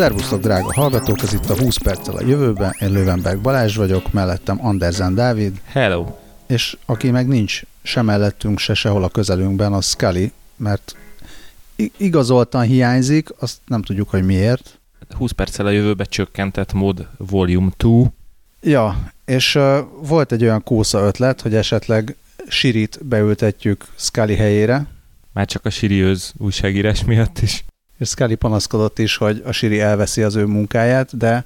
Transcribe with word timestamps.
Szervusztok, 0.00 0.40
drága 0.40 0.72
hallgatók, 0.72 1.22
ez 1.22 1.32
itt 1.32 1.50
a 1.50 1.58
20 1.58 1.76
perccel 1.76 2.16
a 2.16 2.26
jövőben, 2.26 2.74
én 2.78 2.90
Lövenberg 2.90 3.40
Balázs 3.40 3.76
vagyok, 3.76 4.12
mellettem 4.12 4.66
Andersen 4.66 5.14
Dávid, 5.14 5.60
Hello! 5.64 6.06
és 6.46 6.76
aki 6.86 7.10
meg 7.10 7.26
nincs 7.28 7.62
se 7.82 8.02
mellettünk, 8.02 8.58
se 8.58 8.74
sehol 8.74 9.04
a 9.04 9.08
közelünkben, 9.08 9.72
az 9.72 9.86
Scully, 9.86 10.32
mert 10.56 10.96
igazoltan 11.96 12.62
hiányzik, 12.62 13.28
azt 13.38 13.56
nem 13.66 13.82
tudjuk, 13.82 14.10
hogy 14.10 14.24
miért. 14.24 14.78
20 15.08 15.30
perccel 15.30 15.66
a 15.66 15.70
jövőbe 15.70 16.04
csökkentett 16.04 16.72
mód 16.72 17.08
Volume 17.16 17.70
2. 17.76 18.12
Ja, 18.62 19.12
és 19.24 19.54
uh, 19.54 19.78
volt 20.02 20.32
egy 20.32 20.42
olyan 20.42 20.62
kósza 20.62 21.00
ötlet, 21.00 21.40
hogy 21.40 21.54
esetleg 21.54 22.16
Sirit 22.48 23.06
beültetjük 23.06 23.86
Scully 23.96 24.34
helyére, 24.34 24.86
Már 25.32 25.46
csak 25.46 25.64
a 25.64 25.70
Siriőz 25.70 26.32
újságírás 26.38 27.04
miatt 27.04 27.38
is. 27.38 27.64
És 28.00 28.08
Scully 28.08 28.34
panaszkodott 28.34 28.98
is, 28.98 29.16
hogy 29.16 29.42
a 29.46 29.52
Siri 29.52 29.80
elveszi 29.80 30.22
az 30.22 30.34
ő 30.34 30.44
munkáját, 30.44 31.16
de 31.16 31.44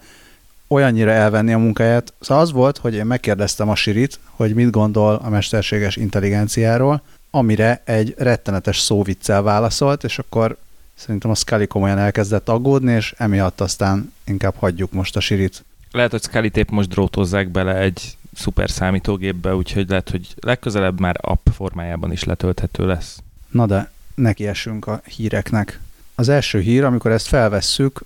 olyannyira 0.69 1.11
elvenni 1.11 1.53
a 1.53 1.59
munkáját. 1.59 2.13
Szóval 2.21 2.43
az 2.43 2.53
volt, 2.53 2.79
hogy 2.79 2.95
én 2.95 3.07
megkérdeztem 3.07 3.69
a 3.69 3.75
Sirit, 3.75 4.19
hogy 4.31 4.55
mit 4.55 4.71
gondol 4.71 5.15
a 5.25 5.29
mesterséges 5.29 5.97
intelligenciáról, 5.97 7.03
amire 7.31 7.83
egy 7.85 8.15
rettenetes 8.19 8.79
szóviccel 8.79 9.43
válaszolt, 9.43 10.05
és 10.05 10.19
akkor 10.19 10.57
szerintem 10.95 11.31
a 11.31 11.35
Scully 11.35 11.67
komolyan 11.67 11.99
elkezdett 11.99 12.49
aggódni, 12.49 12.93
és 12.93 13.15
emiatt 13.17 13.61
aztán 13.61 14.13
inkább 14.25 14.55
hagyjuk 14.59 14.93
most 14.93 15.17
a 15.17 15.21
Sirit. 15.21 15.65
Lehet, 15.91 16.11
hogy 16.11 16.23
Scully 16.23 16.51
épp 16.55 16.71
most 16.71 16.89
drótozzák 16.89 17.49
bele 17.49 17.77
egy 17.77 18.17
szuper 18.35 18.71
számítógépbe, 18.71 19.55
úgyhogy 19.55 19.89
lehet, 19.89 20.11
hogy 20.11 20.35
legközelebb 20.41 21.01
már 21.01 21.17
app 21.21 21.47
formájában 21.55 22.13
is 22.13 22.25
letölthető 22.25 22.87
lesz. 22.87 23.19
Na 23.51 23.67
de 23.67 23.91
nekiessünk 24.15 24.87
a 24.87 25.01
híreknek. 25.05 25.81
Az 26.15 26.29
első 26.29 26.61
hír, 26.61 26.85
amikor 26.85 27.11
ezt 27.11 27.27
felvesszük, 27.27 28.05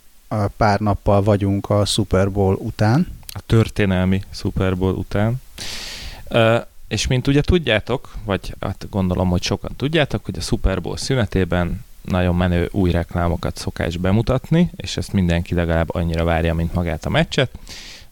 pár 0.57 0.81
nappal 0.81 1.23
vagyunk 1.23 1.71
a 1.71 1.85
Super 1.85 2.31
Bowl 2.31 2.55
után. 2.55 3.17
A 3.33 3.41
történelmi 3.47 4.23
Super 4.31 4.77
Bowl 4.77 4.95
után. 4.95 5.41
És 6.89 7.07
mint 7.07 7.27
ugye 7.27 7.41
tudjátok, 7.41 8.15
vagy 8.25 8.55
hát 8.61 8.87
gondolom, 8.91 9.29
hogy 9.29 9.43
sokan 9.43 9.71
tudjátok, 9.77 10.25
hogy 10.25 10.39
a 10.39 10.41
Super 10.41 10.81
Bowl 10.81 10.97
szünetében 10.97 11.85
nagyon 12.03 12.37
menő 12.37 12.69
új 12.73 12.91
reklámokat 12.91 13.57
szokás 13.57 13.97
bemutatni, 13.97 14.71
és 14.77 14.97
ezt 14.97 15.13
mindenki 15.13 15.55
legalább 15.55 15.95
annyira 15.95 16.25
várja, 16.25 16.55
mint 16.55 16.75
magát 16.75 17.07
a 17.07 17.11
meccset. 17.11 17.51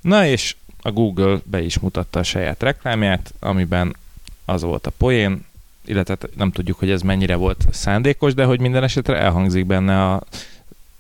Na 0.00 0.26
és 0.26 0.56
a 0.80 0.90
Google 0.90 1.38
be 1.44 1.62
is 1.62 1.78
mutatta 1.78 2.18
a 2.18 2.22
saját 2.22 2.62
reklámját, 2.62 3.34
amiben 3.40 3.96
az 4.44 4.62
volt 4.62 4.86
a 4.86 4.92
poén, 4.96 5.44
illetve 5.88 6.16
hát 6.20 6.36
nem 6.36 6.50
tudjuk, 6.50 6.78
hogy 6.78 6.90
ez 6.90 7.02
mennyire 7.02 7.34
volt 7.36 7.66
szándékos, 7.70 8.34
de 8.34 8.44
hogy 8.44 8.60
minden 8.60 8.82
esetre 8.82 9.16
elhangzik 9.16 9.66
benne 9.66 10.12
a 10.12 10.22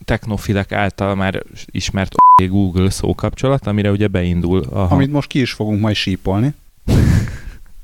technofilek 0.04 0.72
által 0.72 1.14
már 1.14 1.42
ismert 1.66 2.14
Google 2.48 2.90
szókapcsolat, 2.90 3.66
amire 3.66 3.90
ugye 3.90 4.08
beindul 4.08 4.62
a 4.70 4.78
hang. 4.78 4.92
Amit 4.92 5.10
most 5.10 5.28
ki 5.28 5.40
is 5.40 5.52
fogunk 5.52 5.80
majd 5.80 5.96
sípolni. 5.96 6.54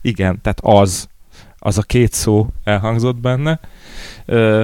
Igen, 0.01 0.41
tehát 0.43 0.61
az, 0.63 1.09
az 1.59 1.79
a 1.79 1.83
két 1.83 2.13
szó 2.13 2.49
elhangzott 2.65 3.17
benne. 3.17 3.61
Ö, 4.25 4.63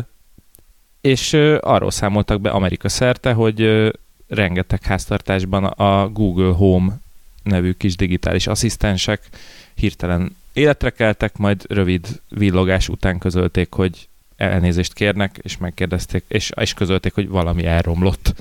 és 1.01 1.33
ö, 1.33 1.59
arról 1.61 1.91
számoltak 1.91 2.41
be 2.41 2.51
Amerika 2.51 2.89
szerte, 2.89 3.33
hogy 3.33 3.61
ö, 3.61 3.89
rengeteg 4.29 4.83
háztartásban 4.83 5.65
a 5.65 6.09
Google 6.09 6.53
Home 6.53 6.99
nevű 7.43 7.73
kis 7.73 7.97
digitális 7.97 8.47
asszisztensek 8.47 9.29
hirtelen 9.75 10.37
életre 10.59 10.91
keltek, 10.91 11.37
majd 11.37 11.65
rövid 11.69 12.21
villogás 12.29 12.89
után 12.89 13.19
közölték, 13.19 13.73
hogy 13.73 14.09
elnézést 14.37 14.93
kérnek, 14.93 15.39
és 15.43 15.57
megkérdezték, 15.57 16.25
és, 16.29 16.51
és 16.61 16.75
közölték, 16.75 17.15
hogy 17.15 17.29
valami 17.29 17.65
elromlott. 17.65 18.35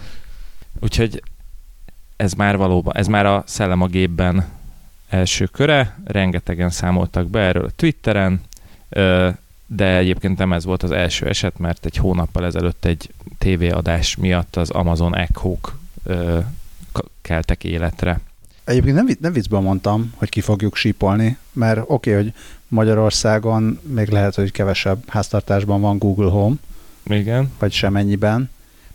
Úgyhogy 0.80 1.24
ez 2.16 2.34
már 2.34 2.58
valóban, 2.58 2.96
ez 2.96 3.08
már 3.08 3.26
a 3.26 3.44
szellem 3.46 3.82
a 3.82 3.88
gépben 3.88 4.46
első 5.10 5.46
köre, 5.46 5.98
rengetegen 6.06 6.70
számoltak 6.70 7.28
be 7.28 7.40
erről 7.40 7.66
a 7.66 7.72
Twitteren, 7.76 8.42
de 9.66 9.98
egyébként 9.98 10.38
nem 10.38 10.54
ez 10.54 10.66
volt 10.66 10.84
az 10.84 10.92
első 10.92 11.28
eset, 11.28 11.58
mert 11.58 11.86
egy 11.86 11.96
hónappal 11.96 12.46
ezelőtt 12.46 12.86
egy 12.86 13.10
tévéadás 13.38 14.16
miatt 14.16 14.56
az 14.56 14.70
Amazon 14.70 15.16
k- 16.92 17.10
keltek 17.22 17.64
életre. 17.64 18.20
Egyébként 18.68 18.96
nem, 18.96 19.08
nem 19.20 19.34
viccből 19.34 19.60
mondtam, 19.60 20.14
hogy 20.16 20.30
ki 20.30 20.42
fogjuk 20.42 20.76
sípolni, 20.76 21.38
mert 21.54 21.80
oké, 21.80 22.12
okay, 22.12 22.24
hogy 22.24 22.34
Magyarországon 22.68 23.80
még 23.94 24.10
lehet, 24.10 24.36
hogy 24.36 24.52
kevesebb 24.52 25.04
háztartásban 25.08 25.82
van 25.82 25.98
Google 25.98 26.30
Home, 26.30 26.56
Igen. 27.06 27.52
vagy 27.60 27.72
semennyiben, 27.72 28.50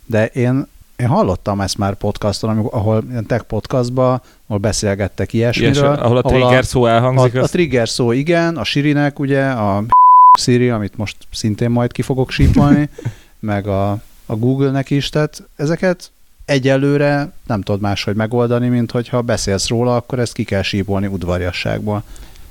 de 0.07 0.27
én, 0.27 0.67
én 0.97 1.07
hallottam 1.07 1.61
ezt 1.61 1.79
már 1.79 1.95
podcaston, 1.95 2.51
amikor, 2.51 2.75
ahol 2.75 3.05
ilyen 3.11 3.27
tech 3.27 3.45
podcastban, 3.45 4.23
ahol 4.47 4.59
beszélgettek 4.59 5.33
ilyesmiről. 5.33 5.85
Ilyes, 5.85 5.99
ahol 5.99 6.17
a 6.17 6.23
trigger 6.23 6.65
szó 6.65 6.87
elhangzik, 6.87 7.35
a, 7.35 7.39
a 7.39 7.43
az 7.43 7.51
trigger 7.51 7.89
szó 7.89 8.13
igen, 8.13 8.57
a 8.57 8.65
Sirinek 8.65 9.19
ugye, 9.19 9.45
a 9.45 9.85
Siri, 10.39 10.69
amit 10.69 10.97
most 10.97 11.17
szintén 11.31 11.71
majd 11.71 11.93
ki 11.93 12.03
fogok 12.03 12.31
sípolni, 12.31 12.89
meg 13.41 13.67
a, 13.67 13.91
a 14.27 14.37
Google-nek 14.37 14.91
is, 14.91 15.09
tehát 15.09 15.49
ezeket 15.57 16.11
egyelőre 16.45 17.33
nem 17.47 17.63
tudod 17.63 17.81
máshogy 17.81 18.15
megoldani, 18.15 18.69
mint 18.69 18.91
hogyha 18.91 19.23
beszélsz 19.23 19.69
róla, 19.69 19.97
akkor 19.97 20.19
ezt 20.19 20.33
ki 20.33 20.45
kell 20.45 20.63
sípolni 20.63 21.07
udvariasságból. 21.07 22.03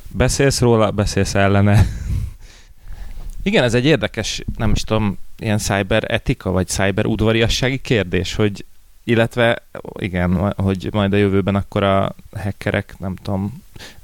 beszélsz 0.07 0.59
róla, 0.59 0.91
beszélsz 0.91 1.35
ellene. 1.35 1.85
Igen, 3.43 3.63
ez 3.63 3.73
egy 3.73 3.85
érdekes, 3.85 4.43
nem 4.57 4.71
is 4.71 4.81
tudom, 4.81 5.17
ilyen 5.39 5.57
cyber 5.57 6.03
etika, 6.07 6.51
vagy 6.51 6.67
cyber 6.67 7.05
udvariassági 7.05 7.77
kérdés, 7.77 8.35
hogy 8.35 8.65
illetve 9.03 9.61
igen, 9.99 10.53
hogy 10.55 10.89
majd 10.91 11.13
a 11.13 11.17
jövőben 11.17 11.55
akkor 11.55 11.83
a 11.83 12.15
hackerek, 12.35 12.95
nem 12.99 13.15
tudom, 13.15 13.63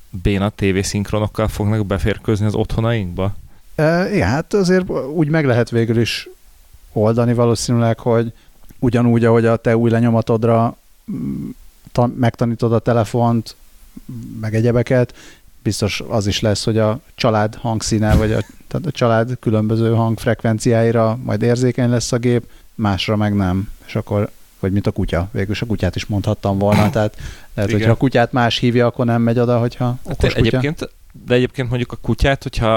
béna 0.09 0.49
tévészinkronokkal 0.49 1.47
fognak 1.47 1.85
beférkőzni 1.85 2.45
az 2.45 2.55
otthonainkba? 2.55 3.35
E, 3.75 4.13
igen, 4.13 4.27
hát 4.27 4.53
azért 4.53 4.89
úgy 4.89 5.27
meg 5.27 5.45
lehet 5.45 5.69
végül 5.69 5.99
is 5.99 6.29
oldani 6.93 7.33
valószínűleg, 7.33 7.99
hogy 7.99 8.33
ugyanúgy, 8.79 9.25
ahogy 9.25 9.45
a 9.45 9.55
te 9.55 9.77
új 9.77 9.89
lenyomatodra 9.89 10.77
mm, 11.11 11.49
ta, 11.91 12.09
megtanítod 12.15 12.73
a 12.73 12.79
telefont, 12.79 13.55
meg 14.39 14.55
egyebeket, 14.55 15.13
biztos 15.67 16.03
az 16.07 16.27
is 16.27 16.39
lesz, 16.39 16.63
hogy 16.63 16.77
a 16.77 16.99
család 17.15 17.55
hangszíne, 17.55 18.15
vagy 18.15 18.31
a, 18.31 18.39
tehát 18.67 18.85
a 18.85 18.91
család 18.91 19.37
különböző 19.39 19.93
hangfrekvenciáira 19.93 21.19
majd 21.23 21.41
érzékeny 21.41 21.89
lesz 21.89 22.11
a 22.11 22.17
gép, 22.17 22.43
másra 22.75 23.15
meg 23.15 23.35
nem. 23.35 23.69
És 23.85 23.95
akkor, 23.95 24.29
vagy 24.59 24.71
mint 24.71 24.87
a 24.87 24.91
kutya. 24.91 25.29
Végülis 25.31 25.61
a 25.61 25.65
kutyát 25.65 25.95
is 25.95 26.05
mondhattam 26.05 26.57
volna, 26.57 26.89
tehát 26.89 27.15
lehet, 27.53 27.69
Igen. 27.69 27.71
hogyha 27.71 27.91
a 27.91 27.97
kutyát 27.97 28.31
más 28.31 28.57
hívja, 28.57 28.85
akkor 28.85 29.05
nem 29.05 29.21
megy 29.21 29.39
oda, 29.39 29.59
hogyha 29.59 29.97
okos 30.03 30.33
kutya. 30.33 30.37
Egyébként, 30.37 30.89
de 31.25 31.33
egyébként 31.33 31.69
mondjuk 31.69 31.91
a 31.91 31.97
kutyát, 32.01 32.43
hogyha 32.43 32.75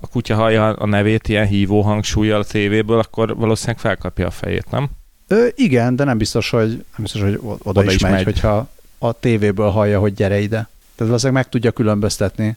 a 0.00 0.08
kutya 0.10 0.34
hallja 0.34 0.68
a 0.68 0.86
nevét 0.86 1.28
ilyen 1.28 1.46
hívó 1.46 1.80
hangsúlyjal 1.80 2.40
a 2.40 2.44
tévéből, 2.44 2.98
akkor 2.98 3.36
valószínűleg 3.36 3.78
felkapja 3.78 4.26
a 4.26 4.30
fejét, 4.30 4.70
nem? 4.70 4.90
Ö, 5.32 5.46
igen, 5.54 5.96
de 5.96 6.04
nem 6.04 6.18
biztos, 6.18 6.50
hogy, 6.50 6.68
nem 6.68 6.96
biztos, 6.96 7.20
hogy 7.20 7.38
oda, 7.42 7.58
oda, 7.62 7.84
is, 7.84 7.94
is 7.94 8.02
megy, 8.02 8.12
megy. 8.12 8.24
hogyha 8.24 8.68
a 8.98 9.12
tévéből 9.12 9.70
hallja, 9.70 10.00
hogy 10.00 10.14
gyere 10.14 10.40
ide. 10.40 10.68
Tehát 10.94 10.96
valószínűleg 10.96 11.42
meg 11.42 11.52
tudja 11.52 11.70
különböztetni 11.70 12.56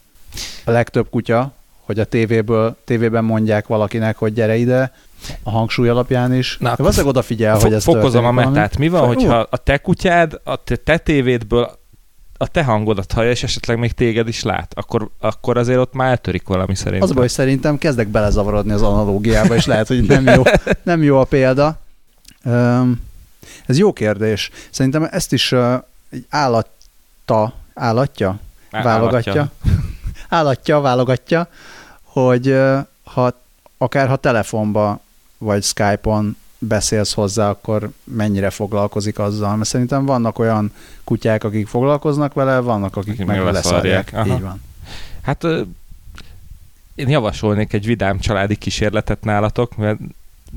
a 0.64 0.70
legtöbb 0.70 1.10
kutya, 1.10 1.52
hogy 1.80 1.98
a 1.98 2.04
tévéből, 2.04 2.76
tévében 2.84 3.24
mondják 3.24 3.66
valakinek, 3.66 4.16
hogy 4.16 4.32
gyere 4.32 4.56
ide, 4.56 4.92
a 5.42 5.50
hangsúly 5.50 5.88
alapján 5.88 6.34
is. 6.34 6.56
Na, 6.60 6.68
de 6.68 6.76
valószínűleg 6.76 7.14
odafigyel, 7.14 7.52
Fo- 7.54 7.62
hogy 7.62 7.72
ez 7.72 7.84
fokozom 7.84 8.24
a 8.24 8.32
metát. 8.32 8.78
Mi 8.78 8.88
van, 8.88 9.02
Ú. 9.02 9.06
hogyha 9.06 9.46
a 9.50 9.56
te 9.56 9.78
kutyád 9.78 10.40
a 10.44 10.56
te, 10.64 10.76
te 10.76 10.98
tévédből 10.98 11.70
a 12.38 12.48
te 12.48 12.64
hangodat 12.64 13.12
hallja, 13.12 13.30
és 13.30 13.42
esetleg 13.42 13.78
még 13.78 13.92
téged 13.92 14.28
is 14.28 14.42
lát, 14.42 14.72
akkor, 14.74 15.10
akkor 15.20 15.56
azért 15.56 15.78
ott 15.78 15.92
már 15.94 16.10
eltörik 16.10 16.48
valami 16.48 16.74
szerintem. 16.74 17.08
Az 17.08 17.12
baj, 17.12 17.22
hogy 17.22 17.30
szerintem 17.30 17.78
kezdek 17.78 18.08
belezavarodni 18.08 18.72
az 18.72 18.82
analógiába, 18.82 19.54
és 19.54 19.66
lehet, 19.66 19.86
hogy 19.86 20.02
nem 20.06 20.26
jó, 20.26 20.42
nem 20.82 21.02
jó 21.02 21.18
a 21.18 21.24
példa. 21.24 21.84
Ez 23.66 23.78
jó 23.78 23.92
kérdés. 23.92 24.50
Szerintem 24.70 25.08
ezt 25.10 25.32
is 25.32 25.52
egy 26.10 26.26
állatta, 26.28 27.52
állatja, 27.74 28.38
válogatja. 28.70 29.50
Állatja, 30.28 30.80
válogatja, 30.80 31.48
hogy 32.02 32.58
ha 33.04 33.32
akár 33.78 34.08
ha 34.08 34.16
telefonba 34.16 35.00
vagy 35.38 35.62
Skype-on 35.62 36.36
beszélsz 36.58 37.12
hozzá, 37.12 37.48
akkor 37.48 37.90
mennyire 38.04 38.50
foglalkozik 38.50 39.18
azzal. 39.18 39.56
Mert 39.56 39.68
szerintem 39.68 40.04
vannak 40.04 40.38
olyan 40.38 40.72
kutyák, 41.04 41.44
akik 41.44 41.66
foglalkoznak 41.66 42.34
vele, 42.34 42.58
vannak, 42.58 42.96
akik 42.96 43.12
Akik 43.12 43.26
meg 43.26 43.44
leszarják. 43.44 44.12
Így 44.26 44.40
van. 44.40 44.62
Hát 45.22 45.44
én 46.94 47.08
javasolnék 47.08 47.72
egy 47.72 47.86
vidám 47.86 48.18
családi 48.18 48.56
kísérletet 48.56 49.24
nálatok, 49.24 49.76
mert 49.76 49.98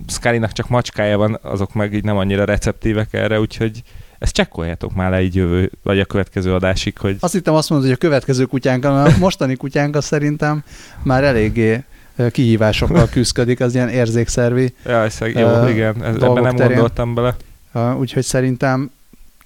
Scully-nak 0.07 0.51
csak 0.51 0.69
macskája 0.69 1.17
van, 1.17 1.39
azok 1.41 1.73
meg 1.73 1.93
így 1.93 2.03
nem 2.03 2.17
annyira 2.17 2.43
receptívek 2.43 3.13
erre, 3.13 3.39
úgyhogy 3.39 3.81
ezt 4.19 4.33
csekkoljátok 4.33 4.93
már 4.93 5.09
le 5.09 5.21
így 5.21 5.35
jövő, 5.35 5.71
vagy 5.83 5.99
a 5.99 6.05
következő 6.05 6.53
adásig, 6.53 6.97
hogy 6.97 7.17
Azt 7.19 7.33
hittem 7.33 7.53
azt 7.53 7.69
mondod, 7.69 7.87
hogy 7.87 7.95
a 7.95 7.99
következő 7.99 8.45
kutyánk, 8.45 8.85
a 8.85 9.07
mostani 9.19 9.55
kutyánk 9.55 10.01
szerintem 10.01 10.63
már 11.03 11.23
eléggé 11.23 11.83
kihívásokkal 12.31 13.09
küzdik, 13.09 13.59
az 13.59 13.75
ilyen 13.75 13.89
érzékszervi 13.89 14.73
ja, 14.85 15.03
ez, 15.03 15.17
jó, 15.19 15.47
Ö, 15.47 15.69
igen, 15.69 16.03
ez, 16.03 16.15
ebben 16.15 16.43
nem 16.43 16.55
terén. 16.55 16.71
gondoltam 16.71 17.13
bele. 17.13 17.35
Uh, 17.73 17.99
úgyhogy 17.99 18.23
szerintem 18.23 18.91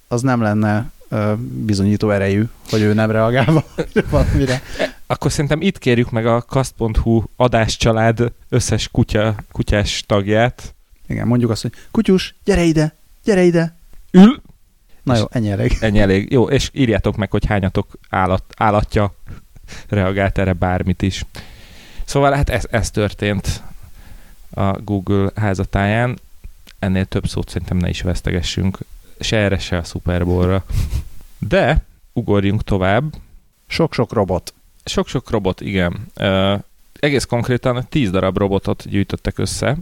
az 0.08 0.22
nem 0.22 0.42
lenne 0.42 0.92
uh, 1.10 1.34
bizonyító 1.38 2.10
erejű, 2.10 2.44
hogy 2.70 2.82
ő 2.82 2.94
nem 2.94 3.12
reagál 3.12 3.64
valamire. 4.10 4.62
Akkor 5.14 5.32
szerintem 5.32 5.62
itt 5.62 5.78
kérjük 5.78 6.12
meg 6.12 6.26
a 6.26 6.42
kast.hu 6.42 7.24
adáscsalád 7.36 8.34
összes 8.50 8.88
kutya, 8.88 9.36
kutyás 9.52 10.04
tagját. 10.08 10.76
Igen, 11.08 11.28
mondjuk 11.28 11.52
azt, 11.52 11.62
hogy 11.62 11.72
kutyus, 11.92 12.36
gyere 12.44 12.64
ide, 12.64 12.96
gyere 13.24 13.44
ide. 13.44 13.76
Ül! 14.12 14.42
Na 15.04 15.18
jó, 15.18 15.26
ennyi 15.30 15.52
elég. 15.52 15.78
Ennyi 15.80 16.00
elég. 16.00 16.32
Jó, 16.32 16.50
és 16.50 16.70
írjátok 16.74 17.16
meg, 17.16 17.32
hogy 17.32 17.46
hányatok 17.46 17.98
állat, 18.10 18.44
állatja 18.58 19.16
reagált 19.90 20.38
erre 20.38 20.54
bármit 20.54 21.02
is. 21.02 21.26
Szóval 22.06 22.34
hát 22.34 22.50
ez, 22.50 22.64
ez 22.70 22.92
történt 22.92 23.64
a 24.50 24.82
Google 24.82 25.32
házatáján. 25.36 26.20
Ennél 26.80 27.06
több 27.06 27.28
szót 27.28 27.50
szerintem 27.50 27.78
ne 27.78 27.90
is 27.90 28.02
vesztegessünk. 28.02 28.78
Se 29.20 29.38
erre, 29.38 29.58
se 29.58 29.78
a 29.78 29.84
Super 29.84 30.26
Bowl-ra. 30.26 30.66
De 31.40 31.84
ugorjunk 32.14 32.64
tovább. 32.64 33.04
Sok-sok 33.68 34.14
robot. 34.14 34.54
Sok-sok 34.86 35.30
robot, 35.30 35.62
igen. 35.62 36.08
Uh, 36.16 36.60
egész 37.00 37.26
konkrétan 37.26 37.86
10 37.90 38.10
darab 38.10 38.38
robotot 38.38 38.90
gyűjtöttek 38.90 39.38
össze 39.38 39.78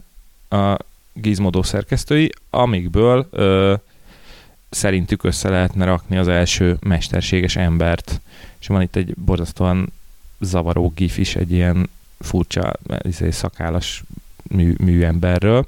a 0.49 0.77
Gizmodo 1.13 1.63
szerkesztői, 1.63 2.31
amikből 2.49 3.27
uh, 3.31 3.79
szerintük 4.69 5.23
össze 5.23 5.49
lehetne 5.49 5.85
rakni 5.85 6.17
az 6.17 6.27
első 6.27 6.77
mesterséges 6.79 7.55
embert. 7.55 8.21
És 8.59 8.67
van 8.67 8.81
itt 8.81 8.95
egy 8.95 9.15
borzasztóan 9.15 9.91
zavaró 10.39 10.91
gif 10.95 11.17
is, 11.17 11.35
egy 11.35 11.51
ilyen 11.51 11.89
furcsa 12.19 12.73
izé, 13.01 13.31
szakállas 13.31 14.03
mű, 14.43 14.75
műemberről. 14.77 15.67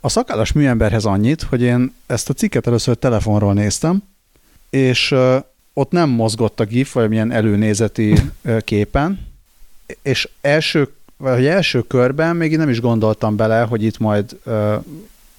A 0.00 0.08
szakállas 0.08 0.52
műemberhez 0.52 1.04
annyit, 1.04 1.42
hogy 1.42 1.62
én 1.62 1.94
ezt 2.06 2.30
a 2.30 2.32
cikket 2.32 2.66
először 2.66 2.96
telefonról 2.96 3.52
néztem, 3.52 4.02
és 4.70 5.14
ott 5.74 5.90
nem 5.90 6.08
mozgott 6.08 6.60
a 6.60 6.64
GIF, 6.64 6.92
vagy 6.92 7.08
milyen 7.08 7.30
előnézeti 7.30 8.14
képen, 8.64 9.26
és 10.02 10.28
első, 10.40 10.88
vagy 11.16 11.46
első 11.46 11.80
körben 11.80 12.36
még 12.36 12.56
nem 12.56 12.68
is 12.68 12.80
gondoltam 12.80 13.36
bele, 13.36 13.62
hogy 13.62 13.82
itt 13.82 13.98
majd 13.98 14.36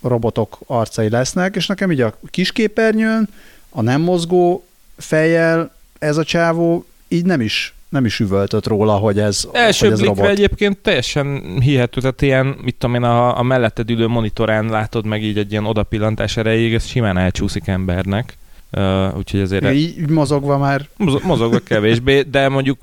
robotok 0.02 0.58
arcai 0.66 1.10
lesznek, 1.10 1.56
és 1.56 1.68
nekem 1.68 1.92
így 1.92 2.02
a 2.02 2.18
kisképernyőn, 2.30 3.30
a 3.70 3.82
nem 3.82 4.02
mozgó 4.02 4.64
fejjel 4.98 5.74
ez 6.00 6.18
a 6.18 6.24
csávó 6.24 6.86
így 7.08 7.26
nem 7.26 7.42
is 7.42 7.74
nem 7.94 8.06
is 8.06 8.20
üvöltött 8.20 8.68
róla, 8.68 8.94
hogy 8.94 9.20
ez, 9.20 9.48
Első 9.52 9.86
hogy 9.86 9.94
ez 9.94 10.00
blikre 10.00 10.22
robot. 10.22 10.38
egyébként 10.38 10.78
teljesen 10.78 11.42
hihető, 11.62 12.02
tehát 12.02 12.22
ilyen, 12.22 12.46
mit 12.46 12.76
tudom 12.76 12.96
én, 12.96 13.04
a, 13.04 13.40
a 13.40 13.44
melletted 13.44 13.90
ülő 13.90 14.08
monitorán 14.08 14.66
látod 14.66 15.06
meg 15.06 15.24
így 15.24 15.38
egy 15.38 15.52
ilyen 15.52 15.66
odapillantás 15.66 16.38
erejéig, 16.38 16.74
ez 16.74 16.86
simán 16.86 17.18
elcsúszik 17.18 17.68
embernek. 17.68 18.38
Uh, 18.78 19.18
úgyhogy 19.18 19.40
azért... 19.40 19.72
Így, 19.72 20.00
így 20.00 20.10
mozogva 20.10 20.58
már... 20.58 20.88
Mozogva 21.24 21.60
kevésbé, 21.60 22.22
de 22.22 22.50
mondjuk 22.50 22.80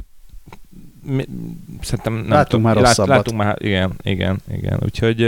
mi, 1.03 1.25
szerintem 1.81 2.13
nem 2.13 2.29
látunk 2.29 2.47
tudom, 2.47 2.63
már 2.65 2.77
rosszabbat. 2.77 3.09
Lát, 3.09 3.17
látunk 3.17 3.43
már, 3.43 3.57
igen, 3.59 3.93
igen, 4.03 4.41
igen. 4.53 4.81
Úgyhogy, 4.85 5.23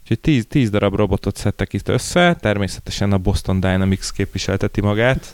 úgyhogy 0.00 0.20
tíz, 0.20 0.46
tíz 0.48 0.70
darab 0.70 0.94
robotot 0.94 1.36
szedtek 1.36 1.72
itt 1.72 1.88
össze, 1.88 2.34
természetesen 2.40 3.12
a 3.12 3.18
Boston 3.18 3.60
Dynamics 3.60 4.12
képviselteti 4.12 4.80
magát. 4.80 5.32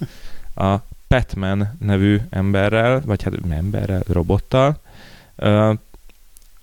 A 0.54 0.76
Petman 1.08 1.76
nevű 1.80 2.18
emberrel, 2.30 3.02
vagy 3.06 3.22
hát 3.22 3.34
emberrel, 3.50 4.02
robottal, 4.06 4.80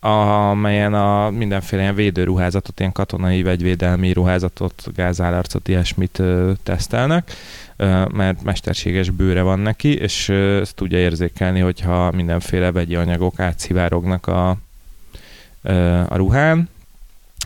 amelyen 0.06 0.94
a 0.94 1.30
mindenféle 1.30 1.81
ilyen 1.81 1.96
védőruházatot, 1.96 2.80
ilyen 2.80 2.92
katonai 2.92 3.44
vegyvédelmi 3.44 4.13
ruházatot, 4.13 4.84
gázállarcot, 4.96 5.68
ilyesmit 5.68 6.19
uh, 6.19 6.52
tesztelnek, 6.63 7.31
uh, 7.78 8.10
mert 8.12 8.44
mesterséges 8.44 9.10
bőre 9.10 9.42
van 9.42 9.60
neki, 9.60 9.98
és 9.98 10.30
uh, 10.30 10.57
ezt 10.62 10.75
tudja 10.75 10.98
érzékelni, 10.98 11.60
hogyha 11.60 12.12
mindenféle 12.12 12.72
vegyi 12.72 12.96
anyagok 12.96 13.40
átszivárognak 13.40 14.28
a, 14.28 14.57
uh, 15.62 16.12
a 16.12 16.16
ruhán, 16.16 16.69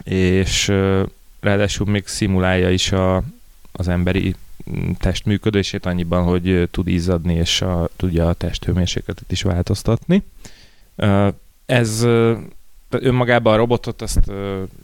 és 0.03 0.67
uh, 0.67 1.01
ráadásul 1.39 1.88
még 1.88 2.07
szimulálja 2.07 2.69
is 2.69 2.91
a, 2.91 3.23
az 3.71 3.88
emberi 3.88 4.35
test 4.97 5.25
működését 5.25 5.85
annyiban, 5.85 6.23
hogy 6.23 6.67
tud 6.71 6.88
izzadni, 6.88 7.33
és 7.33 7.62
a, 7.62 7.89
tudja 7.95 8.27
a 8.27 8.33
testhőmérsékletet 8.33 9.31
is 9.31 9.41
változtatni. 9.41 10.23
Ez 11.69 12.06
önmagában 12.89 13.54
a 13.54 13.57
robotot 13.57 14.01
azt... 14.01 14.19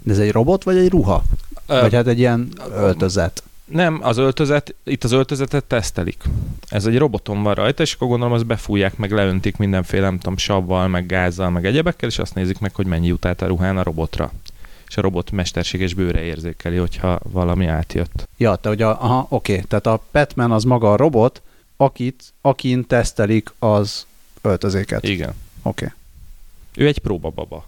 De 0.04 0.12
ez 0.12 0.20
egy 0.20 0.32
robot, 0.32 0.64
vagy 0.64 0.78
egy 0.78 0.90
ruha? 0.90 1.24
Uh, 1.68 1.80
vagy 1.80 1.94
hát 1.94 2.08
egy 2.08 2.20
ilyen 2.20 2.50
öltözet? 2.72 3.44
Nem, 3.66 4.00
az 4.02 4.18
öltözet, 4.18 4.76
itt 4.84 5.04
az 5.04 5.12
öltözetet 5.12 5.64
tesztelik. 5.64 6.24
Ez 6.70 6.86
egy 6.86 6.98
roboton 6.98 7.44
van 7.44 7.54
rajta, 7.54 7.84
és 7.84 7.94
akkor 7.94 8.08
gondolom 8.08 8.34
azt 8.34 8.46
befújják, 8.46 8.98
meg 8.98 9.12
leöntik 9.12 9.58
mindenféle, 9.58 10.06
nem 10.06 10.18
tudom, 10.18 10.38
savval, 10.38 10.88
meg 10.88 11.06
gázzal, 11.06 11.50
meg 11.50 11.66
egyebekkel, 11.66 12.10
és 12.10 12.20
azt 12.20 12.36
nézik 12.36 12.60
meg, 12.60 12.76
hogy 12.76 12.86
mennyi 12.86 13.08
jut 13.08 13.26
át 13.26 13.42
a 13.42 13.48
ruhán 13.48 13.78
a 13.78 13.84
robotra 13.84 14.32
és 14.88 14.98
a 14.98 15.02
robot 15.02 15.32
mesterséges 15.32 15.94
bőre 15.94 16.22
érzékeli, 16.22 16.78
hogyha 16.78 17.20
valami 17.24 17.66
átjött. 17.66 18.30
Ja, 18.38 18.56
te 18.56 18.70
ugye, 18.70 18.86
aha, 18.86 19.26
oké, 19.30 19.60
tehát 19.60 19.86
a 19.86 20.04
Petman 20.12 20.52
az 20.52 20.64
maga 20.64 20.92
a 20.92 20.96
robot, 20.96 21.42
akit, 21.78 22.24
akin 22.42 22.88
tesztelik 22.88 23.54
az 23.60 24.06
öltözéket. 24.42 25.04
Igen. 25.04 25.34
Oké. 25.62 25.92
Ő 26.76 26.88
egy 26.88 27.00
próbababa. 27.00 27.66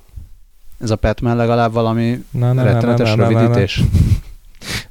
Ez 0.80 0.90
a 0.90 0.96
Petman 0.96 1.36
legalább 1.36 1.74
valami 1.74 2.26
na, 2.32 2.54
na, 2.54 2.64
rettenetes 2.64 3.10
na, 3.10 3.16
na, 3.16 3.28
rövidítés? 3.28 3.78
Na, 3.78 3.84
na, 3.84 4.00
na. 4.00 4.16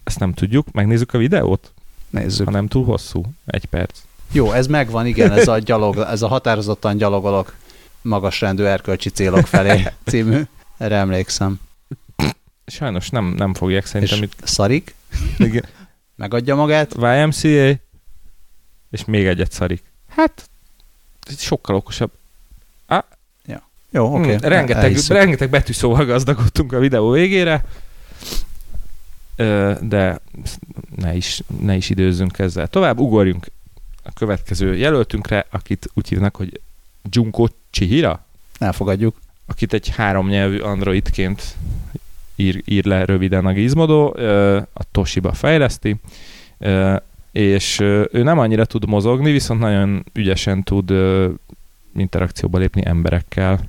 Ezt 0.05 0.19
nem 0.19 0.33
tudjuk. 0.33 0.73
Megnézzük 0.73 1.15
a 1.15 1.19
videót? 1.19 1.73
Nézzük. 2.11 2.47
Ha 2.47 2.53
nem 2.53 2.67
túl 2.67 2.85
hosszú. 2.85 3.23
Egy 3.47 3.65
perc. 3.65 3.99
Jó, 4.33 4.53
ez 4.53 4.67
megvan, 4.67 5.07
igen, 5.07 5.33
ez 5.33 5.49
a, 5.49 5.59
gyalog, 5.59 5.97
ez 5.97 6.23
a 6.23 6.29
határozottan 6.29 6.97
gyalogolok 6.97 7.55
magasrendű 8.03 8.63
erkölcsi 8.63 9.09
célok 9.09 9.47
felé 9.47 9.85
című. 10.11 10.43
Erre 10.77 10.97
emlékszem. 10.97 11.61
Sajnos 12.67 13.11
nem, 13.11 13.25
nem 13.25 13.55
fogják 13.55 13.87
szerintem 13.87 14.19
és 14.19 14.25
itt... 14.25 14.47
szarik? 14.47 14.95
Igen. 15.39 15.65
Megadja 16.17 16.55
magát? 16.55 16.95
YMCA, 16.95 17.81
és 18.91 19.05
még 19.07 19.27
egyet 19.27 19.53
szarik. 19.53 19.83
Hát, 20.09 20.51
ez 21.21 21.41
sokkal 21.41 21.77
okosabb. 21.77 22.11
Jó, 23.97 24.07
oké. 24.07 24.19
Okay. 24.19 24.37
Hmm, 24.37 24.49
rengeteg, 24.49 24.97
rengeteg 25.09 25.51
betűszóval 25.51 26.05
gazdagodtunk 26.05 26.73
a 26.73 26.79
videó 26.79 27.11
végére, 27.11 27.65
de 29.81 30.21
ne 30.97 31.15
is, 31.15 31.43
ne 31.61 31.75
is 31.77 31.91
időzzünk 31.91 32.39
ezzel. 32.39 32.69
Tovább 32.69 32.99
ugorjunk 32.99 33.47
a 34.03 34.13
következő 34.13 34.77
jelöltünkre, 34.77 35.47
akit 35.51 35.91
úgy 35.95 36.09
hívnak, 36.09 36.37
hogy 36.37 36.61
Junko 37.11 37.47
Chihira. 37.71 38.25
Elfogadjuk. 38.59 39.17
Akit 39.47 39.73
egy 39.73 39.89
háromnyelvű 39.89 40.59
androidként 40.59 41.57
ír, 42.35 42.63
ír 42.65 42.85
le 42.85 43.05
röviden 43.05 43.47
a 43.47 43.53
Gizmodo, 43.53 44.07
a 44.73 44.83
Toshiba 44.91 45.33
fejleszti, 45.33 45.97
és 47.33 47.79
ő 47.81 48.23
nem 48.23 48.39
annyira 48.39 48.65
tud 48.65 48.87
mozogni, 48.89 49.33
viszont 49.33 49.61
nagyon 49.61 50.05
ügyesen 50.13 50.63
tud 50.63 50.93
interakcióba 51.97 52.59
lépni 52.59 52.83
emberekkel, 52.85 53.61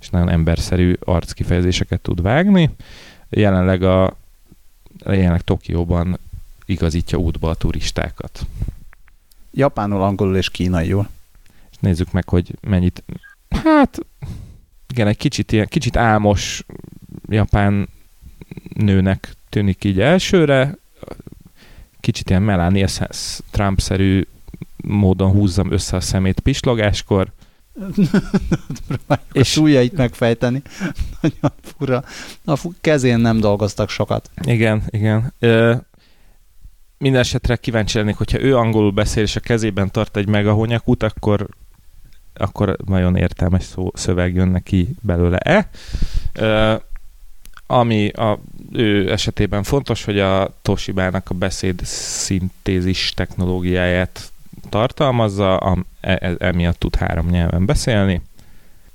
és 0.00 0.08
nagyon 0.10 0.28
emberszerű 0.28 0.94
arckifejezéseket 1.04 2.00
tud 2.00 2.22
vágni. 2.22 2.70
Jelenleg 3.30 3.82
a 3.82 4.16
jelenleg 5.04 5.40
Tokióban 5.40 6.18
igazítja 6.64 7.18
útba 7.18 7.50
a 7.50 7.54
turistákat. 7.54 8.46
Japánul, 9.50 10.02
angolul 10.02 10.36
és 10.36 10.50
kínaiul. 10.50 11.08
És 11.70 11.76
nézzük 11.80 12.12
meg, 12.12 12.28
hogy 12.28 12.54
mennyit... 12.60 13.02
Hát, 13.48 13.98
igen, 14.88 15.06
egy 15.06 15.16
kicsit, 15.16 15.52
ilyen, 15.52 15.66
kicsit 15.66 15.96
álmos 15.96 16.64
japán 17.28 17.88
nőnek 18.74 19.36
tűnik 19.48 19.84
így 19.84 20.00
elsőre, 20.00 20.76
kicsit 22.00 22.30
ilyen 22.30 22.42
Melania 22.42 22.88
Trump-szerű 23.50 24.26
módon 24.76 25.30
húzzam 25.30 25.72
össze 25.72 25.96
a 25.96 26.00
szemét 26.00 26.40
pislogáskor. 26.40 27.32
És 29.32 29.50
súlyait 29.50 29.96
megfejteni. 29.96 30.62
Nagyon 31.20 31.52
fura. 31.62 32.04
A 32.44 32.68
kezén 32.80 33.18
nem 33.18 33.40
dolgoztak 33.40 33.88
sokat. 33.88 34.30
Igen, 34.44 34.82
igen. 34.90 35.32
Ö, 35.38 35.74
minden 36.98 37.20
esetre 37.20 37.56
kíváncsi 37.56 37.98
lennék, 37.98 38.16
hogyha 38.16 38.40
ő 38.40 38.56
angolul 38.56 38.92
beszél, 38.92 39.22
és 39.22 39.36
a 39.36 39.40
kezében 39.40 39.90
tart 39.90 40.16
egy 40.16 40.28
megahonyakút, 40.28 41.02
akkor 41.02 41.48
akkor 42.40 42.76
nagyon 42.84 43.16
értelmes 43.16 43.64
szó, 43.64 43.90
szöveg 43.94 44.34
jön 44.34 44.48
neki 44.48 44.88
belőle-e. 45.00 45.68
Ö, 46.32 46.74
ami 47.66 48.08
a 48.08 48.38
ő 48.72 49.12
esetében 49.12 49.62
fontos, 49.62 50.04
hogy 50.04 50.18
a 50.18 50.54
Toshiba-nak 50.62 51.30
a 51.30 51.34
beszéd 51.34 51.80
szintézis 51.84 53.12
technológiáját 53.14 54.32
tartalmazza, 54.68 55.56
am, 55.56 55.86
e, 56.00 56.18
e, 56.20 56.34
emiatt 56.38 56.78
tud 56.78 56.96
három 56.96 57.28
nyelven 57.28 57.66
beszélni, 57.66 58.22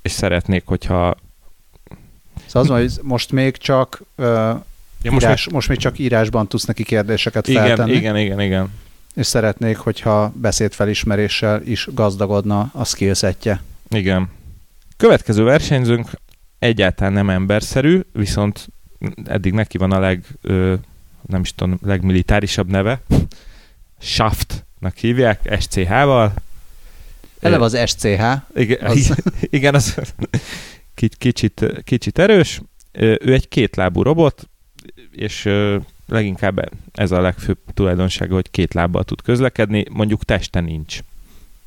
és 0.02 0.10
szeretnék, 0.10 0.62
hogyha... 0.66 1.14
Szóval 2.46 2.76
az, 2.76 2.80
hogy 2.80 3.04
most 3.04 3.32
még 3.32 3.56
csak 3.56 4.02
ö, 4.16 4.52
Ja, 5.04 5.10
most, 5.10 5.24
Írás, 5.24 5.44
még... 5.44 5.54
most 5.54 5.68
még 5.68 5.78
csak 5.78 5.98
írásban 5.98 6.48
tudsz 6.48 6.64
neki 6.64 6.82
kérdéseket 6.82 7.48
igen, 7.48 7.66
feltenni. 7.66 7.92
Igen, 7.92 8.16
igen, 8.16 8.40
igen. 8.40 8.72
És 9.14 9.26
szeretnék, 9.26 9.76
hogyha 9.76 10.32
beszédfelismeréssel 10.36 11.62
is 11.62 11.88
gazdagodna 11.92 12.70
a 12.72 12.84
skillsetje. 12.84 13.62
Igen. 13.88 14.28
Következő 14.96 15.42
versenyzőnk 15.42 16.10
egyáltalán 16.58 17.12
nem 17.12 17.30
emberszerű, 17.30 18.00
viszont 18.12 18.68
eddig 19.24 19.52
neki 19.52 19.78
van 19.78 19.92
a 19.92 19.98
leg, 19.98 20.24
ö, 20.40 20.74
nem 21.26 21.40
is 21.40 21.54
tudom, 21.54 21.78
legmilitárisabb 21.82 22.70
neve. 22.70 23.00
Shaftnak 24.84 24.96
hívják, 24.96 25.60
SCH-val. 25.60 26.32
Eleve 27.40 27.64
az 27.64 27.78
SCH. 27.86 28.22
Igen, 28.54 28.86
az... 28.86 29.22
igen 29.40 29.74
az 29.74 30.00
kicsit, 31.18 31.82
kicsit 31.84 32.18
erős. 32.18 32.60
Ő 32.92 33.32
egy 33.32 33.48
kétlábú 33.48 34.02
robot, 34.02 34.48
és 35.10 35.48
leginkább 36.08 36.72
ez 36.92 37.10
a 37.10 37.20
legfőbb 37.20 37.58
tulajdonsága, 37.74 38.34
hogy 38.34 38.50
két 38.50 38.74
lábbal 38.74 39.04
tud 39.04 39.22
közlekedni, 39.22 39.84
mondjuk 39.90 40.24
teste 40.24 40.60
nincs. 40.60 40.98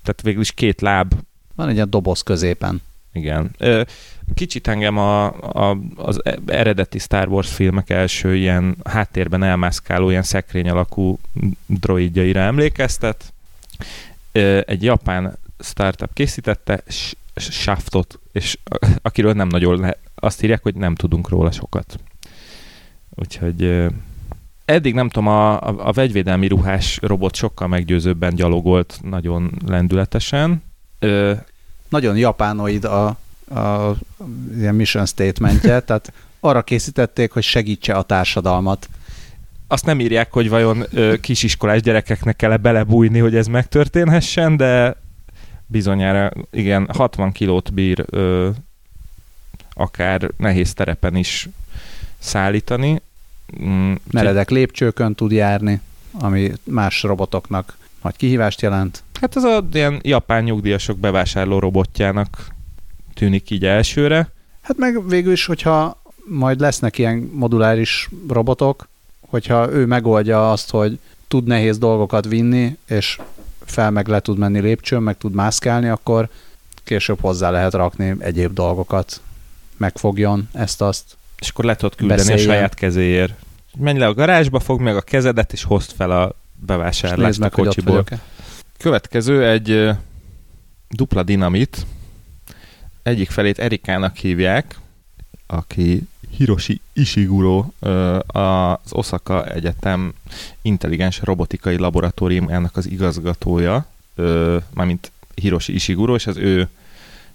Tehát 0.04 0.22
végül 0.22 0.42
is 0.42 0.52
két 0.52 0.82
láb. 0.82 1.14
Van 1.56 1.68
egy 1.70 1.76
ilyen 1.76 1.90
doboz 1.90 2.22
középen. 2.22 2.82
Igen. 3.14 3.56
Kicsit 4.34 4.68
engem 4.68 4.98
a, 4.98 5.26
a, 5.70 5.78
az 5.96 6.22
eredeti 6.46 7.00
Star 7.00 7.28
Wars 7.28 7.54
filmek 7.54 7.90
első 7.90 8.36
ilyen 8.36 8.76
háttérben 8.84 9.44
elmászkáló, 9.44 10.10
ilyen 10.10 10.24
szekrény 10.24 10.70
alakú 10.70 11.20
droidjaira 11.66 12.40
emlékeztet. 12.40 13.34
Egy 14.66 14.84
japán 14.84 15.38
startup 15.60 16.14
készítette, 16.14 16.84
Shaftot, 17.36 18.20
és 18.32 18.58
akiről 19.02 19.34
nem 19.34 19.48
nagyon 19.48 19.80
le, 19.80 19.98
azt 20.16 20.44
írják, 20.44 20.64
hogy 20.64 20.76
nem 20.76 20.96
tudunk 20.96 21.30
róla 21.30 21.52
sokat. 21.52 22.00
Úgyhogy 23.16 23.88
eddig 24.66 24.94
nem 24.94 25.10
tudom, 25.10 25.28
a, 25.28 25.62
a, 25.62 25.88
a 25.88 25.92
vegyvédelmi 25.92 26.48
ruhás 26.48 27.00
robot 27.02 27.36
sokkal 27.36 27.68
meggyőzőbben 27.68 28.36
gyalogolt 28.36 29.00
nagyon 29.04 29.52
lendületesen. 29.66 30.64
Nagyon 31.90 32.18
japánoid 32.18 32.84
a, 32.84 33.06
a 33.50 33.96
ilyen 34.58 34.76
mission 34.76 35.06
statementje, 35.06 35.80
tehát 35.88 36.14
arra 36.40 36.62
készítették, 36.62 37.32
hogy 37.32 37.44
segítse 37.44 37.94
a 37.94 38.02
társadalmat. 38.02 38.90
Azt 39.68 39.86
nem 39.86 40.00
írják, 40.00 40.32
hogy 40.32 40.50
vajon 40.50 40.86
ö, 40.92 41.16
kisiskolás 41.22 41.82
gyerekeknek 41.82 42.36
kell-e 42.36 42.58
belebújni, 42.58 43.20
hogy 43.20 43.36
ez 43.36 43.48
megtörténhessen, 43.48 44.58
de 44.58 44.96
bizonyára 45.66 46.32
igen, 46.52 46.90
60 46.94 47.32
kilót 47.32 47.74
bír 47.74 48.06
ö, 48.10 48.50
akár 49.74 50.32
nehéz 50.38 50.74
terepen 50.74 51.16
is 51.16 51.50
szállítani. 52.18 53.02
Mm, 53.62 53.94
Meredek 54.12 54.50
lépcsőkön 54.50 55.16
tud 55.16 55.32
járni, 55.32 55.82
ami 56.12 56.52
más 56.64 57.04
robotoknak 57.04 57.78
nagy 58.02 58.16
kihívást 58.16 58.62
jelent. 58.62 59.04
Hát 59.22 59.36
ez 59.36 59.44
a 59.44 59.68
ilyen 59.74 60.00
japán 60.04 60.44
nyugdíjasok 60.44 60.98
bevásárló 60.98 61.60
robotjának 61.60 62.48
tűnik 63.14 63.50
így 63.50 63.66
elsőre. 63.66 64.32
Hát 64.62 64.78
meg 64.78 65.08
végül 65.08 65.32
is, 65.32 65.46
hogyha 65.46 66.02
majd 66.26 66.60
lesznek 66.60 66.98
ilyen 66.98 67.30
moduláris 67.34 68.10
robotok, 68.30 68.88
hogyha 69.30 69.72
ő 69.72 69.86
megoldja 69.86 70.52
azt, 70.52 70.70
hogy 70.70 71.00
tud 71.28 71.48
nehéz 71.48 71.78
dolgokat 71.78 72.26
vinni, 72.26 72.78
és 72.88 73.20
fel 73.66 73.92
meg 73.92 74.08
le 74.08 74.20
tud 74.20 74.38
menni 74.38 74.60
lépcsőn, 74.60 75.02
meg 75.02 75.18
tud 75.18 75.34
mászkálni, 75.34 75.88
akkor 75.88 76.30
később 76.84 77.20
hozzá 77.22 77.50
lehet 77.50 77.74
rakni 77.74 78.16
egyéb 78.20 78.54
dolgokat. 78.54 79.22
Megfogjon 79.78 80.50
ezt-azt. 80.54 81.18
És 81.40 81.50
akkor 81.50 81.66
le 81.66 81.76
tudod 81.76 81.96
küldeni 81.96 82.20
beszéljen. 82.20 82.50
a 82.50 82.54
saját 82.54 82.74
kezéért. 82.74 83.34
Menj 83.78 84.00
le 84.00 84.08
a 84.08 84.14
garázsba, 84.14 84.60
fogd 84.60 84.82
meg 84.82 84.96
a 84.96 85.02
kezedet, 85.02 85.54
és 85.54 85.64
hozd 85.64 85.92
fel 85.92 86.12
a 86.12 86.36
bevásárlást 86.56 87.40
meg, 87.40 87.54
a 87.54 87.64
kocsiból. 87.64 88.06
Következő 88.78 89.48
egy 89.48 89.90
dupla 90.90 91.24
dinamit. 91.24 91.86
Egyik 93.04 93.30
felét 93.30 93.60
Erikának 93.60 94.16
hívják, 94.16 94.80
aki 95.48 96.08
Hiroshi 96.30 96.82
Ishiguro, 96.94 97.66
az 98.28 98.92
Osaka 98.92 99.46
Egyetem 99.46 100.14
intelligens 100.62 101.20
robotikai 101.24 101.78
laboratóriumának 101.78 102.78
az 102.78 102.90
igazgatója, 102.90 103.86
mármint 104.74 105.12
Hiroshi 105.36 105.74
Ishiguro, 105.74 106.16
és 106.16 106.28
az 106.28 106.38
ő 106.38 106.68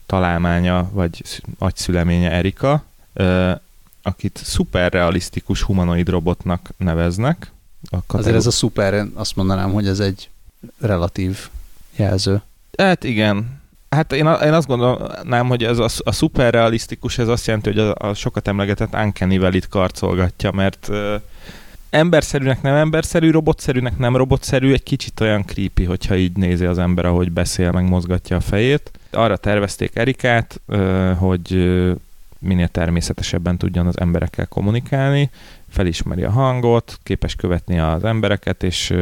találmánya, 0.06 0.90
vagy 0.92 1.42
agyszüleménye 1.58 2.30
Erika, 2.30 2.84
akit 4.02 4.40
szuperrealisztikus 4.44 5.62
humanoid 5.62 6.08
robotnak 6.08 6.70
neveznek. 6.76 7.52
A 7.90 7.96
Azért 8.06 8.36
ez 8.36 8.46
a 8.46 8.50
szuper, 8.50 9.06
azt 9.14 9.36
mondanám, 9.36 9.72
hogy 9.72 9.86
ez 9.86 10.00
egy 10.00 10.30
relatív 10.80 11.48
jelző. 11.96 12.42
Hát 12.76 13.04
igen, 13.04 13.60
Hát 13.92 14.12
én, 14.12 14.26
én 14.26 14.52
azt 14.52 14.66
gondolnám, 14.66 15.48
hogy 15.48 15.64
ez 15.64 15.78
a, 15.78 15.88
a 16.04 16.12
szuperrealisztikus, 16.12 17.18
ez 17.18 17.28
azt 17.28 17.46
jelenti, 17.46 17.70
hogy 17.70 17.78
a, 17.78 17.94
a 18.08 18.14
sokat 18.14 18.48
emlegetett 18.48 18.94
Uncanny 18.94 19.54
itt 19.54 19.68
karcolgatja, 19.68 20.50
mert 20.50 20.86
ö, 20.88 21.16
emberszerűnek 21.90 22.62
nem 22.62 22.74
emberszerű, 22.74 23.30
robotszerűnek 23.30 23.98
nem 23.98 24.16
robotszerű, 24.16 24.72
egy 24.72 24.82
kicsit 24.82 25.20
olyan 25.20 25.44
creepy, 25.44 25.84
hogyha 25.84 26.16
így 26.16 26.36
nézi 26.36 26.64
az 26.64 26.78
ember, 26.78 27.04
ahogy 27.04 27.32
beszél, 27.32 27.70
meg 27.70 27.88
mozgatja 27.88 28.36
a 28.36 28.40
fejét. 28.40 28.90
Arra 29.10 29.36
tervezték 29.36 29.96
Erikát, 29.96 30.60
hogy 31.18 31.52
minél 32.38 32.68
természetesebben 32.68 33.56
tudjon 33.56 33.86
az 33.86 34.00
emberekkel 34.00 34.46
kommunikálni, 34.46 35.30
felismeri 35.68 36.22
a 36.22 36.30
hangot, 36.30 36.98
képes 37.02 37.34
követni 37.34 37.78
az 37.78 38.04
embereket, 38.04 38.62
és 38.62 38.94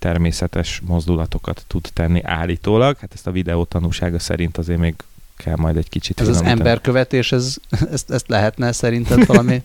természetes 0.00 0.82
mozdulatokat 0.86 1.64
tud 1.66 1.88
tenni 1.92 2.20
állítólag. 2.24 2.96
Hát 3.00 3.10
ezt 3.14 3.26
a 3.26 3.30
videó 3.30 3.64
tanúsága 3.64 4.18
szerint 4.18 4.58
azért 4.58 4.78
még 4.78 4.94
kell 5.36 5.56
majd 5.56 5.76
egy 5.76 5.88
kicsit. 5.88 6.20
Ez 6.20 6.28
az 6.28 6.42
emberkövetés, 6.42 7.32
ez, 7.32 7.56
ezt, 7.92 8.10
ezt 8.10 8.28
lehetne 8.28 8.72
szerinted 8.72 9.26
valami 9.26 9.62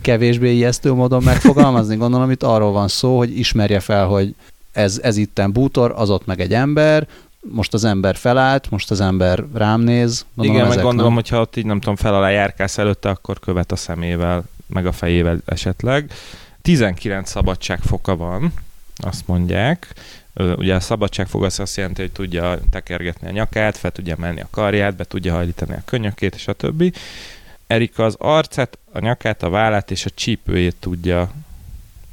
kevésbé 0.00 0.52
ijesztő 0.52 0.92
módon 0.92 1.22
megfogalmazni? 1.22 1.96
Gondolom, 1.96 2.30
itt 2.30 2.42
arról 2.42 2.72
van 2.72 2.88
szó, 2.88 3.16
hogy 3.16 3.38
ismerje 3.38 3.80
fel, 3.80 4.06
hogy 4.06 4.34
ez, 4.72 5.00
ez 5.02 5.16
itten 5.16 5.52
bútor, 5.52 5.92
az 5.96 6.10
ott 6.10 6.26
meg 6.26 6.40
egy 6.40 6.54
ember, 6.54 7.06
most 7.40 7.74
az 7.74 7.84
ember 7.84 8.16
felállt, 8.16 8.70
most 8.70 8.90
az 8.90 9.00
ember 9.00 9.44
rám 9.54 9.80
néz. 9.80 10.26
Gondolom, 10.34 10.60
Igen, 10.60 10.74
meg 10.74 10.84
gondolom, 10.84 11.12
nem... 11.12 11.22
hogyha 11.22 11.40
ott 11.40 11.56
így 11.56 11.66
nem 11.66 11.80
tudom, 11.80 11.96
fel 11.96 12.14
alá 12.14 12.30
járkálsz 12.30 12.78
előtte, 12.78 13.08
akkor 13.08 13.38
követ 13.40 13.72
a 13.72 13.76
szemével, 13.76 14.44
meg 14.66 14.86
a 14.86 14.92
fejével 14.92 15.38
esetleg. 15.44 16.12
19 16.62 17.30
szabadságfoka 17.30 18.16
van, 18.16 18.52
azt 18.98 19.26
mondják. 19.26 19.94
Ugye 20.34 20.74
a 20.74 20.80
szabadságfog 20.80 21.44
az 21.44 21.60
azt 21.60 21.76
jelenti, 21.76 22.00
hogy 22.00 22.12
tudja 22.12 22.58
tekergetni 22.70 23.28
a 23.28 23.30
nyakát, 23.30 23.76
fel 23.76 23.90
tudja 23.90 24.16
menni 24.18 24.40
a 24.40 24.48
karját, 24.50 24.96
be 24.96 25.04
tudja 25.04 25.34
hajlítani 25.34 25.72
a 25.72 25.82
könyökét, 25.84 26.34
és 26.34 26.48
a 26.48 26.52
többi. 26.52 26.92
Erika 27.66 28.04
az 28.04 28.14
arcát, 28.18 28.78
a 28.92 28.98
nyakát, 28.98 29.42
a 29.42 29.48
vállát 29.48 29.90
és 29.90 30.04
a 30.04 30.10
csípőjét 30.14 30.76
tudja 30.80 31.30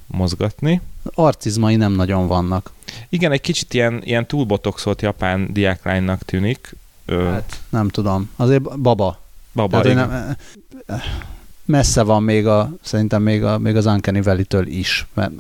mozgatni. 0.08 0.82
Arcizmai 1.14 1.76
nem 1.76 1.92
nagyon 1.92 2.28
vannak. 2.28 2.72
Igen, 3.10 3.32
egy 3.32 3.42
kicsit 3.42 3.74
ilyen, 3.74 4.02
ilyen 4.04 4.26
túlbotoxolt 4.26 5.02
japán 5.02 5.54
diáklánynak 5.54 6.24
tűnik. 6.24 6.76
Hát, 7.08 7.60
nem 7.70 7.90
tudom. 7.90 8.32
Azért 8.36 8.80
baba. 8.80 9.20
Baba, 9.54 9.82
Tehát, 9.82 10.10
nem, 10.10 10.36
messze 11.66 12.02
van 12.02 12.24
még 12.24 12.48
a, 12.48 12.72
szerintem 12.82 13.22
még, 13.22 13.44
a, 13.44 13.58
még 13.58 13.76
az 13.76 13.86
Uncanny 13.86 14.22
Valley-től 14.22 14.68
is. 14.68 15.08
Mert 15.14 15.32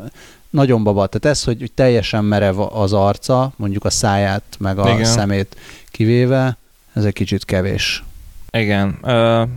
nagyon 0.55 0.83
baba. 0.83 1.07
Tehát 1.07 1.37
ez, 1.37 1.43
hogy, 1.43 1.59
hogy 1.59 1.71
teljesen 1.71 2.23
merev 2.23 2.59
az 2.59 2.93
arca, 2.93 3.51
mondjuk 3.55 3.85
a 3.85 3.89
száját, 3.89 4.43
meg 4.59 4.79
a 4.79 4.89
Igen. 4.89 5.05
szemét 5.05 5.57
kivéve, 5.91 6.57
ez 6.93 7.03
egy 7.03 7.13
kicsit 7.13 7.45
kevés. 7.45 8.03
Igen. 8.51 8.97
Uh... 9.01 9.47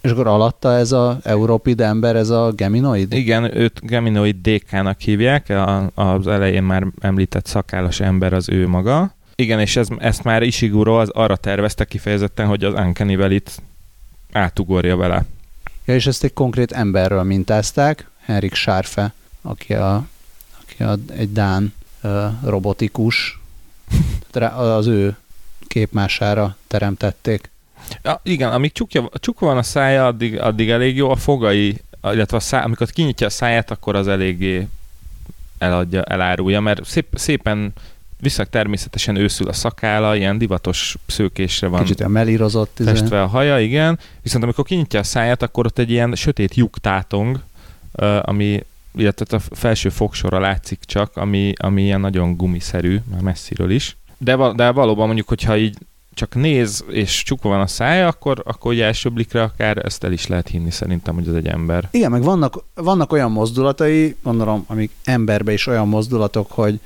És 0.00 0.10
akkor 0.10 0.26
alatta 0.26 0.76
ez 0.76 0.92
a 0.92 1.18
Europid 1.22 1.80
ember, 1.80 2.16
ez 2.16 2.28
a 2.28 2.52
Geminoid? 2.56 3.12
Igen, 3.12 3.56
őt 3.56 3.86
Geminoid 3.86 4.36
DK-nak 4.36 5.00
hívják, 5.00 5.48
a, 5.48 5.90
az 5.94 6.26
elején 6.26 6.62
már 6.62 6.86
említett 7.00 7.46
szakállas 7.46 8.00
ember 8.00 8.32
az 8.32 8.48
ő 8.48 8.68
maga. 8.68 9.14
Igen, 9.34 9.60
és 9.60 9.76
ez, 9.76 9.88
ezt 9.98 10.24
már 10.24 10.42
Ishiguro 10.42 11.00
az 11.00 11.08
arra 11.08 11.36
tervezte 11.36 11.84
kifejezetten, 11.84 12.46
hogy 12.46 12.64
az 12.64 12.74
Uncanny 12.74 13.16
Valley-t 13.16 13.62
átugorja 14.32 14.96
vele. 14.96 15.24
Ja, 15.84 15.94
és 15.94 16.06
ezt 16.06 16.24
egy 16.24 16.32
konkrét 16.32 16.72
emberről 16.72 17.22
mintázták, 17.22 18.10
Henrik 18.24 18.54
Sárfe, 18.54 19.12
aki 19.42 19.74
a 19.74 20.06
egy 21.16 21.32
Dán 21.32 21.74
robotikus, 22.44 23.40
az 24.56 24.86
ő 24.86 25.16
képmására 25.66 26.56
teremtették. 26.66 27.50
Ja, 28.02 28.20
igen, 28.22 28.52
amíg 28.52 28.72
csukja, 28.72 29.08
csukva 29.14 29.46
van 29.46 29.56
a 29.56 29.62
szája, 29.62 30.06
addig, 30.06 30.40
addig 30.40 30.70
elég 30.70 30.96
jó, 30.96 31.10
a 31.10 31.16
fogai, 31.16 31.80
illetve 32.02 32.36
a 32.36 32.40
szá, 32.40 32.64
amikor 32.64 32.90
kinyitja 32.90 33.26
a 33.26 33.30
száját, 33.30 33.70
akkor 33.70 33.96
az 33.96 34.08
eléggé 34.08 34.68
eladja, 35.58 36.02
elárulja, 36.02 36.60
mert 36.60 36.84
szép, 36.84 37.06
szépen 37.14 37.72
viszont 38.18 38.50
természetesen 38.50 39.16
őszül 39.16 39.48
a 39.48 39.52
szakála, 39.52 40.16
ilyen 40.16 40.38
divatos 40.38 40.96
szőkésre 41.06 41.66
van. 41.66 41.82
Kicsit 41.82 41.98
ilyen 41.98 42.10
melírozott. 42.10 42.80
Festve 42.84 43.22
a 43.22 43.26
haja, 43.26 43.60
igen. 43.60 43.98
Viszont 44.22 44.42
amikor 44.42 44.64
kinyitja 44.64 45.00
a 45.00 45.02
száját, 45.02 45.42
akkor 45.42 45.66
ott 45.66 45.78
egy 45.78 45.90
ilyen 45.90 46.14
sötét 46.14 46.54
lyuk 46.54 46.78
tátong, 46.78 47.40
ami 48.20 48.64
illetve 48.94 49.36
a 49.36 49.54
felső 49.54 49.88
fogsora 49.88 50.38
látszik 50.38 50.78
csak, 50.84 51.16
ami, 51.16 51.52
ami 51.56 51.82
ilyen 51.82 52.00
nagyon 52.00 52.36
gumiszerű, 52.36 52.98
már 53.10 53.20
messziről 53.20 53.70
is. 53.70 53.96
De, 54.18 54.52
de 54.52 54.70
valóban 54.70 55.06
mondjuk, 55.06 55.28
hogyha 55.28 55.56
így 55.56 55.76
csak 56.14 56.34
néz, 56.34 56.84
és 56.88 57.22
csukva 57.22 57.48
van 57.48 57.60
a 57.60 57.66
szája, 57.66 58.06
akkor, 58.06 58.42
akkor 58.46 58.72
ugye 58.72 58.84
első 58.84 59.08
blikre 59.08 59.42
akár 59.42 59.76
ezt 59.78 60.04
el 60.04 60.12
is 60.12 60.26
lehet 60.26 60.48
hinni 60.48 60.70
szerintem, 60.70 61.14
hogy 61.14 61.28
ez 61.28 61.34
egy 61.34 61.46
ember. 61.46 61.88
Igen, 61.90 62.10
meg 62.10 62.22
vannak, 62.22 62.64
vannak 62.74 63.12
olyan 63.12 63.30
mozdulatai, 63.30 64.16
gondolom, 64.22 64.64
amik 64.66 64.90
emberbe 65.04 65.52
is 65.52 65.66
olyan 65.66 65.88
mozdulatok, 65.88 66.50
hogy 66.50 66.80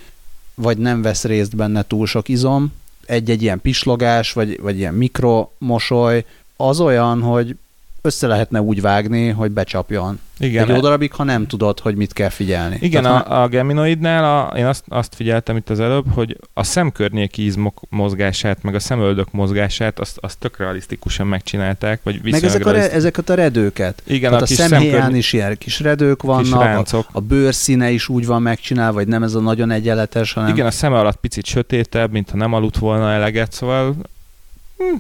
vagy 0.55 0.79
nem 0.79 1.03
vesz 1.03 1.25
részt 1.25 1.57
benne 1.57 1.83
túl 1.83 2.07
sok 2.07 2.29
izom, 2.29 2.73
egy-egy 3.07 3.43
ilyen 3.43 3.61
pislogás, 3.61 4.33
vagy, 4.33 4.61
vagy 4.61 4.79
ilyen 4.79 4.95
mikromosoly, 4.95 6.25
az 6.57 6.81
olyan, 6.81 7.23
hogy 7.23 7.57
össze 8.05 8.27
lehetne 8.27 8.61
úgy 8.61 8.81
vágni, 8.81 9.29
hogy 9.29 9.51
becsapjon. 9.51 10.21
Igen. 10.39 10.63
Egy 10.63 10.75
jó 10.75 10.81
darabig, 10.81 11.13
ha 11.13 11.25
nem 11.25 11.47
tudod, 11.47 11.81
hogy 11.81 11.97
mit 11.97 12.13
kell 12.13 12.29
figyelni. 12.29 12.79
Igen, 12.81 13.03
Tehát, 13.03 13.27
a, 13.27 13.43
a 13.43 13.49
Geminoidnál 13.49 14.25
a, 14.25 14.57
én 14.57 14.67
azt, 14.67 14.85
azt 14.89 15.15
figyeltem 15.15 15.57
itt 15.57 15.71
az 15.71 15.81
előbb, 15.81 16.05
hogy 16.13 16.37
a 16.53 16.63
szemkörnyéki 16.63 17.45
izmok 17.45 17.81
mozgását, 17.89 18.63
meg 18.63 18.75
a 18.75 18.79
szemöldök 18.79 19.33
mozgását, 19.33 19.99
azt, 19.99 20.19
azt 20.21 20.39
tök 20.39 20.59
realisztikusan 20.59 21.27
megcsinálták, 21.27 22.01
vagy 22.03 22.21
Meg 22.23 22.45
ezek 22.45 22.67
a, 22.67 22.71
re, 22.71 22.91
ezeket 22.91 23.29
a 23.29 23.35
redőket. 23.35 24.03
Igen, 24.07 24.31
Tehát 24.31 24.49
a, 24.49 24.53
a 24.53 24.57
szemhéján 24.57 24.93
szemkörny... 24.93 25.17
is 25.17 25.33
ilyen 25.33 25.59
kis 25.59 25.81
redők 25.81 26.23
vannak, 26.23 26.85
kis 26.85 26.93
a, 26.93 27.07
a 27.13 27.21
bőrszíne 27.21 27.91
is 27.91 28.09
úgy 28.09 28.27
van 28.27 28.43
megcsinálva, 28.43 28.93
vagy 28.93 29.09
nem 29.09 29.23
ez 29.23 29.35
a 29.35 29.41
nagyon 29.41 29.71
egyenletes, 29.71 30.33
hanem... 30.33 30.51
Igen, 30.51 30.67
a 30.67 30.71
szeme 30.71 30.99
alatt 30.99 31.17
picit 31.17 31.45
sötétebb, 31.45 32.11
mint 32.11 32.31
ha 32.31 32.37
nem 32.37 32.53
aludt 32.53 32.79
volna 32.79 33.11
eleget, 33.11 33.53
szóval 33.53 33.97
hm, 34.79 34.97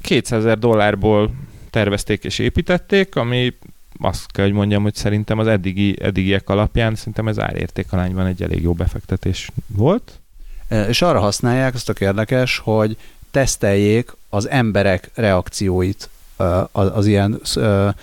200 0.00 0.38
ezer 0.38 0.58
dollárból 0.58 1.30
tervezték 1.70 2.24
és 2.24 2.38
építették, 2.38 3.16
ami 3.16 3.54
azt 4.00 4.32
kell, 4.32 4.44
hogy 4.44 4.54
mondjam, 4.54 4.82
hogy 4.82 4.94
szerintem 4.94 5.38
az 5.38 5.46
eddigi, 5.46 5.96
eddigiek 6.00 6.48
alapján 6.48 6.94
szerintem 6.94 7.28
ez 7.28 7.38
árértékalányban 7.38 8.26
egy 8.26 8.42
elég 8.42 8.62
jó 8.62 8.72
befektetés 8.72 9.50
volt. 9.66 10.20
E, 10.68 10.88
és 10.88 11.02
arra 11.02 11.20
használják, 11.20 11.74
az 11.74 11.82
tök 11.82 12.00
érdekes, 12.00 12.58
hogy 12.58 12.96
teszteljék 13.30 14.16
az 14.28 14.48
emberek 14.48 15.10
reakcióit 15.14 16.08
e, 16.36 16.44
az, 16.72 16.90
az 16.94 17.06
ilyen 17.06 17.40
e, 17.54 17.94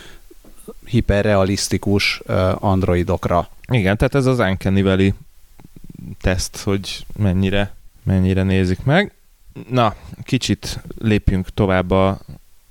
hiperrealisztikus 0.86 2.22
androidokra. 2.60 3.50
Igen, 3.67 3.98
tehát 3.98 4.15
ez 4.15 4.25
az 4.25 4.39
Uncanny 4.39 4.84
Valley 4.84 5.10
teszt, 6.22 6.57
hogy 6.57 7.05
mennyire, 7.17 7.74
mennyire 8.03 8.43
nézik 8.43 8.84
meg. 8.84 9.13
Na, 9.69 9.95
kicsit 10.24 10.79
lépjünk 10.98 11.50
tovább 11.50 11.91
a, 11.91 12.19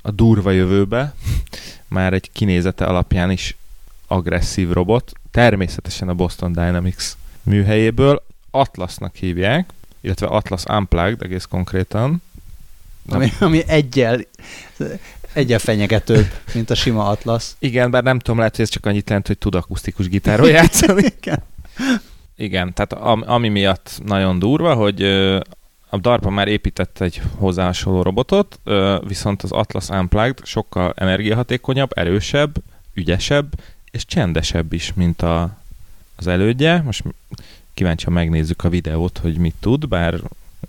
a 0.06 0.11
durva 0.11 0.50
jövőbe, 0.50 1.14
már 1.88 2.12
egy 2.12 2.30
kinézete 2.32 2.84
alapján 2.84 3.30
is 3.30 3.56
agresszív 4.06 4.70
robot, 4.70 5.12
természetesen 5.30 6.08
a 6.08 6.14
Boston 6.14 6.52
Dynamics 6.52 7.04
műhelyéből, 7.42 8.23
Atlasnak 8.50 9.14
hívják, 9.14 9.70
illetve 10.00 10.26
Atlas 10.26 10.62
Unplugged 10.64 11.23
egész 11.23 11.44
konkrétan. 11.44 12.23
Ami, 13.08 13.32
ami 13.40 13.62
egyel, 13.66 14.20
egyel 15.32 15.58
fenyegetőbb, 15.58 16.26
mint 16.54 16.70
a 16.70 16.75
sima 16.75 17.08
Atlas. 17.08 17.50
Igen, 17.58 17.90
bár 17.90 18.02
nem 18.02 18.18
tudom, 18.18 18.38
lehet, 18.38 18.56
hogy 18.56 18.64
ez 18.64 18.70
csak 18.70 18.87
annyit 18.87 19.08
jelent, 19.08 19.26
hogy 19.26 19.38
tud 19.38 19.54
akusztikus 19.54 20.08
gitáról 20.08 20.49
játszani. 20.49 21.04
Igen. 21.20 21.42
Igen, 22.37 22.75
tehát 22.75 22.92
ami 23.26 23.49
miatt 23.49 24.00
nagyon 24.04 24.38
durva, 24.38 24.75
hogy 24.75 25.02
a 25.94 25.98
DARPA 25.98 26.30
már 26.30 26.48
épített 26.48 27.00
egy 27.00 27.22
hozzá 27.36 27.72
robotot, 27.84 28.60
viszont 29.06 29.42
az 29.42 29.52
Atlas 29.52 29.88
Unplugged 29.88 30.38
sokkal 30.42 30.92
energiahatékonyabb, 30.96 31.90
erősebb, 31.94 32.56
ügyesebb 32.95 33.60
és 33.90 34.06
csendesebb 34.06 34.73
is, 34.73 34.92
mint 34.95 35.23
a, 35.23 35.56
az 36.16 36.26
elődje. 36.26 36.82
Most 36.82 37.04
kíváncsian 37.75 38.12
megnézzük 38.12 38.64
a 38.64 38.69
videót, 38.69 39.19
hogy 39.19 39.36
mit 39.36 39.54
tud, 39.60 39.88
bár 39.88 40.21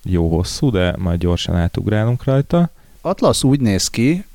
jó 0.03 0.29
hosszú, 0.29 0.69
de 0.69 0.95
majd 0.97 1.19
gyorsan 1.19 1.55
átugrálunk 1.55 2.23
rajta. 2.23 2.69
Atlas 3.01 3.43
úgy 3.43 3.59
néz 3.59 3.89
ki, 3.89 4.25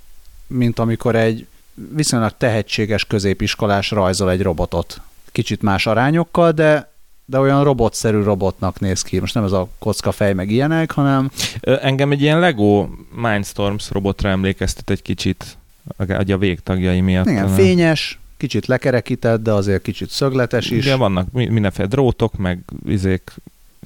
mint 0.47 0.79
amikor 0.79 1.17
egy 1.17 1.47
viszonylag 1.95 2.33
tehetséges 2.37 3.05
középiskolás 3.05 3.91
rajzol 3.91 4.31
egy 4.31 4.43
robotot. 4.43 5.01
Kicsit 5.33 5.63
más 5.63 5.87
arányokkal, 5.87 6.53
de 6.53 6.90
de 7.31 7.39
olyan 7.39 7.65
robotszerű 7.65 8.23
robotnak 8.23 8.81
néz 8.81 9.03
ki. 9.03 9.19
Most 9.19 9.35
nem 9.35 9.45
ez 9.45 9.53
a 9.53 9.69
kocka 9.79 10.13
fej 10.13 10.33
meg 10.33 10.51
ilyenek, 10.51 10.91
hanem... 10.91 11.31
Engem 11.61 12.11
egy 12.11 12.23
ilyen 12.23 12.41
Lego 12.41 12.89
Mindstorms 13.15 13.91
robotra 13.91 14.29
emlékeztet 14.29 14.91
egy 14.91 15.03
kicsit, 15.03 15.57
a 15.97 16.37
végtagjai 16.37 17.01
miatt. 17.01 17.27
Igen, 17.27 17.41
hanem. 17.41 17.57
fényes, 17.57 18.19
kicsit 18.37 18.67
lekerekített, 18.67 19.43
de 19.43 19.53
azért 19.53 19.83
kicsit 19.83 20.11
szögletes 20.11 20.71
is. 20.71 20.85
Igen, 20.85 20.99
vannak 20.99 21.33
mindenféle 21.33 21.89
drótok, 21.89 22.37
meg 22.37 22.65
izék, 22.87 23.35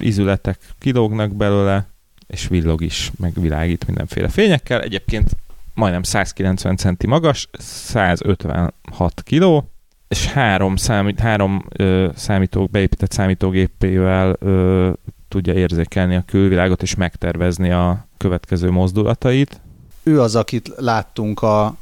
ízületek 0.01 0.59
kilógnak 0.79 1.35
belőle, 1.35 1.87
és 2.27 2.47
villog 2.47 2.81
is, 2.81 3.11
meg 3.17 3.33
világít 3.41 3.85
mindenféle 3.85 4.29
fényekkel. 4.29 4.81
Egyébként 4.81 5.35
majdnem 5.73 6.03
190 6.03 6.77
centi 6.77 7.07
magas, 7.07 7.49
156 7.59 9.23
kiló, 9.23 9.69
és 10.07 10.25
három, 10.25 10.75
számít, 10.75 11.19
három 11.19 11.65
ö, 11.77 12.09
számító, 12.15 12.67
beépített 12.71 13.11
számítógépével 13.11 14.35
ö, 14.39 14.91
tudja 15.27 15.53
érzékelni 15.53 16.15
a 16.15 16.23
külvilágot 16.25 16.81
és 16.81 16.95
megtervezni 16.95 17.71
a 17.71 18.07
következő 18.17 18.71
mozdulatait. 18.71 19.61
Ő 20.03 20.21
az, 20.21 20.35
akit 20.35 20.71
láttunk 20.77 21.41
a, 21.41 21.75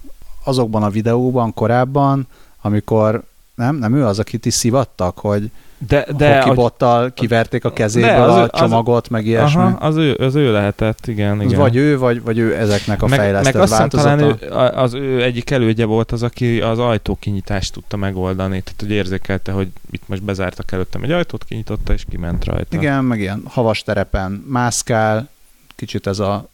azokban 0.43 0.83
a 0.83 0.89
videóban 0.89 1.53
korábban, 1.53 2.27
amikor 2.61 3.23
nem, 3.55 3.75
nem 3.75 3.95
ő 3.95 4.05
az, 4.05 4.19
akit 4.19 4.45
is 4.45 4.53
szivattak, 4.53 5.19
hogy 5.19 5.51
de, 5.87 6.05
de 6.17 6.41
hokibottal 6.41 7.13
kiverték 7.13 7.65
a 7.65 7.73
kezéből 7.73 8.09
de, 8.09 8.21
az, 8.21 8.35
a 8.35 8.49
csomagot, 8.49 9.03
az, 9.03 9.09
meg 9.09 9.25
ilyesmi. 9.25 9.61
Aha, 9.61 9.77
az 9.77 9.95
ő, 9.95 10.13
az 10.13 10.35
ő 10.35 10.51
lehetett, 10.51 11.07
igen. 11.07 11.41
igen. 11.41 11.59
Vagy 11.59 11.75
ő, 11.75 11.97
vagy, 11.97 12.21
vagy 12.21 12.37
ő 12.37 12.55
ezeknek 12.55 13.01
a 13.01 13.07
meg, 13.07 13.19
fejlesztett 13.19 13.53
meg 13.53 13.61
azt 13.61 13.77
változata. 13.77 14.17
talán 14.17 14.37
ő, 14.41 14.79
az 14.79 14.93
ő 14.93 15.23
egyik 15.23 15.49
elődje 15.49 15.85
volt 15.85 16.11
az, 16.11 16.23
aki 16.23 16.61
az 16.61 16.79
ajtókinyitást 16.79 17.73
tudta 17.73 17.97
megoldani, 17.97 18.61
tehát 18.61 18.79
hogy 18.79 18.91
érzékelte, 18.91 19.51
hogy 19.51 19.67
itt 19.91 20.03
most 20.05 20.23
bezártak 20.23 20.71
előttem 20.71 21.03
egy 21.03 21.11
ajtót, 21.11 21.43
kinyitotta 21.43 21.93
és 21.93 22.05
kiment 22.09 22.45
rajta. 22.45 22.77
Igen, 22.77 23.03
meg 23.05 23.19
ilyen 23.19 23.41
havas 23.45 23.83
terepen 23.83 24.31
mászkál, 24.47 25.29
kicsit 25.75 26.07
ez 26.07 26.19
a 26.19 26.51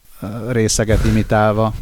részeget 0.49 1.05
imitálva. 1.05 1.73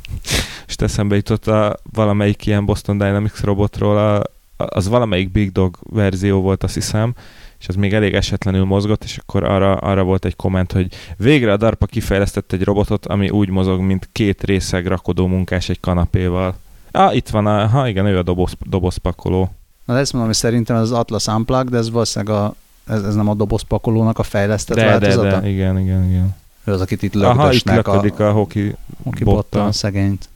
és 0.68 0.76
eszembe 0.76 1.16
jutott 1.16 1.48
a 1.48 1.80
valamelyik 1.94 2.46
ilyen 2.46 2.66
Boston 2.66 2.98
Dynamics 2.98 3.40
robotról, 3.42 3.98
a, 3.98 4.22
az 4.58 4.88
valamelyik 4.88 5.32
Big 5.32 5.52
Dog 5.52 5.78
verzió 5.90 6.42
volt, 6.42 6.64
azt 6.64 6.74
hiszem, 6.74 7.14
és 7.60 7.68
az 7.68 7.76
még 7.76 7.94
elég 7.94 8.14
esetlenül 8.14 8.66
mozgott, 8.66 9.04
és 9.04 9.18
akkor 9.18 9.44
arra, 9.44 9.76
arra 9.76 10.04
volt 10.04 10.26
egy 10.26 10.36
komment, 10.36 10.72
hogy 10.72 10.88
végre 11.18 11.52
a 11.52 11.58
DARPA 11.58 11.86
kifejlesztett 11.86 12.52
egy 12.52 12.64
robotot, 12.64 13.06
ami 13.06 13.30
úgy 13.30 13.50
mozog, 13.50 13.82
mint 13.82 14.10
két 14.12 14.44
részeg 14.44 14.86
rakodó 14.86 15.28
munkás 15.28 15.70
egy 15.70 15.80
kanapéval. 15.80 16.56
Ah, 16.92 17.16
itt 17.16 17.30
van, 17.30 17.46
a, 17.46 17.68
ha 17.68 17.88
igen, 17.88 18.06
ő 18.06 18.18
a 18.18 18.24
doboz, 18.24 18.54
dobozpakoló. 18.60 19.52
Na 19.86 19.98
ezt 19.98 20.12
mondom, 20.12 20.32
hogy 20.32 20.40
szerintem 20.40 20.76
ez 20.76 20.82
az 20.82 20.92
Atlas 20.92 21.28
Unplugged, 21.28 21.70
de 21.70 21.78
ez 21.78 21.92
valószínűleg 21.92 22.36
a, 22.36 22.56
ez, 22.88 23.04
ez 23.04 23.16
nem 23.16 23.30
a 23.30 23.34
dobozpakolónak 23.34 24.20
a 24.20 24.24
fejlesztett 24.24 24.78
de, 24.78 24.86
változata? 24.86 25.30
De, 25.30 25.40
de, 25.40 25.50
igen, 25.50 25.80
igen, 25.80 26.10
igen. 26.10 26.36
Ő 26.64 26.72
az, 26.72 26.82
akit 26.82 27.04
itt 27.04 27.14
lögdösnek 27.14 27.88
Aha, 27.88 28.06
itt 28.06 28.20
a, 28.20 28.28
a 28.28 28.32
hoki, 28.32 28.76
hoki 29.04 29.24
bottal 29.24 29.72
szegényt. 29.72 30.30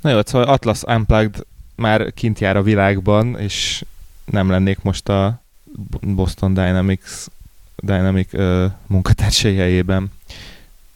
Na 0.00 0.10
jó, 0.10 0.18
szóval 0.24 0.48
Atlas 0.48 0.82
Unplugged 0.82 1.44
már 1.82 2.12
kint 2.14 2.38
jár 2.38 2.56
a 2.56 2.62
világban, 2.62 3.38
és 3.38 3.84
nem 4.24 4.50
lennék 4.50 4.82
most 4.82 5.08
a 5.08 5.42
Boston 6.00 6.54
Dynamics 6.54 7.26
Dynamic 7.76 8.32
uh, 8.32 8.64
munkatársai 8.86 9.56
helyében. 9.56 10.12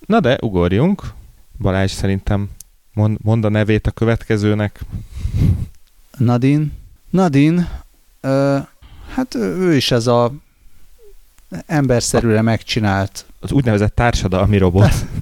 Na 0.06 0.20
de, 0.20 0.38
ugorjunk. 0.42 1.02
Balázs 1.58 1.90
szerintem 1.90 2.50
mond, 2.92 3.18
mond 3.22 3.44
a 3.44 3.48
nevét 3.48 3.86
a 3.86 3.90
következőnek. 3.90 4.80
Nadine. 6.18 6.66
Nadine, 7.10 7.82
uh, 8.22 8.66
hát 9.14 9.34
ő 9.34 9.74
is 9.74 9.90
ez 9.90 10.06
a 10.06 10.32
emberszerűre 11.66 12.42
megcsinált. 12.42 13.26
Az 13.40 13.52
úgynevezett 13.52 13.94
társadalmi 13.94 14.58
robot. 14.58 14.92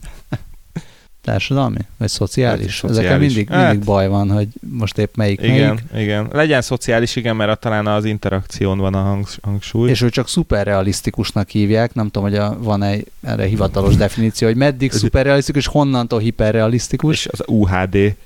Társadalmi? 1.24 1.78
Vagy 1.96 2.08
szociális? 2.08 2.74
szociális. 2.74 2.98
Ezekkel 2.98 3.18
mindig, 3.18 3.48
hát, 3.48 3.70
mindig 3.70 3.86
baj 3.86 4.08
van, 4.08 4.30
hogy 4.30 4.48
most 4.70 4.98
épp 4.98 5.16
melyik 5.16 5.42
Igen, 5.42 5.80
melyik. 5.92 6.06
igen. 6.06 6.28
Legyen 6.32 6.62
szociális, 6.62 7.16
igen, 7.16 7.36
mert 7.36 7.60
talán 7.60 7.86
az 7.86 8.04
interakción 8.04 8.78
van 8.78 8.94
a 8.94 9.18
hangsúly. 9.42 9.90
És 9.90 10.00
ő 10.00 10.08
csak 10.08 10.28
szuperrealisztikusnak 10.28 11.48
hívják, 11.48 11.94
nem 11.94 12.10
tudom, 12.10 12.28
hogy 12.28 12.38
a, 12.38 12.56
van-e 12.58 12.96
erre 13.22 13.44
hivatalos 13.44 13.96
definíció, 13.96 14.48
hogy 14.48 14.56
meddig 14.56 14.92
szuperrealisztikus, 14.92 15.66
honnantól 15.66 16.18
hiperrealisztikus. 16.18 17.14
És 17.14 17.26
az 17.32 17.42
UHD 17.46 18.16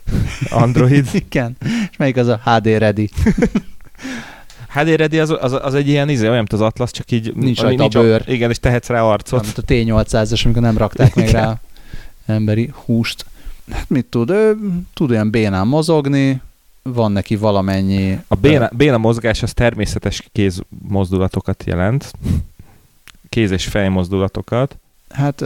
Android. 0.51 1.09
igen. 1.27 1.57
És 1.91 1.97
melyik 1.97 2.17
az 2.17 2.27
a 2.27 2.41
HD 2.45 2.67
Ready? 2.67 3.11
HD 4.75 4.89
Ready 4.97 5.19
az, 5.19 5.37
az, 5.41 5.59
az 5.63 5.75
egy 5.75 5.89
ilyen 5.89 6.09
izé, 6.09 6.25
olyan, 6.25 6.37
mint 6.37 6.53
az 6.53 6.61
Atlas, 6.61 6.91
csak 6.91 7.11
így... 7.11 7.33
Nincs 7.35 7.61
rajta 7.61 7.85
a 7.85 7.89
bőr. 7.89 8.23
Igen, 8.27 8.51
és 8.51 8.59
tehetsz 8.59 8.89
rá 8.89 9.03
arcot. 9.03 9.43
Mint 9.43 9.59
a 9.59 9.63
T800-es, 9.63 10.45
amikor 10.45 10.63
nem 10.63 10.79
rakták 10.79 11.15
még 11.21 11.29
rá 11.29 11.61
emberi 12.29 12.71
húst. 12.85 13.27
Hát 13.71 13.89
mit 13.89 14.07
tud? 14.07 14.31
Ő 14.31 14.57
tud 14.95 15.11
olyan 15.11 15.31
bénán 15.31 15.67
mozogni, 15.67 16.41
van 16.83 17.13
neki 17.13 17.37
valamennyi... 17.37 18.19
A 18.29 18.35
béna, 18.35 18.71
béna 18.73 18.99
mozgás 18.99 19.43
az 19.43 19.53
természetes 19.53 20.29
kézmozdulatokat 20.33 21.65
jelent. 21.65 22.13
Kéz- 23.29 23.51
és 23.51 23.67
fejmozdulatokat. 23.67 24.77
Hát 25.11 25.45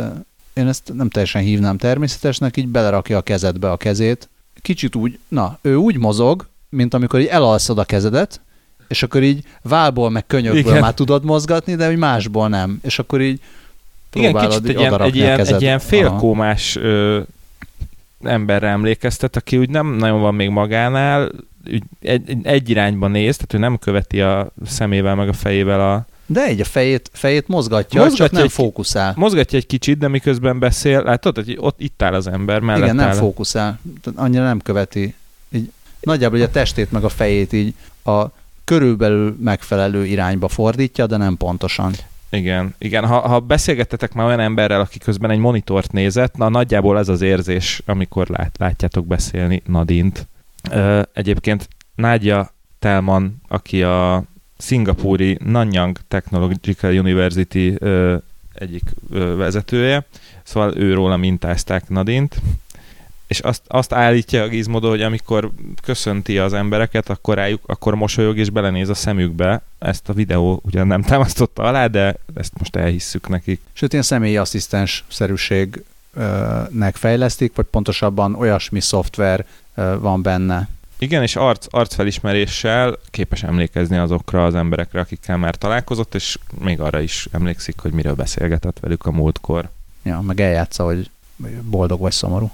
én 0.52 0.66
ezt 0.66 0.92
nem 0.94 1.08
teljesen 1.08 1.42
hívnám 1.42 1.76
természetesnek, 1.76 2.56
így 2.56 2.68
belerakja 2.68 3.16
a 3.16 3.22
kezedbe 3.22 3.70
a 3.70 3.76
kezét. 3.76 4.28
Kicsit 4.62 4.94
úgy, 4.94 5.18
na, 5.28 5.58
ő 5.60 5.74
úgy 5.74 5.96
mozog, 5.96 6.46
mint 6.68 6.94
amikor 6.94 7.20
így 7.20 7.26
elalszod 7.26 7.78
a 7.78 7.84
kezedet, 7.84 8.40
és 8.88 9.02
akkor 9.02 9.22
így 9.22 9.44
válból 9.62 10.10
meg 10.10 10.26
könyökből 10.26 10.60
Igen. 10.60 10.80
már 10.80 10.94
tudod 10.94 11.24
mozgatni, 11.24 11.74
de 11.74 11.90
úgy 11.90 11.96
másból 11.96 12.48
nem. 12.48 12.78
És 12.82 12.98
akkor 12.98 13.20
így 13.20 13.40
Igen, 14.12 14.34
kicsit 14.34 14.68
egy 14.68 14.78
ilyen, 14.78 15.00
egy, 15.00 15.16
ilyen, 15.16 15.40
egy 15.40 15.62
ilyen 15.62 15.78
félkómás 15.78 16.76
ö, 16.76 17.20
emberre 18.22 18.68
emlékeztet, 18.68 19.36
aki 19.36 19.58
úgy 19.58 19.70
nem 19.70 19.86
nagyon 19.86 20.20
van 20.20 20.34
még 20.34 20.48
magánál, 20.48 21.30
úgy 21.66 21.82
egy, 22.00 22.36
egy 22.42 22.70
irányba 22.70 23.08
néz, 23.08 23.36
tehát 23.36 23.54
ő 23.54 23.58
nem 23.58 23.78
követi 23.78 24.20
a 24.20 24.52
szemével 24.66 25.14
meg 25.14 25.28
a 25.28 25.32
fejével 25.32 25.80
a, 25.80 26.06
de 26.26 26.44
egy 26.44 26.60
a 26.60 26.64
fejét, 26.64 27.10
fejét 27.12 27.48
mozgatja, 27.48 28.00
mozgatja 28.00 28.24
csak 28.24 28.34
nem 28.34 28.42
egy, 28.42 28.52
fókuszál. 28.52 29.12
Mozgatja 29.16 29.58
egy 29.58 29.66
kicsit, 29.66 29.98
de 29.98 30.08
miközben 30.08 30.58
beszél, 30.58 31.02
látod, 31.02 31.34
hogy 31.34 31.56
ott 31.60 31.80
itt 31.80 32.02
áll 32.02 32.14
az 32.14 32.26
ember 32.26 32.60
mellett 32.60 32.82
Igen, 32.82 32.96
nem 32.96 33.08
áll. 33.08 33.14
fókuszál, 33.14 33.78
annyira 34.14 34.44
nem 34.44 34.60
követi. 34.60 35.14
Így, 35.50 35.72
nagyjából 36.00 36.38
hogy 36.38 36.48
a 36.48 36.50
testét 36.50 36.92
meg 36.92 37.04
a 37.04 37.08
fejét 37.08 37.52
így 37.52 37.74
a 38.04 38.24
körülbelül 38.64 39.36
megfelelő 39.40 40.04
irányba 40.04 40.48
fordítja, 40.48 41.06
de 41.06 41.16
nem 41.16 41.36
pontosan. 41.36 41.92
Igen, 42.32 42.74
igen. 42.78 43.06
Ha, 43.06 43.18
ha 43.28 43.40
beszélgettetek 43.40 44.12
már 44.12 44.26
olyan 44.26 44.40
emberrel, 44.40 44.80
aki 44.80 44.98
közben 44.98 45.30
egy 45.30 45.38
monitort 45.38 45.92
nézett, 45.92 46.36
na 46.36 46.48
nagyjából 46.48 46.98
ez 46.98 47.08
az 47.08 47.20
érzés, 47.20 47.82
amikor 47.86 48.28
lát, 48.28 48.56
látjátok 48.58 49.06
beszélni 49.06 49.62
Nadint. 49.66 50.28
Ö, 50.70 51.02
egyébként 51.12 51.68
Nádja 51.94 52.50
Telman, 52.78 53.40
aki 53.48 53.82
a 53.82 54.24
szingapúri 54.58 55.38
Nanyang 55.44 55.98
Technological 56.08 56.98
University 56.98 57.74
ö, 57.78 58.16
egyik 58.54 58.82
ö, 59.10 59.36
vezetője, 59.36 60.06
szóval 60.42 60.76
őróla 60.76 61.16
mintázták 61.16 61.88
Nadint, 61.88 62.40
és 63.32 63.40
azt, 63.40 63.62
azt 63.66 63.92
állítja 63.92 64.42
a 64.42 64.48
Gizmodo, 64.48 64.88
hogy 64.88 65.02
amikor 65.02 65.50
köszönti 65.82 66.38
az 66.38 66.52
embereket, 66.52 67.08
akkor 67.08 67.34
rájuk, 67.34 67.60
akkor 67.66 67.94
mosolyog 67.94 68.38
és 68.38 68.50
belenéz 68.50 68.88
a 68.88 68.94
szemükbe. 68.94 69.62
Ezt 69.78 70.08
a 70.08 70.12
videó 70.12 70.60
ugyan 70.64 70.86
nem 70.86 71.02
támasztotta 71.02 71.62
alá, 71.62 71.86
de 71.86 72.16
ezt 72.34 72.52
most 72.58 72.76
elhisszük 72.76 73.28
nekik. 73.28 73.60
Sőt, 73.72 73.92
ilyen 73.92 74.04
személyi 74.04 74.36
asszisztens 74.36 75.04
szerűségnek 75.08 76.94
fejlesztik, 76.94 77.54
vagy 77.54 77.66
pontosabban 77.66 78.34
olyasmi 78.34 78.80
szoftver 78.80 79.44
van 79.98 80.22
benne, 80.22 80.68
igen, 80.98 81.22
és 81.22 81.36
arc, 81.36 81.66
arcfelismeréssel 81.70 82.98
képes 83.10 83.42
emlékezni 83.42 83.96
azokra 83.96 84.44
az 84.44 84.54
emberekre, 84.54 85.00
akikkel 85.00 85.36
már 85.36 85.54
találkozott, 85.54 86.14
és 86.14 86.38
még 86.60 86.80
arra 86.80 87.00
is 87.00 87.28
emlékszik, 87.30 87.80
hogy 87.80 87.92
miről 87.92 88.14
beszélgetett 88.14 88.78
velük 88.80 89.06
a 89.06 89.10
múltkor. 89.10 89.68
Ja, 90.02 90.20
meg 90.20 90.40
eljátsza, 90.40 90.84
hogy 90.84 91.10
boldog 91.62 92.00
vagy 92.00 92.12
szomorú. 92.12 92.50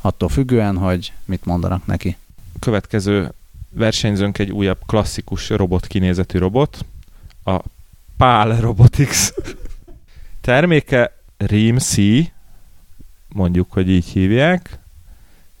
Attól 0.00 0.28
függően, 0.28 0.76
hogy 0.76 1.12
mit 1.24 1.44
mondanak 1.44 1.86
neki. 1.86 2.16
Következő 2.58 3.32
versenyzőnk 3.68 4.38
egy 4.38 4.50
újabb 4.50 4.78
klasszikus 4.86 5.48
robot 5.48 5.86
kinézetű 5.86 6.38
robot, 6.38 6.84
a 7.44 7.60
PAL 8.16 8.60
Robotics 8.60 9.28
terméke 10.40 11.16
Rim 11.36 11.78
C, 11.78 11.96
mondjuk, 13.28 13.72
hogy 13.72 13.88
így 13.88 14.06
hívják, 14.06 14.78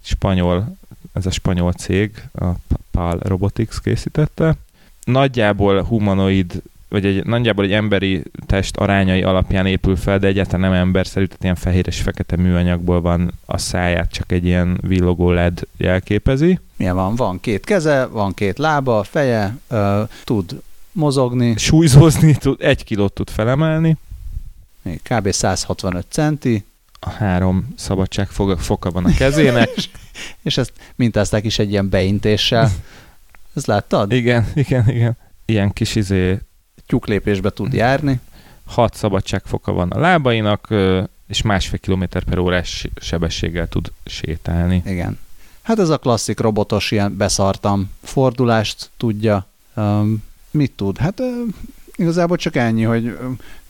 spanyol 0.02 0.78
ez 1.12 1.26
a 1.26 1.30
spanyol 1.30 1.72
cég, 1.72 2.28
a 2.32 2.48
PAL 2.90 3.18
Robotics 3.18 3.80
készítette. 3.80 4.56
Nagyjából 5.04 5.82
humanoid, 5.82 6.62
vagy 6.90 7.04
egy, 7.04 7.24
nagyjából 7.24 7.64
egy 7.64 7.72
emberi 7.72 8.22
test 8.46 8.76
arányai 8.76 9.22
alapján 9.22 9.66
épül 9.66 9.96
fel, 9.96 10.18
de 10.18 10.26
egyáltalán 10.26 10.70
nem 10.70 10.80
emberszerű, 10.80 11.24
tehát 11.24 11.42
ilyen 11.42 11.54
fehér 11.54 11.86
és 11.86 12.00
fekete 12.00 12.36
műanyagból 12.36 13.00
van 13.00 13.32
a 13.46 13.58
száját, 13.58 14.12
csak 14.12 14.32
egy 14.32 14.44
ilyen 14.44 14.78
villogó 14.86 15.30
LED 15.30 15.66
jelképezi. 15.76 16.58
Milyen 16.76 16.94
van? 16.94 17.14
Van 17.14 17.40
két 17.40 17.64
keze, 17.64 18.06
van 18.06 18.34
két 18.34 18.58
lába, 18.58 19.02
feje, 19.02 19.56
ö, 19.68 20.02
tud 20.24 20.60
mozogni. 20.92 21.54
Súlyzózni, 21.56 22.34
tud, 22.34 22.62
egy 22.62 22.84
kilót 22.84 23.12
tud 23.12 23.30
felemelni. 23.30 23.96
Kb. 25.02 25.30
165 25.30 26.06
centi. 26.08 26.64
A 27.00 27.10
három 27.10 27.74
szabadság 27.76 28.28
foka 28.58 28.90
van 28.90 29.04
a 29.04 29.14
kezének. 29.14 29.68
és 30.42 30.56
ezt 30.56 30.72
mintázták 30.94 31.44
is 31.44 31.58
egy 31.58 31.70
ilyen 31.70 31.88
beintéssel. 31.88 32.70
Ezt 33.54 33.66
láttad? 33.66 34.12
Igen, 34.12 34.46
igen, 34.54 34.88
igen. 34.88 35.16
Ilyen 35.44 35.72
kis 35.72 35.94
izé... 35.94 36.38
Tyúklépésbe 36.90 37.50
tud 37.50 37.72
járni. 37.72 38.20
Hat 38.66 38.94
szabadságfoka 38.94 39.72
van 39.72 39.90
a 39.90 39.98
lábainak, 39.98 40.68
és 41.28 41.42
másfél 41.42 41.78
kilométer 41.78 42.22
per 42.24 42.38
órás 42.38 42.88
sebességgel 43.00 43.68
tud 43.68 43.92
sétálni. 44.04 44.82
Igen. 44.86 45.18
Hát 45.62 45.78
ez 45.78 45.88
a 45.88 45.98
klasszik 45.98 46.40
robotos 46.40 46.90
ilyen 46.90 47.16
beszartam 47.16 47.90
fordulást 48.02 48.90
tudja. 48.96 49.46
Um, 49.76 50.24
mit 50.50 50.72
tud? 50.72 50.98
Hát 50.98 51.20
uh, 51.20 51.26
igazából 51.94 52.36
csak 52.36 52.56
ennyi, 52.56 52.82
hogy 52.82 53.18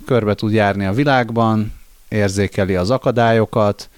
körbe 0.05 0.35
tud 0.35 0.53
járni 0.53 0.85
a 0.85 0.93
világban, 0.93 1.73
érzékeli 2.09 2.75
az 2.75 2.91
akadályokat, 2.91 3.89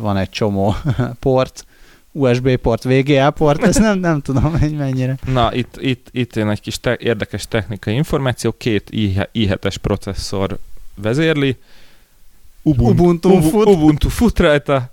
van 0.00 0.16
egy 0.16 0.30
csomó 0.30 0.74
port, 1.20 1.66
USB 2.12 2.56
port, 2.56 2.82
VGA 2.82 3.30
port, 3.30 3.62
ezt 3.62 3.78
nem, 3.78 3.98
nem 3.98 4.20
tudom, 4.20 4.58
hogy 4.58 4.76
mennyire. 4.76 5.18
Na, 5.32 5.54
itt, 5.54 5.76
itt, 5.80 6.06
itt 6.10 6.36
jön 6.36 6.50
egy 6.50 6.60
kis 6.60 6.80
te- 6.80 6.98
érdekes 7.00 7.48
technikai 7.48 7.94
információ, 7.94 8.54
két 8.58 8.90
i7-es 8.92 9.74
processzor 9.80 10.58
vezérli, 10.94 11.56
Ubuntu, 12.62 13.02
Ubuntu, 13.02 13.40
fut. 13.48 13.66
Ubuntu 13.66 14.08
fut 14.08 14.38
rajta. 14.38 14.90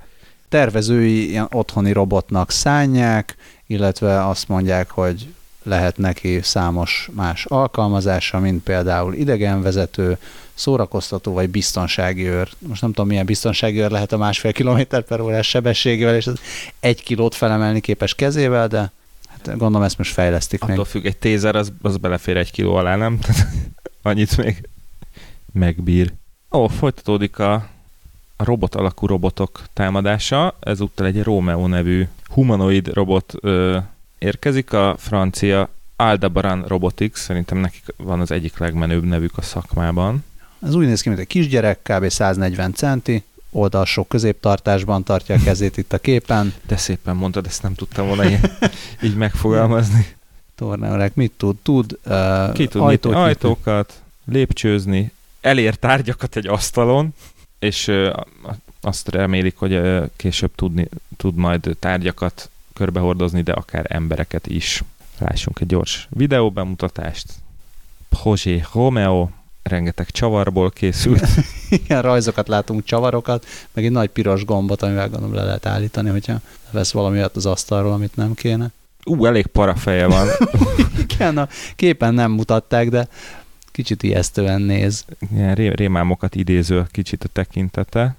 Tervezői 0.50 1.30
ilyen 1.30 1.48
otthoni 1.52 1.92
robotnak 1.92 2.52
szánják, 2.52 3.36
illetve 3.66 4.28
azt 4.28 4.48
mondják, 4.48 4.90
hogy 4.90 5.34
lehet 5.68 5.98
neki 5.98 6.40
számos 6.42 7.10
más 7.14 7.46
alkalmazása, 7.46 8.40
mint 8.40 8.64
például 8.64 9.14
idegenvezető, 9.14 10.18
szórakoztató 10.54 11.34
vagy 11.34 11.50
biztonsági 11.50 12.28
őr. 12.28 12.50
Most 12.60 12.82
nem 12.82 12.92
tudom, 12.92 13.08
milyen 13.08 13.26
biztonsági 13.26 13.80
őr 13.80 13.92
lehet 13.92 14.12
a 14.12 14.18
másfél 14.18 14.54
kilométer 14.54 15.04
per 15.04 15.20
órás 15.20 15.48
sebességével, 15.48 16.16
és 16.16 16.28
az 16.28 16.40
egy 16.80 17.04
kilót 17.04 17.36
felemelni 17.36 17.80
képes 17.80 18.16
kezével, 18.16 18.68
de 18.68 18.92
hát 19.28 19.58
gondolom 19.58 19.82
ezt 19.82 19.98
most 19.98 20.14
fejlesztik 20.14 20.62
Attól 20.62 20.76
még. 20.76 20.86
függ, 20.86 21.06
egy 21.06 21.18
tézer 21.18 21.56
az, 21.56 21.72
az 21.82 21.98
belefér 21.98 22.38
egy 22.38 22.52
kiló 22.52 22.76
alá, 22.76 22.96
nem? 22.96 23.20
Annyit 24.02 24.38
még 24.38 24.70
megbír. 25.54 26.14
Ó, 26.52 26.68
folytatódik 26.68 27.40
a, 27.40 27.54
a 28.36 28.44
robot 28.44 28.76
alakú 28.76 29.06
robotok 29.06 29.64
támadása. 29.74 30.56
Ezúttal 30.60 31.06
egy 31.06 31.24
Romeo 31.24 31.68
nevű 31.68 32.08
humanoid 32.30 32.94
robot 32.94 33.34
ö, 33.42 33.78
érkezik. 34.18 34.74
A 34.74 34.96
francia 34.98 35.70
Aldebaran 35.96 36.64
Robotics, 36.68 37.16
szerintem 37.16 37.58
nekik 37.58 37.84
van 37.98 38.20
az 38.20 38.32
egyik 38.32 38.58
legmenőbb 38.58 39.04
nevük 39.04 39.38
a 39.38 39.42
szakmában. 39.42 40.24
Ez 40.62 40.76
úgy 40.76 40.86
néz 40.86 41.02
ki, 41.02 41.10
mint 41.10 41.22
egy 41.22 41.28
kisgyerek, 41.28 41.80
kb. 41.84 42.10
140 42.10 42.74
centi, 42.74 43.24
oldalsó 43.52 44.04
középtartásban 44.04 45.04
tartja 45.04 45.36
a 45.36 45.40
kezét 45.44 45.78
itt 45.78 45.94
a 45.94 45.98
képen. 45.98 46.54
De 46.68 46.78
szépen 46.78 47.16
mondtad, 47.16 47.46
ezt 47.46 47.62
nem 47.62 47.74
tudtam 47.74 48.08
volna 48.08 48.30
így, 48.30 48.40
így 49.02 49.16
megfogalmazni. 49.16 50.06
Torneorek 50.56 51.16
mit 51.16 51.32
tud? 51.38 51.56
Tud, 51.56 51.98
uh, 52.06 52.54
Ki 52.54 52.68
tud 52.68 52.82
ajtót, 52.82 53.14
ajtókat, 53.14 54.02
lépcsőzni, 54.26 55.12
elér 55.42 55.76
tárgyakat 55.76 56.36
egy 56.36 56.48
asztalon, 56.48 57.14
és 57.60 57.88
uh, 57.88 58.14
azt 58.82 59.10
remélik, 59.10 59.56
hogy 59.58 59.74
uh, 59.74 60.10
később 60.16 60.52
tudni, 60.56 60.88
tud 61.18 61.36
majd 61.36 61.76
tárgyakat 61.80 62.50
körbehordozni, 62.78 63.42
de 63.42 63.52
akár 63.52 63.86
embereket 63.90 64.48
is. 64.48 64.84
Lássunk 65.18 65.60
egy 65.60 65.68
gyors 65.68 66.08
videó 66.10 66.52
bemutatást. 66.52 67.26
José 68.24 68.64
Romeo 68.74 69.30
rengeteg 69.64 70.12
csavarból 70.12 70.70
készült. 70.70 71.28
Igen, 71.70 72.02
rajzokat 72.02 72.48
látunk, 72.48 72.84
csavarokat, 72.84 73.46
meg 73.74 73.86
egy 73.86 73.92
nagy 73.92 74.10
piros 74.10 74.46
gombot, 74.46 74.82
amivel 74.82 75.10
gondolom 75.10 75.36
le 75.36 75.44
lehet 75.44 75.66
állítani, 75.66 76.10
hogyha 76.10 76.40
vesz 76.72 76.92
valami 76.92 77.20
az 77.20 77.46
asztalról, 77.46 77.94
amit 77.94 78.16
nem 78.16 78.34
kéne. 78.34 78.72
Ú, 79.04 79.26
elég 79.26 79.46
parafeje 79.46 80.08
van. 80.08 80.28
Igen, 81.10 81.38
a 81.38 81.48
képen 81.76 82.14
nem 82.14 82.32
mutatták, 82.32 82.90
de 82.90 83.08
kicsit 83.72 84.04
ijesztően 84.04 84.62
néz. 84.62 85.06
Igen, 85.32 85.56
ré- 85.56 85.76
rémámokat 85.76 86.36
idéző 86.36 86.88
kicsit 86.92 87.24
a 87.24 87.28
tekintete. 87.28 88.16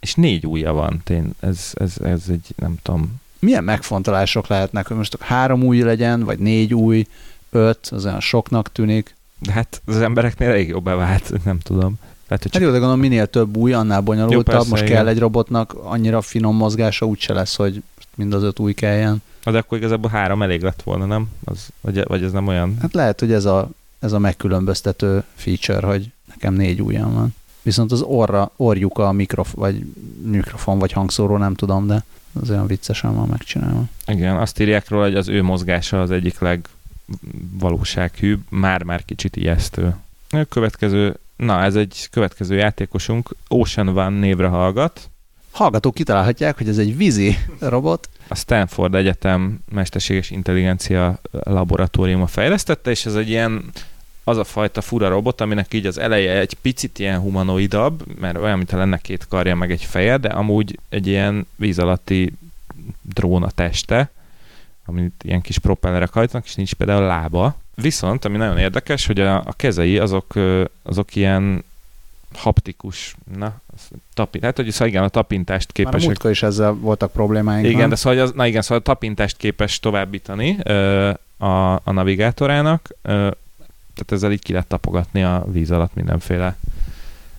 És 0.00 0.14
négy 0.14 0.46
ujja 0.46 0.72
van, 0.72 1.00
tény, 1.04 1.30
ez, 1.40 1.70
ez, 1.74 1.94
ez 2.04 2.22
egy, 2.28 2.46
nem 2.56 2.76
tudom. 2.82 3.20
Milyen 3.38 3.64
megfontolások 3.64 4.46
lehetnek, 4.46 4.86
hogy 4.86 4.96
most 4.96 5.16
három 5.20 5.62
új 5.62 5.78
legyen, 5.78 6.24
vagy 6.24 6.38
négy 6.38 6.74
új, 6.74 7.06
öt, 7.50 7.86
az 7.90 8.04
olyan 8.04 8.20
soknak 8.20 8.72
tűnik. 8.72 9.16
De 9.38 9.52
hát 9.52 9.82
az 9.84 9.96
embereknél 9.96 10.48
elég 10.48 10.68
jobb 10.68 10.84
bevált, 10.84 11.44
nem 11.44 11.58
tudom. 11.58 11.94
Lehet, 12.28 12.42
hogy 12.42 12.52
hát 12.52 12.62
jó, 12.62 12.70
de 12.70 12.78
gondolom 12.78 13.00
minél 13.00 13.26
több 13.26 13.56
új, 13.56 13.72
annál 13.72 14.00
bonyolultabb. 14.00 14.46
Jó, 14.46 14.52
persze, 14.52 14.70
Most 14.70 14.82
igen. 14.82 14.94
kell 14.94 15.08
egy 15.08 15.18
robotnak 15.18 15.74
annyira 15.82 16.20
finom 16.20 16.56
mozgása 16.56 17.06
úgyse 17.06 17.32
lesz, 17.32 17.56
hogy 17.56 17.82
mind 18.14 18.34
az 18.34 18.42
öt 18.42 18.58
új 18.58 18.72
kelljen. 18.72 19.22
Na, 19.44 19.52
de 19.52 19.58
akkor 19.58 19.78
igazából 19.78 20.10
három 20.10 20.42
elég 20.42 20.62
lett 20.62 20.82
volna, 20.82 21.04
nem? 21.04 21.28
Az, 21.44 21.68
vagy, 21.80 22.04
vagy 22.06 22.22
ez 22.22 22.32
nem 22.32 22.46
olyan? 22.46 22.76
Hát 22.80 22.94
lehet, 22.94 23.20
hogy 23.20 23.32
ez 23.32 23.44
a, 23.44 23.68
ez 23.98 24.12
a 24.12 24.18
megkülönböztető 24.18 25.24
feature, 25.34 25.86
hogy 25.86 26.10
nekem 26.26 26.54
négy 26.54 26.82
ujjam 26.82 27.14
van. 27.14 27.34
Viszont 27.62 27.92
az 27.92 28.00
orra, 28.00 28.50
orjuk 28.56 28.98
a 28.98 29.12
mikrof, 29.12 29.52
vagy 29.54 29.84
mikrofon, 30.22 30.78
vagy 30.78 30.92
hangszóró, 30.92 31.36
nem 31.36 31.54
tudom, 31.54 31.86
de 31.86 32.04
az 32.32 32.50
olyan 32.50 32.66
viccesen 32.66 33.14
van 33.14 33.28
megcsinálva. 33.28 33.84
Igen, 34.06 34.36
azt 34.36 34.60
írják 34.60 34.88
róla, 34.88 35.04
hogy 35.04 35.14
az 35.14 35.28
ő 35.28 35.42
mozgása 35.42 36.00
az 36.00 36.10
egyik 36.10 36.38
legvalósághűbb, 36.38 38.40
már-már 38.48 39.04
kicsit 39.04 39.36
ijesztő. 39.36 39.94
A 40.30 40.44
következő, 40.44 41.16
na 41.36 41.62
ez 41.62 41.74
egy 41.74 42.08
következő 42.10 42.56
játékosunk, 42.56 43.34
Ocean 43.48 43.88
One 43.88 44.18
névre 44.18 44.46
hallgat. 44.46 45.10
Hallgatók 45.50 45.94
kitalálhatják, 45.94 46.56
hogy 46.56 46.68
ez 46.68 46.78
egy 46.78 46.96
vízi 46.96 47.38
robot. 47.58 48.08
A 48.28 48.34
Stanford 48.34 48.94
Egyetem 48.94 49.58
mesterséges 49.72 50.30
intelligencia 50.30 51.20
laboratóriuma 51.30 52.26
fejlesztette, 52.26 52.90
és 52.90 53.06
ez 53.06 53.14
egy 53.14 53.28
ilyen 53.28 53.64
az 54.28 54.36
a 54.36 54.44
fajta 54.44 54.80
fura 54.80 55.08
robot, 55.08 55.40
aminek 55.40 55.74
így 55.74 55.86
az 55.86 55.98
eleje 55.98 56.38
egy 56.38 56.54
picit 56.54 56.98
ilyen 56.98 57.18
humanoidabb, 57.18 58.18
mert 58.20 58.36
olyan, 58.36 58.56
mintha 58.56 58.76
lenne 58.76 58.98
két 58.98 59.26
karja, 59.28 59.54
meg 59.54 59.70
egy 59.70 59.84
feje, 59.84 60.16
de 60.16 60.28
amúgy 60.28 60.78
egy 60.88 61.06
ilyen 61.06 61.46
víz 61.56 61.78
alatti 61.78 62.32
dróna 63.02 63.50
teste, 63.50 64.10
amit 64.84 65.22
ilyen 65.24 65.40
kis 65.40 65.58
propellerek 65.58 66.12
hajtanak, 66.12 66.46
és 66.46 66.54
nincs 66.54 66.74
például 66.74 67.06
lába. 67.06 67.56
Viszont, 67.74 68.24
ami 68.24 68.36
nagyon 68.36 68.58
érdekes, 68.58 69.06
hogy 69.06 69.20
a, 69.20 69.36
a 69.36 69.52
kezei 69.56 69.98
azok, 69.98 70.34
azok 70.82 71.14
ilyen 71.14 71.64
haptikus, 72.34 73.14
na, 73.36 73.60
tapint, 74.14 74.44
hát 74.44 74.56
hogy 74.56 74.70
szóval 74.70 74.88
igen, 74.88 75.02
a 75.02 75.08
tapintást 75.08 75.72
képesek. 75.72 76.08
Már 76.08 76.16
a 76.22 76.30
is 76.30 76.42
ezzel 76.42 76.72
voltak 76.72 77.12
problémáink. 77.12 77.66
Igen, 77.66 77.78
van. 77.78 77.88
de 77.88 77.96
szóval, 77.96 78.18
az, 78.18 78.32
na 78.32 78.46
igen, 78.46 78.62
szóval 78.62 78.78
a 78.78 78.82
tapintást 78.82 79.36
képes 79.36 79.80
továbbítani 79.80 80.58
ö, 80.62 81.10
a, 81.36 81.72
a 81.72 81.92
navigátorának, 81.92 82.88
ö, 83.02 83.30
tehát 83.98 84.12
ezzel 84.12 84.32
így 84.32 84.42
ki 84.42 84.52
lehet 84.52 84.68
tapogatni 84.68 85.22
a 85.22 85.44
víz 85.52 85.70
alatt 85.70 85.94
mindenféle 85.94 86.56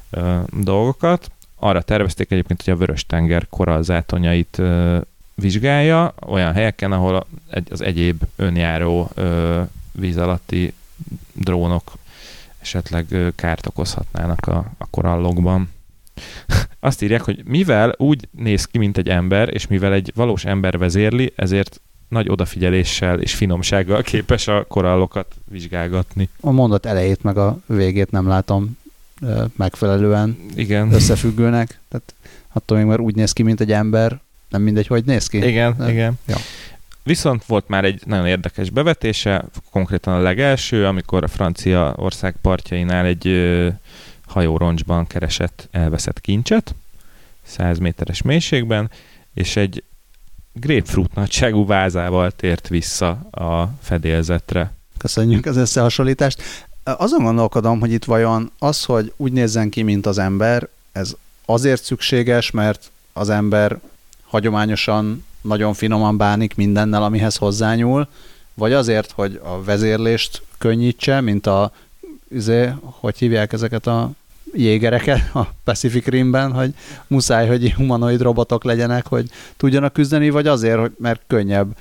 ö, 0.09 0.39
dolgokat. 0.53 1.31
Arra 1.55 1.81
tervezték 1.81 2.31
egyébként, 2.31 2.61
hogy 2.63 2.73
a 2.73 2.77
Vörös-tenger 2.77 3.47
korallzátonyait 3.49 4.57
ö, 4.57 4.97
vizsgálja 5.35 6.13
olyan 6.25 6.53
helyeken, 6.53 6.91
ahol 6.91 7.25
az 7.69 7.81
egyéb 7.81 8.23
önjáró 8.35 9.09
ö, 9.13 9.61
víz 9.91 10.17
alatti 10.17 10.73
drónok 11.33 11.91
esetleg 12.59 13.05
kárt 13.35 13.65
okozhatnának 13.65 14.47
a, 14.47 14.71
a 14.77 14.85
korallokban. 14.89 15.69
Azt 16.79 17.01
írják, 17.01 17.21
hogy 17.21 17.43
mivel 17.45 17.93
úgy 17.97 18.27
néz 18.31 18.65
ki, 18.65 18.77
mint 18.77 18.97
egy 18.97 19.09
ember, 19.09 19.53
és 19.53 19.67
mivel 19.67 19.93
egy 19.93 20.11
valós 20.15 20.45
ember 20.45 20.77
vezérli, 20.77 21.33
ezért 21.35 21.81
nagy 22.09 22.29
odafigyeléssel 22.29 23.19
és 23.19 23.33
finomsággal 23.33 24.01
képes 24.01 24.47
a 24.47 24.65
korallokat 24.67 25.35
vizsgálgatni. 25.45 26.29
A 26.41 26.51
mondat 26.51 26.85
elejét 26.85 27.23
meg 27.23 27.37
a 27.37 27.57
végét 27.65 28.11
nem 28.11 28.27
látom 28.27 28.77
megfelelően 29.55 30.37
Igen. 30.55 30.91
összefüggőnek. 30.91 31.79
Tehát 31.87 32.13
attól 32.53 32.77
még 32.77 32.85
már 32.85 32.99
úgy 32.99 33.15
néz 33.15 33.33
ki, 33.33 33.43
mint 33.43 33.61
egy 33.61 33.71
ember, 33.71 34.19
nem 34.49 34.61
mindegy, 34.61 34.87
hogy 34.87 35.05
néz 35.05 35.27
ki. 35.27 35.37
Igen, 35.37 35.75
De, 35.77 35.91
igen. 35.91 36.19
Ja. 36.27 36.35
Viszont 37.03 37.45
volt 37.45 37.67
már 37.67 37.85
egy 37.85 38.01
nagyon 38.05 38.25
érdekes 38.25 38.69
bevetése, 38.69 39.45
konkrétan 39.71 40.13
a 40.13 40.21
legelső, 40.21 40.85
amikor 40.85 41.23
a 41.23 41.27
francia 41.27 41.93
ország 41.95 42.35
partjainál 42.41 43.05
egy 43.05 43.53
hajóroncsban 44.25 45.07
keresett 45.07 45.67
elveszett 45.71 46.21
kincset, 46.21 46.75
100 47.43 47.77
méteres 47.77 48.21
mélységben, 48.21 48.89
és 49.33 49.55
egy 49.55 49.83
grapefruit 50.53 51.13
nagyságú 51.13 51.65
vázával 51.65 52.31
tért 52.31 52.67
vissza 52.67 53.09
a 53.31 53.69
fedélzetre. 53.81 54.73
Köszönjük 54.97 55.45
az 55.45 55.57
összehasonlítást. 55.57 56.41
Azon 56.83 57.23
gondolkodom, 57.23 57.79
hogy 57.79 57.91
itt 57.91 58.05
vajon 58.05 58.51
az, 58.59 58.83
hogy 58.83 59.13
úgy 59.17 59.31
nézzen 59.31 59.69
ki, 59.69 59.81
mint 59.81 60.05
az 60.05 60.17
ember, 60.17 60.67
ez 60.91 61.15
azért 61.45 61.83
szükséges, 61.83 62.51
mert 62.51 62.91
az 63.13 63.29
ember 63.29 63.79
hagyományosan 64.25 65.25
nagyon 65.41 65.73
finoman 65.73 66.17
bánik 66.17 66.55
mindennel, 66.55 67.03
amihez 67.03 67.35
hozzányúl, 67.35 68.07
vagy 68.53 68.73
azért, 68.73 69.11
hogy 69.11 69.39
a 69.43 69.63
vezérlést 69.63 70.41
könnyítse, 70.57 71.21
mint 71.21 71.47
a, 71.47 71.71
üzé, 72.27 72.73
hogy 72.81 73.17
hívják 73.17 73.53
ezeket 73.53 73.87
a 73.87 74.11
jégereket 74.53 75.35
a 75.35 75.47
Pacific 75.63 76.05
Rimben, 76.05 76.51
hogy 76.51 76.73
muszáj, 77.07 77.47
hogy 77.47 77.73
humanoid 77.73 78.21
robotok 78.21 78.63
legyenek, 78.63 79.07
hogy 79.07 79.29
tudjanak 79.57 79.93
küzdeni, 79.93 80.29
vagy 80.29 80.47
azért, 80.47 80.79
hogy, 80.79 80.91
mert 80.97 81.21
könnyebb, 81.27 81.75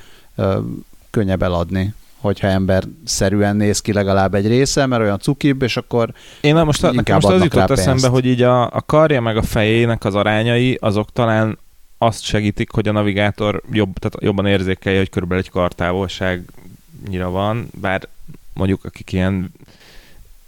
könnyebb 1.11 1.43
eladni 1.43 1.95
hogyha 2.21 2.47
ember 2.47 2.85
szerűen 3.05 3.57
néz 3.57 3.81
ki 3.81 3.93
legalább 3.93 4.35
egy 4.35 4.47
része, 4.47 4.87
mert 4.87 5.03
olyan 5.03 5.19
cukibb, 5.19 5.63
és 5.63 5.77
akkor 5.77 6.13
Én 6.41 6.55
nem 6.55 6.65
most, 6.65 6.93
nekem 6.93 7.15
most 7.15 7.27
az 7.27 7.43
jutott 7.43 7.71
eszembe, 7.71 8.09
hogy 8.09 8.27
így 8.27 8.43
a, 8.43 8.63
a 8.63 8.83
karja 8.87 9.21
meg 9.21 9.37
a 9.37 9.43
fejének 9.43 10.05
az 10.05 10.15
arányai, 10.15 10.79
azok 10.81 11.13
talán 11.13 11.59
azt 11.99 12.23
segítik, 12.23 12.71
hogy 12.71 12.89
a 12.89 12.93
navigátor 12.93 13.63
jobb, 13.73 13.99
tehát 13.99 14.17
jobban 14.21 14.47
érzékelje, 14.47 14.99
hogy 14.99 15.11
körülbelül 15.11 15.45
egy 15.45 15.51
kartávolságnyira 15.51 17.31
van, 17.31 17.69
bár 17.81 18.09
mondjuk 18.53 18.85
akik 18.85 19.13
ilyen 19.13 19.53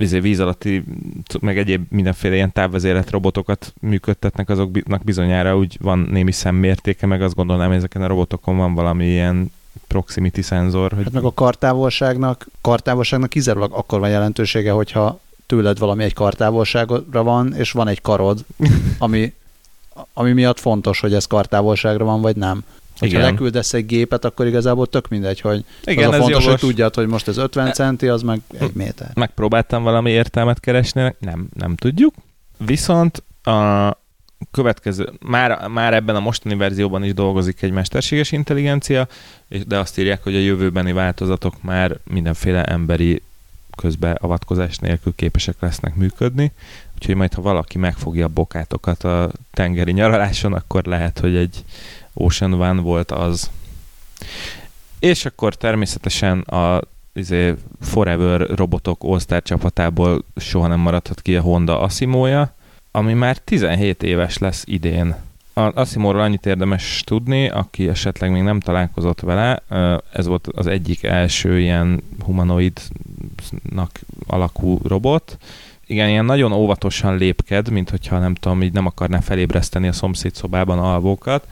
víz, 0.08 0.40
alatti, 0.40 0.84
meg 1.40 1.58
egyéb 1.58 1.86
mindenféle 1.88 2.34
ilyen 2.34 2.52
távvezélet 2.52 3.10
robotokat 3.10 3.74
működtetnek, 3.80 4.48
azoknak 4.48 5.04
bizonyára 5.04 5.56
úgy 5.56 5.78
van 5.80 5.98
némi 5.98 6.32
szemmértéke, 6.32 7.06
meg 7.06 7.22
azt 7.22 7.34
gondolnám, 7.34 7.68
hogy 7.68 7.76
ezeken 7.76 8.02
a 8.02 8.06
robotokon 8.06 8.56
van 8.56 8.74
valami 8.74 9.06
ilyen 9.06 9.52
proximity 9.86 10.40
szenzor. 10.40 10.92
Hogy... 10.92 11.04
Hát 11.04 11.12
meg 11.12 11.24
a 11.24 11.34
kartávolságnak, 11.34 12.46
kartávolságnak 12.60 13.30
kizárólag 13.30 13.72
akkor 13.72 14.00
van 14.00 14.10
jelentősége, 14.10 14.72
hogyha 14.72 15.20
tőled 15.46 15.78
valami 15.78 16.04
egy 16.04 16.14
kartávolságra 16.14 17.22
van, 17.22 17.54
és 17.54 17.72
van 17.72 17.88
egy 17.88 18.00
karod, 18.00 18.44
ami, 18.98 19.34
ami 20.12 20.32
miatt 20.32 20.60
fontos, 20.60 21.00
hogy 21.00 21.14
ez 21.14 21.24
kartávolságra 21.24 22.04
van, 22.04 22.20
vagy 22.20 22.36
nem. 22.36 22.64
Hogyha 23.00 23.18
Igen. 23.18 23.30
leküldesz 23.30 23.72
egy 23.72 23.86
gépet, 23.86 24.24
akkor 24.24 24.46
igazából 24.46 24.86
tök 24.86 25.08
mindegy, 25.08 25.40
hogy 25.40 25.64
Igen, 25.84 26.08
az 26.08 26.14
a 26.14 26.18
fontos, 26.18 26.44
jogos. 26.44 26.60
hogy 26.60 26.68
tudjad, 26.70 26.94
hogy 26.94 27.06
most 27.06 27.28
ez 27.28 27.36
50 27.36 27.66
e- 27.66 27.70
centi, 27.70 28.08
az 28.08 28.22
meg 28.22 28.40
egy 28.60 28.74
méter. 28.74 29.10
Megpróbáltam 29.14 29.82
valami 29.82 30.10
értelmet 30.10 30.60
keresni, 30.60 31.14
nem, 31.18 31.48
nem 31.54 31.76
tudjuk. 31.76 32.14
Viszont 32.56 33.22
a 33.42 33.98
következő, 34.50 35.12
már, 35.26 35.68
már 35.68 35.94
ebben 35.94 36.16
a 36.16 36.20
mostani 36.20 36.54
verzióban 36.54 37.04
is 37.04 37.14
dolgozik 37.14 37.62
egy 37.62 37.70
mesterséges 37.70 38.32
intelligencia, 38.32 39.08
de 39.66 39.78
azt 39.78 39.98
írják, 39.98 40.22
hogy 40.22 40.34
a 40.34 40.38
jövőbeni 40.38 40.92
változatok 40.92 41.62
már 41.62 41.96
mindenféle 42.04 42.64
emberi 42.64 43.22
közbeavatkozás 43.76 44.78
nélkül 44.78 45.12
képesek 45.16 45.56
lesznek 45.60 45.94
működni. 45.94 46.52
Úgyhogy 46.94 47.14
majd, 47.14 47.34
ha 47.34 47.42
valaki 47.42 47.78
megfogja 47.78 48.24
a 48.24 48.28
bokátokat 48.28 49.04
a 49.04 49.30
tengeri 49.50 49.92
nyaraláson, 49.92 50.52
akkor 50.52 50.84
lehet, 50.84 51.18
hogy 51.18 51.36
egy 51.36 51.64
Ocean 52.14 52.52
One 52.52 52.80
volt 52.80 53.10
az. 53.10 53.50
És 54.98 55.24
akkor 55.24 55.54
természetesen 55.54 56.40
a 56.40 56.80
izé, 57.12 57.54
Forever 57.80 58.40
robotok 58.40 59.02
All-Star 59.02 59.42
csapatából 59.42 60.24
soha 60.36 60.66
nem 60.66 60.80
maradhat 60.80 61.22
ki 61.22 61.36
a 61.36 61.40
Honda 61.40 61.80
Asimója, 61.80 62.54
ami 62.90 63.12
már 63.12 63.36
17 63.38 64.02
éves 64.02 64.38
lesz 64.38 64.62
idén. 64.66 65.16
A 65.52 65.60
Asimóról 65.60 66.20
annyit 66.20 66.46
érdemes 66.46 67.02
tudni, 67.06 67.48
aki 67.48 67.88
esetleg 67.88 68.30
még 68.30 68.42
nem 68.42 68.60
találkozott 68.60 69.20
vele, 69.20 69.62
ez 70.12 70.26
volt 70.26 70.46
az 70.46 70.66
egyik 70.66 71.02
első 71.02 71.60
ilyen 71.60 72.02
humanoidnak 72.24 74.00
alakú 74.26 74.78
robot. 74.84 75.38
Igen, 75.86 76.08
ilyen 76.08 76.24
nagyon 76.24 76.52
óvatosan 76.52 77.16
lépked, 77.16 77.70
mint 77.70 77.90
hogyha 77.90 78.18
nem 78.18 78.34
tudom, 78.34 78.62
így 78.62 78.72
nem 78.72 78.86
akarná 78.86 79.20
felébreszteni 79.20 79.88
a 79.88 79.92
szomszéd 79.92 80.34
szobában 80.34 80.78
alvókat, 80.78 81.46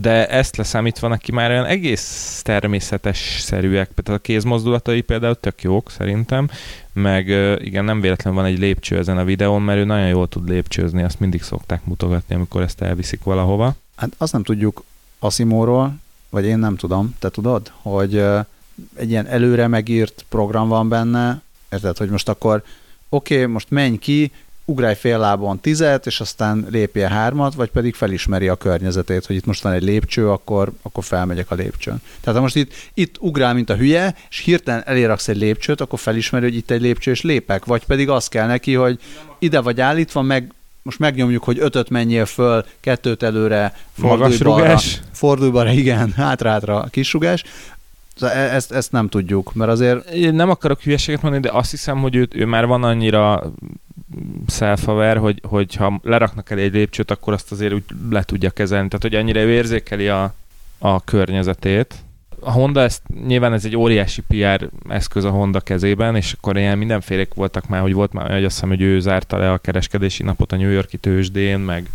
de 0.00 0.28
ezt 0.28 0.56
leszámítva 0.56 1.08
neki 1.08 1.32
már 1.32 1.50
olyan 1.50 1.64
egész 1.64 2.40
természetes 2.44 3.40
szerűek, 3.40 3.90
tehát 3.94 4.20
a 4.20 4.22
kézmozdulatai 4.22 5.00
például 5.00 5.34
tök 5.34 5.62
jók 5.62 5.90
szerintem, 5.90 6.48
meg 6.92 7.28
igen, 7.64 7.84
nem 7.84 8.00
véletlen 8.00 8.34
van 8.34 8.44
egy 8.44 8.58
lépcső 8.58 8.98
ezen 8.98 9.18
a 9.18 9.24
videón, 9.24 9.62
mert 9.62 9.78
ő 9.78 9.84
nagyon 9.84 10.08
jól 10.08 10.28
tud 10.28 10.48
lépcsőzni, 10.48 11.02
azt 11.02 11.20
mindig 11.20 11.42
szokták 11.42 11.84
mutogatni, 11.84 12.34
amikor 12.34 12.62
ezt 12.62 12.82
elviszik 12.82 13.22
valahova. 13.22 13.74
Hát 13.96 14.10
azt 14.18 14.32
nem 14.32 14.42
tudjuk 14.42 14.82
Asimóról, 15.18 15.94
vagy 16.30 16.44
én 16.44 16.58
nem 16.58 16.76
tudom, 16.76 17.14
te 17.18 17.30
tudod, 17.30 17.72
hogy 17.82 18.16
egy 18.94 19.10
ilyen 19.10 19.26
előre 19.26 19.66
megírt 19.66 20.24
program 20.28 20.68
van 20.68 20.88
benne, 20.88 21.42
érted, 21.70 21.96
hogy 21.96 22.08
most 22.08 22.28
akkor 22.28 22.62
oké, 23.08 23.34
okay, 23.34 23.46
most 23.46 23.70
menj 23.70 23.96
ki, 23.96 24.32
ugrálj 24.70 24.94
fél 24.94 25.18
lábon 25.18 25.60
tizet, 25.60 26.06
és 26.06 26.20
aztán 26.20 26.66
lépje 26.70 27.08
hármat, 27.08 27.54
vagy 27.54 27.70
pedig 27.70 27.94
felismeri 27.94 28.48
a 28.48 28.54
környezetét, 28.54 29.26
hogy 29.26 29.36
itt 29.36 29.46
most 29.46 29.62
van 29.62 29.72
egy 29.72 29.82
lépcső, 29.82 30.30
akkor, 30.30 30.72
akkor 30.82 31.04
felmegyek 31.04 31.50
a 31.50 31.54
lépcsőn. 31.54 32.02
Tehát 32.20 32.38
ha 32.38 32.44
most 32.44 32.56
itt, 32.56 32.72
itt 32.94 33.14
ugrál, 33.18 33.54
mint 33.54 33.70
a 33.70 33.76
hülye, 33.76 34.14
és 34.30 34.38
hirtelen 34.38 34.82
eléraksz 34.86 35.28
egy 35.28 35.36
lépcsőt, 35.36 35.80
akkor 35.80 35.98
felismeri, 35.98 36.44
hogy 36.44 36.56
itt 36.56 36.70
egy 36.70 36.80
lépcső, 36.80 37.10
és 37.10 37.22
lépek, 37.22 37.64
vagy 37.64 37.84
pedig 37.84 38.08
az 38.08 38.28
kell 38.28 38.46
neki, 38.46 38.74
hogy 38.74 38.98
ide 39.38 39.60
vagy 39.60 39.80
állítva, 39.80 40.22
meg 40.22 40.52
most 40.82 40.98
megnyomjuk, 40.98 41.44
hogy 41.44 41.58
ötöt 41.58 41.90
menjél 41.90 42.26
föl, 42.26 42.64
kettőt 42.80 43.22
előre, 43.22 43.74
fordulj 43.98 44.38
balra, 44.38 44.78
fordulj 45.12 45.50
balra, 45.50 45.70
igen, 45.70 46.12
hátra-hátra 46.12 46.86
kisrugás. 46.90 47.44
E- 48.20 48.54
Ezt, 48.54 48.72
ezt 48.72 48.92
nem 48.92 49.08
tudjuk, 49.08 49.54
mert 49.54 49.70
azért 49.70 50.10
Én 50.10 50.34
nem 50.34 50.50
akarok 50.50 50.80
hülyeséget 50.80 51.22
mondani, 51.22 51.42
de 51.42 51.52
azt 51.52 51.70
hiszem, 51.70 52.00
hogy 52.00 52.14
ő, 52.14 52.28
ő 52.32 52.46
már 52.46 52.66
van 52.66 52.84
annyira 52.84 53.52
self 54.48 54.84
hogy, 55.16 55.42
hogy 55.48 55.74
ha 55.74 56.00
leraknak 56.02 56.50
el 56.50 56.58
egy 56.58 56.72
lépcsőt, 56.72 57.10
akkor 57.10 57.32
azt 57.32 57.52
azért 57.52 57.72
úgy 57.72 57.84
le 58.10 58.22
tudja 58.22 58.50
kezelni. 58.50 58.88
Tehát, 58.88 59.02
hogy 59.02 59.14
annyira 59.14 59.40
ő 59.40 59.50
érzékeli 59.50 60.08
a, 60.08 60.34
a 60.78 61.04
környezetét. 61.04 61.94
A 62.40 62.50
Honda, 62.50 62.80
ezt, 62.80 63.02
nyilván 63.26 63.52
ez 63.52 63.64
egy 63.64 63.76
óriási 63.76 64.22
PR 64.28 64.68
eszköz 64.88 65.24
a 65.24 65.30
Honda 65.30 65.60
kezében, 65.60 66.16
és 66.16 66.32
akkor 66.32 66.56
ilyen 66.56 66.78
mindenfélek 66.78 67.34
voltak 67.34 67.68
már, 67.68 67.80
hogy 67.80 67.92
volt 67.92 68.12
már 68.12 68.30
hogy 68.30 68.44
azt 68.44 68.54
hiszem, 68.54 68.68
hogy 68.68 68.80
ő 68.80 69.00
zárta 69.00 69.36
le 69.36 69.52
a 69.52 69.58
kereskedési 69.58 70.22
napot 70.22 70.52
a 70.52 70.56
New 70.56 70.70
Yorki 70.70 70.96
tőzsdén, 70.96 71.58
meg 71.58 71.90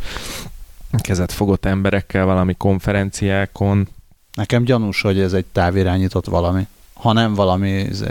kezet 1.02 1.32
fogott 1.32 1.66
emberekkel 1.66 2.26
valami 2.26 2.56
konferenciákon. 2.58 3.88
Nekem 4.36 4.64
gyanús, 4.64 5.02
hogy 5.02 5.20
ez 5.20 5.34
egy 5.34 5.46
távirányított 5.46 6.26
valami. 6.26 6.68
Ha 6.94 7.14
nem 7.14 7.34
valami 7.34 7.70
izé, 7.70 8.10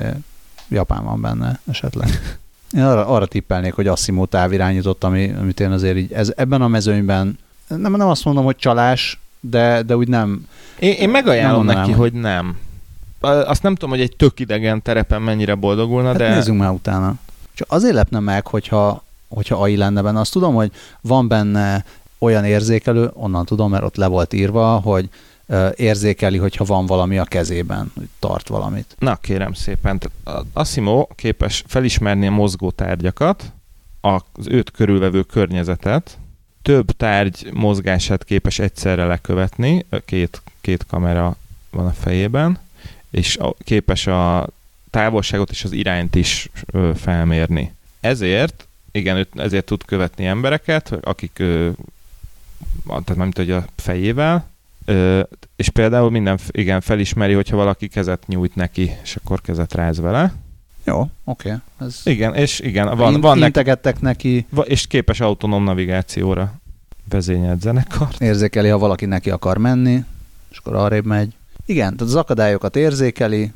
Japán 0.68 1.04
van 1.04 1.20
benne 1.20 1.60
esetleg. 1.70 2.08
Én 2.76 2.82
arra, 2.82 3.06
arra 3.06 3.26
tippelnék, 3.26 3.72
hogy 3.72 3.86
Asimo 3.86 4.26
távirányított, 4.26 5.04
ami, 5.04 5.34
amit 5.40 5.60
én 5.60 5.70
azért 5.70 5.96
így 5.96 6.12
ez, 6.12 6.32
ebben 6.36 6.62
a 6.62 6.68
mezőnyben 6.68 7.38
nem, 7.66 7.92
nem 7.92 8.08
azt 8.08 8.24
mondom, 8.24 8.44
hogy 8.44 8.56
csalás, 8.56 9.20
de, 9.40 9.82
de 9.82 9.96
úgy 9.96 10.08
nem, 10.08 10.48
Én, 10.78 10.92
én 10.92 11.08
megajánlom 11.08 11.64
Nem 11.64 11.76
neki, 11.76 11.92
hogy 11.92 12.12
nem. 12.12 12.58
Azt 13.20 13.62
nem 13.62 13.74
tudom, 13.74 13.90
hogy 13.90 14.00
egy 14.00 14.16
tök 14.16 14.40
idegen 14.40 14.82
terepen 14.82 15.22
mennyire 15.22 15.54
boldogulna, 15.54 16.08
Hát 16.08 16.16
de... 16.16 16.34
nézzünk 16.34 16.58
már 16.58 16.70
utána. 16.70 17.14
Csak 17.54 17.66
azért 17.70 17.94
lepne 17.94 18.18
meg, 18.18 18.46
hogyha, 18.46 19.04
hogyha 19.28 19.62
AI 19.62 19.76
lenne 19.76 20.02
benne. 20.02 20.20
Azt 20.20 20.32
tudom, 20.32 20.54
hogy 20.54 20.70
van 21.00 21.28
benne 21.28 21.84
olyan 22.18 22.44
érzékelő, 22.44 23.10
onnan 23.12 23.44
tudom, 23.44 23.70
mert 23.70 23.84
ott 23.84 23.96
le 23.96 24.06
volt 24.06 24.32
írva, 24.32 24.66
hogy 24.66 25.08
érzékeli, 25.76 26.38
hogyha 26.38 26.64
van 26.64 26.86
valami 26.86 27.18
a 27.18 27.24
kezében, 27.24 27.92
hogy 27.94 28.08
tart 28.18 28.48
valamit. 28.48 28.96
Na 28.98 29.16
kérem 29.16 29.52
szépen, 29.52 29.98
tehát 29.98 30.44
a 30.44 30.60
Asimo 30.60 31.06
képes 31.14 31.64
felismerni 31.66 32.26
a 32.26 32.30
mozgó 32.30 32.70
tárgyakat, 32.70 33.52
az 34.00 34.48
őt 34.48 34.70
körülvevő 34.70 35.22
környezetet, 35.22 36.18
több 36.62 36.90
tárgy 36.90 37.50
mozgását 37.52 38.24
képes 38.24 38.58
egyszerre 38.58 39.04
lekövetni, 39.04 39.86
két, 40.04 40.42
két 40.60 40.86
kamera 40.86 41.36
van 41.70 41.86
a 41.86 41.92
fejében, 41.92 42.58
és 43.10 43.38
képes 43.58 44.06
a 44.06 44.46
távolságot 44.90 45.50
és 45.50 45.64
az 45.64 45.72
irányt 45.72 46.14
is 46.14 46.50
felmérni. 46.94 47.74
Ezért, 48.00 48.68
igen, 48.92 49.26
ezért 49.34 49.64
tud 49.64 49.84
követni 49.84 50.26
embereket, 50.26 50.92
akik, 51.02 51.32
tehát 52.86 53.16
nem 53.16 53.30
hogy 53.34 53.50
a 53.50 53.64
fejével, 53.76 54.52
ö, 54.84 55.20
és 55.56 55.68
például 55.68 56.10
minden, 56.10 56.38
igen, 56.50 56.80
felismeri, 56.80 57.32
hogyha 57.32 57.56
valaki 57.56 57.88
kezet 57.88 58.26
nyújt 58.26 58.54
neki, 58.54 58.96
és 59.02 59.16
akkor 59.16 59.40
kezet 59.40 59.74
ráz 59.74 60.00
vele. 60.00 60.32
Jó, 60.84 61.08
oké. 61.24 61.52
Ez 61.80 62.00
Igen, 62.04 62.34
és 62.34 62.60
igen, 62.60 62.96
van, 62.96 63.12
In- 63.14 63.20
van 63.20 63.42
integettek 63.42 64.00
neki, 64.00 64.46
va- 64.50 64.66
és 64.68 64.86
képes 64.86 65.20
autonóm 65.20 65.64
navigációra 65.64 66.52
vezényelt 67.08 67.60
zenekart. 67.60 68.20
érzékeli, 68.20 68.68
ha 68.68 68.78
valaki 68.78 69.06
neki 69.06 69.30
akar 69.30 69.58
menni, 69.58 70.04
és 70.50 70.56
akkor 70.58 70.74
arrébb 70.74 71.04
megy. 71.04 71.32
Igen, 71.66 71.96
tehát 71.96 72.00
az 72.12 72.14
akadályokat 72.14 72.76
érzékeli. 72.76 73.52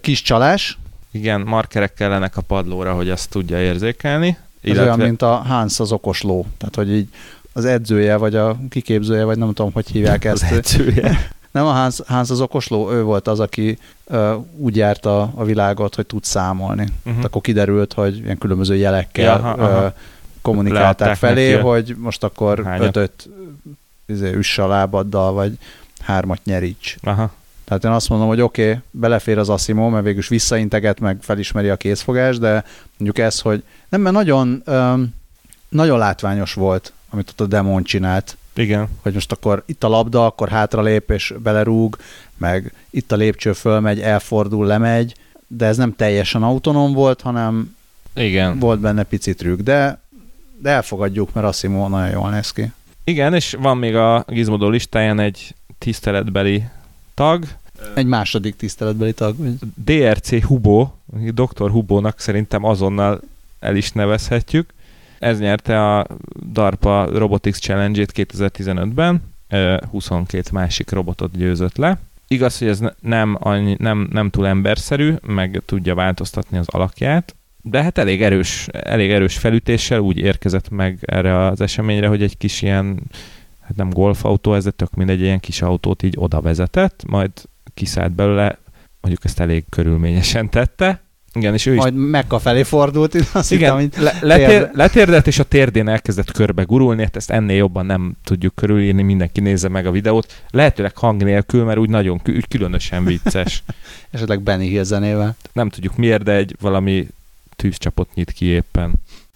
Kis 0.00 0.22
csalás, 0.22 0.78
Igen, 1.10 1.40
markerek 1.40 1.94
kellenek 1.94 2.36
a 2.36 2.40
padlóra, 2.40 2.94
hogy 2.94 3.10
azt 3.10 3.30
tudja 3.30 3.60
érzékelni. 3.62 4.36
ez 4.62 4.78
olyan, 4.78 4.98
mint 4.98 5.22
a 5.22 5.34
Hans 5.34 5.80
az 5.80 5.92
okos 5.92 6.22
ló. 6.22 6.46
Tehát, 6.58 6.74
hogy 6.74 6.92
így 6.92 7.08
az 7.56 7.64
edzője, 7.64 8.16
vagy 8.16 8.34
a 8.34 8.56
kiképzője, 8.70 9.24
vagy 9.24 9.38
nem 9.38 9.52
tudom, 9.52 9.72
hogy 9.72 9.88
hívják 9.88 10.24
az 10.24 10.42
ezt. 10.42 10.52
edzője. 10.52 11.18
Nem 11.50 11.66
a 11.66 11.70
Hans, 11.70 12.00
Hans 12.06 12.30
az 12.30 12.40
okosló, 12.40 12.90
ő 12.90 13.02
volt 13.02 13.28
az, 13.28 13.40
aki 13.40 13.78
ö, 14.06 14.34
úgy 14.56 14.76
járta 14.76 15.32
a 15.34 15.44
világot, 15.44 15.94
hogy 15.94 16.06
tud 16.06 16.24
számolni. 16.24 16.82
Uh-huh. 16.82 17.14
Hát 17.14 17.24
akkor 17.24 17.40
kiderült, 17.40 17.92
hogy 17.92 18.18
ilyen 18.18 18.38
különböző 18.38 18.76
jelekkel 18.76 19.24
Ja, 19.24 19.32
aha, 19.32 19.50
aha. 19.50 19.82
ö, 19.84 19.86
kommunikálták 20.42 20.98
Leadták 20.98 21.16
felé, 21.16 21.50
neki 21.50 21.62
hogy 21.62 21.96
most 21.98 22.24
akkor 22.24 22.64
Hányat? 22.64 22.86
ötöt 22.86 23.28
izé, 24.06 24.32
üss 24.32 24.58
a 24.58 24.66
lábaddal, 24.66 25.32
vagy 25.32 25.58
hármat 26.00 26.40
nyeríts. 26.44 26.96
Aha. 27.02 27.32
Tehát 27.64 27.84
én 27.84 27.90
azt 27.90 28.08
mondom, 28.08 28.28
hogy 28.28 28.40
oké, 28.40 28.68
okay, 28.68 28.82
belefér 28.90 29.38
az 29.38 29.48
Asimo, 29.48 29.88
mert 29.88 30.04
végülis 30.04 30.28
visszainteget, 30.28 31.00
meg 31.00 31.18
felismeri 31.20 31.68
a 31.68 31.76
kézfogás, 31.76 32.38
de 32.38 32.64
mondjuk 32.96 33.26
ez, 33.26 33.40
hogy 33.40 33.62
nem, 33.88 34.00
mert 34.00 34.14
nagyon, 34.14 34.62
öm, 34.64 35.14
nagyon 35.68 35.98
látványos 35.98 36.54
volt, 36.54 36.92
amit 37.14 37.30
ott 37.30 37.40
a 37.40 37.46
demon 37.46 37.82
csinált, 37.84 38.36
Igen. 38.54 38.88
hogy 39.02 39.12
most 39.14 39.32
akkor 39.32 39.62
itt 39.66 39.84
a 39.84 39.88
labda, 39.88 40.26
akkor 40.26 40.48
hátralép 40.48 41.10
és 41.10 41.34
belerúg, 41.42 41.96
meg 42.36 42.72
itt 42.90 43.12
a 43.12 43.16
lépcső 43.16 43.52
fölmegy, 43.52 44.00
elfordul, 44.00 44.66
lemegy, 44.66 45.14
de 45.46 45.66
ez 45.66 45.76
nem 45.76 45.96
teljesen 45.96 46.42
autonóm 46.42 46.92
volt, 46.92 47.20
hanem 47.20 47.76
Igen. 48.14 48.58
volt 48.58 48.80
benne 48.80 49.02
pici 49.02 49.34
trükk, 49.34 49.60
de, 49.60 50.00
de 50.58 50.70
elfogadjuk, 50.70 51.32
mert 51.32 51.46
Asimo 51.46 51.88
nagyon 51.88 52.10
jól 52.10 52.30
néz 52.30 52.50
ki. 52.50 52.72
Igen, 53.04 53.34
és 53.34 53.56
van 53.60 53.76
még 53.76 53.96
a 53.96 54.24
Gizmodo 54.28 54.68
listáján 54.68 55.20
egy 55.20 55.54
tiszteletbeli 55.78 56.64
tag, 57.14 57.44
Egy 57.94 58.06
második 58.06 58.56
tiszteletbeli 58.56 59.12
tag. 59.12 59.36
DRC 59.84 60.44
Hubo, 60.44 60.90
Dr. 61.34 61.70
Hubónak 61.70 62.20
szerintem 62.20 62.64
azonnal 62.64 63.20
el 63.60 63.76
is 63.76 63.92
nevezhetjük. 63.92 64.72
Ez 65.24 65.38
nyerte 65.38 65.96
a 65.96 66.06
DARPA 66.52 67.08
Robotics 67.12 67.58
Challenge-ét 67.58 68.12
2015-ben, 68.14 69.22
ö, 69.48 69.76
22 69.90 70.48
másik 70.52 70.90
robotot 70.90 71.36
győzött 71.36 71.76
le. 71.76 71.98
Igaz, 72.28 72.58
hogy 72.58 72.68
ez 72.68 72.78
ne- 72.78 72.94
nem, 73.00 73.36
annyi, 73.40 73.76
nem, 73.78 74.08
nem 74.12 74.30
túl 74.30 74.46
emberszerű, 74.46 75.14
meg 75.26 75.62
tudja 75.66 75.94
változtatni 75.94 76.58
az 76.58 76.68
alakját, 76.68 77.34
de 77.62 77.82
hát 77.82 77.98
elég 77.98 78.22
erős, 78.22 78.66
elég 78.72 79.10
erős 79.10 79.38
felütéssel 79.38 79.98
úgy 79.98 80.18
érkezett 80.18 80.70
meg 80.70 80.98
erre 81.00 81.46
az 81.46 81.60
eseményre, 81.60 82.08
hogy 82.08 82.22
egy 82.22 82.36
kis 82.36 82.62
ilyen, 82.62 83.00
hát 83.60 83.76
nem 83.76 83.90
golfautó, 83.90 84.54
ez 84.54 84.64
de 84.64 84.70
tök 84.70 84.94
mindegy, 84.94 85.20
ilyen 85.20 85.40
kis 85.40 85.62
autót 85.62 86.02
így 86.02 86.14
oda 86.16 86.40
vezetett, 86.40 87.04
majd 87.06 87.30
kiszállt 87.74 88.12
belőle, 88.12 88.58
mondjuk 89.00 89.24
ezt 89.24 89.40
elég 89.40 89.64
körülményesen 89.68 90.50
tette. 90.50 91.03
Igen, 91.34 91.54
és 91.54 91.66
ő 91.66 91.72
is 91.72 91.78
Majd 91.78 91.94
Mekka 91.94 92.38
felé 92.38 92.62
fordult, 92.62 93.14
én 93.14 93.22
azt 93.32 93.52
igen, 93.52 93.78
hittem, 93.78 94.02
le, 94.02 94.18
letér, 94.20 94.48
térde. 94.48 94.70
letérdelt, 94.74 95.26
és 95.26 95.38
a 95.38 95.44
térdén 95.44 95.88
elkezdett 95.88 96.32
körbe 96.32 96.62
gurulni, 96.62 97.02
hát 97.02 97.16
ezt 97.16 97.30
ennél 97.30 97.56
jobban 97.56 97.86
nem 97.86 98.12
tudjuk 98.24 98.54
körülírni, 98.54 99.02
mindenki 99.02 99.40
nézze 99.40 99.68
meg 99.68 99.86
a 99.86 99.90
videót. 99.90 100.42
Lehetőleg 100.50 100.96
hang 100.96 101.22
nélkül, 101.22 101.64
mert 101.64 101.78
úgy 101.78 101.88
nagyon 101.88 102.20
úgy 102.26 102.48
különösen 102.48 103.04
vicces. 103.04 103.62
esetleg 104.10 104.40
Benny 104.40 104.68
Hill 104.68 104.82
zenével. 104.82 105.36
nem 105.52 105.68
tudjuk 105.68 105.96
miért, 105.96 106.22
de 106.22 106.32
egy 106.32 106.56
valami 106.60 107.08
tűzcsapot 107.56 108.08
nyit 108.14 108.30
ki 108.32 108.44
éppen. 108.44 108.92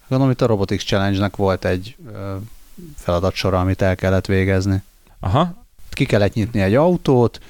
Gondolom, 0.09 0.33
itt 0.33 0.41
a 0.43 0.47
Robotics 0.47 0.85
Challenge-nek 0.85 1.37
volt 1.37 1.65
egy 1.65 1.97
ö, 2.13 2.35
feladatsora, 2.97 3.61
amit 3.61 3.83
el 3.83 3.95
kellett 3.97 4.27
végezni. 4.27 4.83
Aha, 5.21 5.67
Ki 5.91 6.05
kellett 6.05 6.35
nyitni 6.35 6.61
egy 6.61 6.75
autót, 6.75 7.41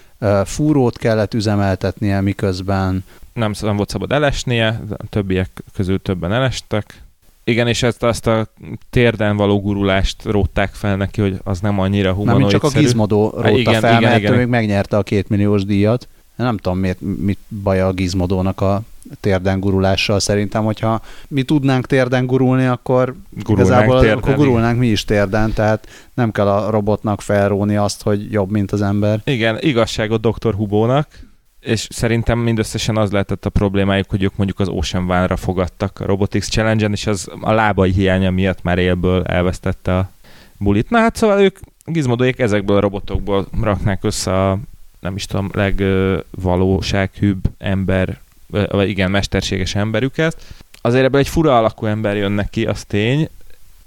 fúrót 0.45 0.99
kellett 0.99 1.35
üzemeltetnie, 1.35 2.21
miközben 2.21 3.05
nem, 3.38 3.53
nem 3.61 3.77
volt 3.77 3.88
szabad 3.88 4.12
elesnie, 4.12 4.81
a 4.90 5.07
többiek 5.09 5.51
közül 5.74 6.03
többen 6.03 6.33
elestek. 6.33 7.03
Igen, 7.44 7.66
és 7.66 7.83
ezt 7.83 8.03
azt 8.03 8.27
a 8.27 8.46
térden 8.90 9.37
való 9.37 9.61
gurulást 9.61 10.24
rótták 10.24 10.74
fel 10.74 10.96
neki, 10.96 11.20
hogy 11.20 11.40
az 11.44 11.61
nem 11.61 11.79
annyira 11.79 12.16
nem 12.22 12.37
mint 12.37 12.51
csak 12.51 12.62
a. 12.62 12.68
Gizmodo 12.68 13.31
rótta 13.35 13.48
igen, 13.48 13.81
fel, 13.81 13.98
igen, 13.98 14.11
mert 14.11 14.18
igen. 14.18 14.33
ő 14.33 14.37
még 14.37 14.46
megnyerte 14.46 14.96
a 14.96 15.03
két 15.03 15.29
milliós 15.29 15.64
díjat. 15.64 16.09
Nem 16.37 16.57
tudom, 16.57 16.79
miért, 16.79 17.01
mit 17.01 17.38
baja 17.62 17.87
a 17.87 17.92
Gizmodónak 17.92 18.61
a 18.61 18.83
térden 19.20 19.61
gurulással. 19.61 20.20
Szerintem, 20.20 20.64
hogyha 20.64 21.01
mi 21.29 21.42
tudnánk 21.42 21.86
térden 21.86 22.26
gurulni, 22.26 22.66
akkor 22.66 23.14
Gurulnánk 23.30 23.68
igazából 23.68 24.01
térden, 24.01 24.18
akkor 24.18 24.34
gurulnánk 24.34 24.78
mi 24.78 24.86
is 24.86 25.05
térden, 25.05 25.53
tehát 25.53 25.89
nem 26.14 26.30
kell 26.30 26.49
a 26.49 26.70
robotnak 26.70 27.20
felróni 27.20 27.76
azt, 27.76 28.03
hogy 28.03 28.32
jobb, 28.32 28.51
mint 28.51 28.72
az 28.72 28.82
ember. 28.82 29.20
Igen, 29.24 29.59
igazságot 29.61 30.20
Dr. 30.20 30.55
Hubónak, 30.55 31.09
és 31.69 31.87
szerintem 31.91 32.39
mindösszesen 32.39 32.97
az 32.97 33.11
lehetett 33.11 33.47
a 33.47 33.51
problémájuk, 33.51 34.11
hogy 34.11 34.23
ők 34.23 34.37
mondjuk 34.37 34.61
az 34.61 34.69
Ocean 34.69 35.11
One-ra 35.11 35.37
fogadtak 35.37 36.01
a 36.01 36.07
Robotics 36.07 36.49
Challenge-en, 36.49 36.93
és 36.93 37.07
az 37.07 37.29
a 37.41 37.53
lábai 37.53 37.91
hiánya 37.91 38.31
miatt 38.31 38.62
már 38.62 38.79
élből 38.79 39.25
elvesztette 39.25 39.97
a 39.97 40.11
bulit. 40.59 40.91
Na 40.91 40.99
hát 40.99 41.16
szóval 41.16 41.41
ők, 41.41 41.59
gizmodóik 41.85 42.39
ezekből 42.39 42.77
a 42.77 42.81
robotokból 42.81 43.47
raknák 43.61 44.05
össze 44.05 44.49
a 44.49 44.59
nem 45.01 45.16
is 45.16 45.27
tudom, 45.27 45.51
legvalósághűbb 45.53 47.45
ember, 47.59 48.19
vagy 48.47 48.89
igen, 48.89 49.11
mesterséges 49.11 49.75
emberüket. 49.75 50.37
Azért 50.81 51.05
ebből 51.05 51.21
egy 51.21 51.29
fura 51.29 51.59
alakú 51.59 51.87
ember 51.87 52.16
jön 52.16 52.33
neki, 52.33 52.66
az 52.66 52.85
tény. 52.85 53.29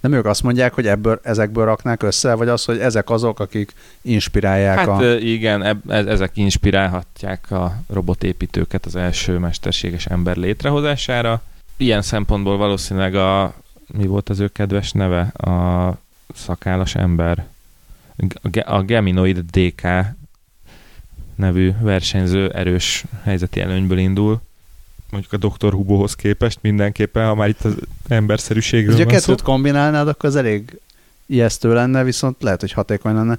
Nem 0.02 0.14
ők 0.14 0.26
azt 0.26 0.44
mondják, 0.44 0.74
hogy 0.74 0.88
ebből, 0.88 1.20
ezekből 1.24 1.66
raknák 1.66 2.04
össze, 2.04 2.34
vagy 2.34 2.48
az, 2.48 2.66
hogy 2.66 2.80
ezek 2.80 3.10
azok, 3.10 3.40
akik 3.40 3.74
inspirálják 4.02 4.78
Hát 4.78 4.88
a... 4.88 5.14
igen, 5.18 5.82
ez, 5.88 6.06
ezek 6.06 6.32
inspirálhatják 6.38 7.52
a 7.52 7.76
robotépítőket 7.88 8.86
az 8.86 8.96
első 8.96 9.38
mesterséges 9.38 10.06
ember 10.06 10.36
létrehozására. 10.36 11.42
Ilyen 11.78 12.02
szempontból 12.02 12.58
valószínűleg 12.58 13.16
a 13.16 13.54
mi 13.94 14.06
volt 14.06 14.30
az 14.30 14.40
ő 14.40 14.48
kedves 14.48 14.92
neve? 14.92 15.22
A 15.22 15.98
szakállas 16.34 16.96
ember. 16.96 17.46
A 18.66 18.82
Geminoid 18.82 19.40
DK 19.40 19.88
nevű 21.36 21.72
versenyző 21.80 22.50
erős 22.50 23.04
helyzeti 23.24 23.62
előnyből 23.62 23.98
indul. 23.98 24.42
Mondjuk 25.12 25.34
a 25.44 25.48
Dr. 25.48 25.74
Hubohoz 25.74 26.16
képest 26.16 26.58
mindenképpen, 26.62 27.26
ha 27.28 27.36
már 27.36 27.50
itt 27.50 27.62
az 27.62 27.74
emberszerűségről 28.08 28.96
Ha 28.98 29.04
van 29.04 29.14
szó. 29.14 29.20
kettőt 29.20 29.42
kombinálnád, 29.42 30.08
akkor 30.08 30.30
az 30.30 30.36
elég 30.36 30.80
ijesztő 31.26 31.74
lenne, 31.74 32.04
viszont 32.04 32.36
lehet, 32.40 32.60
hogy 32.60 32.72
hatékony 32.72 33.14
lenne. 33.14 33.38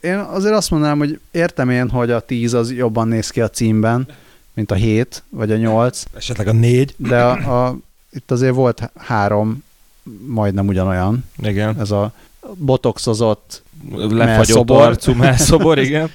Én 0.00 0.16
azért 0.18 0.54
azt 0.54 0.70
mondanám, 0.70 0.98
hogy 0.98 1.20
értem 1.30 1.70
én, 1.70 1.88
hogy 1.90 2.10
a 2.10 2.20
10 2.20 2.54
az 2.54 2.72
jobban 2.72 3.08
néz 3.08 3.30
ki 3.30 3.40
a 3.40 3.48
címben, 3.50 4.06
mint 4.54 4.70
a 4.70 4.74
7 4.74 5.22
vagy 5.28 5.52
a 5.52 5.56
8, 5.56 6.02
Esetleg 6.16 6.46
a 6.48 6.52
négy. 6.52 6.94
de 6.96 7.22
a, 7.22 7.64
a, 7.66 7.76
itt 8.12 8.30
azért 8.30 8.54
volt 8.54 8.90
három 8.96 9.64
majdnem 10.26 10.66
ugyanolyan. 10.66 11.24
Igen. 11.42 11.80
Ez 11.80 11.90
a 11.90 12.12
botoxozott, 12.54 13.62
Lefagyott 14.08 14.70
arcú 14.70 15.12
melszobor, 15.12 15.78
igen. 15.78 16.10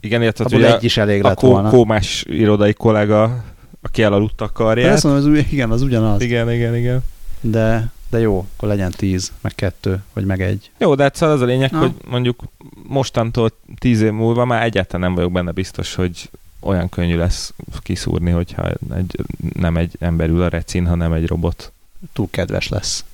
Igen, 0.00 0.32
abból 0.38 0.58
ugye 0.58 0.74
egy 0.76 0.84
is 0.84 0.96
elég 0.96 1.24
a 1.24 1.28
lett 1.28 1.36
kó, 1.36 1.50
volna. 1.50 1.68
kómás 1.70 2.24
irodai 2.28 2.72
kollega, 2.72 3.44
aki 3.82 4.02
elaludt 4.02 4.40
a 4.40 4.52
karját. 4.52 4.94
azt 4.94 5.04
mondom, 5.04 5.32
az, 5.32 5.44
igen, 5.50 5.70
az 5.70 5.82
ugyanaz. 5.82 6.22
Igen, 6.22 6.52
igen, 6.52 6.76
igen. 6.76 7.00
De, 7.40 7.90
de 8.10 8.18
jó, 8.18 8.46
akkor 8.56 8.68
legyen 8.68 8.90
10, 8.90 9.32
meg 9.40 9.54
2, 9.54 10.02
vagy 10.12 10.24
meg 10.24 10.40
egy. 10.42 10.70
Jó, 10.78 10.94
de 10.94 11.02
hát 11.02 11.14
szóval 11.14 11.34
az 11.34 11.40
a 11.40 11.44
lényeg, 11.44 11.70
Na. 11.70 11.78
hogy 11.78 11.92
mondjuk 12.08 12.42
mostantól 12.88 13.50
tíz 13.78 14.00
év 14.00 14.12
múlva 14.12 14.44
már 14.44 14.62
egyáltalán 14.62 15.06
nem 15.06 15.14
vagyok 15.14 15.32
benne 15.32 15.50
biztos, 15.50 15.94
hogy 15.94 16.30
olyan 16.60 16.88
könnyű 16.88 17.16
lesz 17.16 17.54
kiszúrni, 17.78 18.30
hogyha 18.30 18.68
egy, 18.96 19.16
nem 19.52 19.76
egy 19.76 19.96
ember 19.98 20.28
ül 20.28 20.42
a 20.42 20.48
recin, 20.48 20.86
hanem 20.86 21.12
egy 21.12 21.26
robot. 21.26 21.72
Túl 22.12 22.28
kedves 22.30 22.68
lesz. 22.68 23.04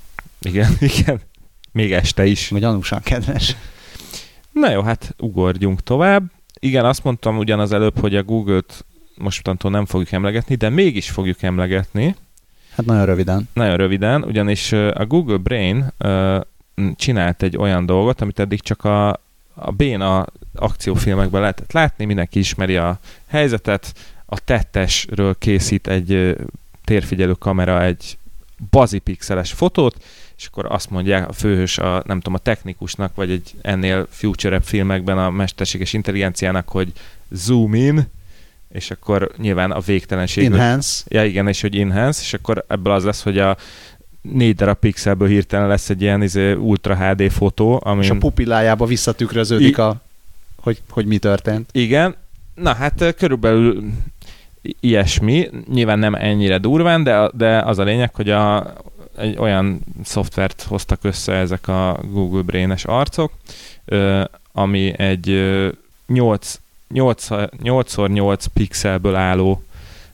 Igen, 0.40 0.76
igen. 0.98 1.20
Még 1.72 1.92
este 1.92 2.26
is. 2.26 2.48
Vagy 2.48 2.60
gyanúsan 2.60 3.00
kedves. 3.02 3.56
Na 4.52 4.70
jó, 4.70 4.82
hát 4.82 5.14
ugorjunk 5.18 5.82
tovább. 5.82 6.22
Igen, 6.58 6.84
azt 6.84 7.04
mondtam 7.04 7.38
ugyanaz 7.38 7.72
előbb, 7.72 7.98
hogy 7.98 8.16
a 8.16 8.22
Google-t 8.22 8.84
mostantól 9.18 9.70
nem 9.70 9.86
fogjuk 9.86 10.12
emlegetni, 10.12 10.54
de 10.54 10.68
mégis 10.68 11.10
fogjuk 11.10 11.42
emlegetni, 11.42 12.14
Hát 12.76 12.86
nagyon 12.86 13.04
röviden. 13.04 13.48
nagyon 13.52 13.76
röviden, 13.76 14.22
ugyanis 14.22 14.72
a 14.72 15.06
Google 15.06 15.36
Brain 15.36 15.92
csinált 16.96 17.42
egy 17.42 17.56
olyan 17.56 17.86
dolgot, 17.86 18.20
amit 18.20 18.38
eddig 18.38 18.60
csak 18.60 18.84
a, 18.84 19.08
a 19.54 19.70
béna 19.76 20.26
akciófilmekben 20.54 21.40
lehetett 21.40 21.72
látni, 21.72 22.04
mindenki 22.04 22.38
ismeri 22.38 22.76
a 22.76 22.98
helyzetet, 23.26 23.94
a 24.26 24.40
tettesről 24.40 25.38
készít 25.38 25.86
egy 25.86 26.36
térfigyelő 26.84 27.32
kamera 27.32 27.82
egy 27.82 28.18
bazipixeles 28.70 29.52
fotót, 29.52 30.04
és 30.36 30.46
akkor 30.46 30.66
azt 30.68 30.90
mondják 30.90 31.28
a 31.28 31.32
főhős, 31.32 31.78
a, 31.78 32.02
nem 32.06 32.16
tudom, 32.16 32.34
a 32.34 32.38
technikusnak, 32.42 33.14
vagy 33.14 33.30
egy 33.30 33.54
ennél 33.62 34.06
future 34.10 34.60
filmekben 34.60 35.18
a 35.18 35.30
mesterséges 35.30 35.92
intelligenciának, 35.92 36.68
hogy 36.68 36.92
zoom 37.30 37.74
in, 37.74 38.06
és 38.72 38.90
akkor 38.90 39.30
nyilván 39.36 39.70
a 39.70 39.80
végtelenség 39.80 40.44
Enhance. 40.44 41.04
Ja 41.08 41.24
igen, 41.24 41.48
és 41.48 41.60
hogy 41.60 41.76
enhance, 41.76 42.20
és 42.22 42.34
akkor 42.34 42.64
ebből 42.68 42.92
az 42.92 43.04
lesz, 43.04 43.22
hogy 43.22 43.38
a 43.38 43.56
négy 44.20 44.54
darab 44.54 44.76
pixelből 44.76 45.28
hirtelen 45.28 45.68
lesz 45.68 45.90
egy 45.90 46.02
ilyen 46.02 46.22
izé, 46.22 46.52
Ultra 46.52 46.96
HD 46.96 47.30
fotó, 47.30 47.80
ami... 47.84 48.04
És 48.04 48.10
a 48.10 48.16
pupillájába 48.18 48.86
visszatükröződik 48.86 49.76
I- 49.76 49.80
a, 49.80 50.00
hogy, 50.56 50.82
hogy 50.90 51.06
mi 51.06 51.18
történt. 51.18 51.68
Igen, 51.72 52.14
na 52.54 52.74
hát 52.74 53.14
körülbelül 53.18 53.84
ilyesmi, 54.80 55.50
nyilván 55.72 55.98
nem 55.98 56.14
ennyire 56.14 56.58
durván, 56.58 57.02
de, 57.02 57.30
de 57.34 57.58
az 57.58 57.78
a 57.78 57.82
lényeg, 57.82 58.14
hogy 58.14 58.30
a, 58.30 58.74
egy 59.18 59.36
olyan 59.38 59.80
szoftvert 60.04 60.62
hoztak 60.62 60.98
össze 61.02 61.32
ezek 61.32 61.68
a 61.68 62.00
Google 62.10 62.42
Brain-es 62.42 62.84
arcok, 62.84 63.32
ami 64.52 64.98
egy 64.98 65.28
ö, 65.28 65.68
8, 65.68 65.74
8, 66.06 66.60
8x8 66.94 68.44
pixelből 68.52 69.14
álló 69.14 69.62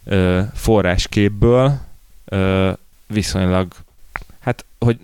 ö, 0.04 0.40
forrásképből 0.54 1.78
ö, 2.24 2.70
viszonylag, 3.06 3.72
hát 4.38 4.64
hogy 4.78 4.98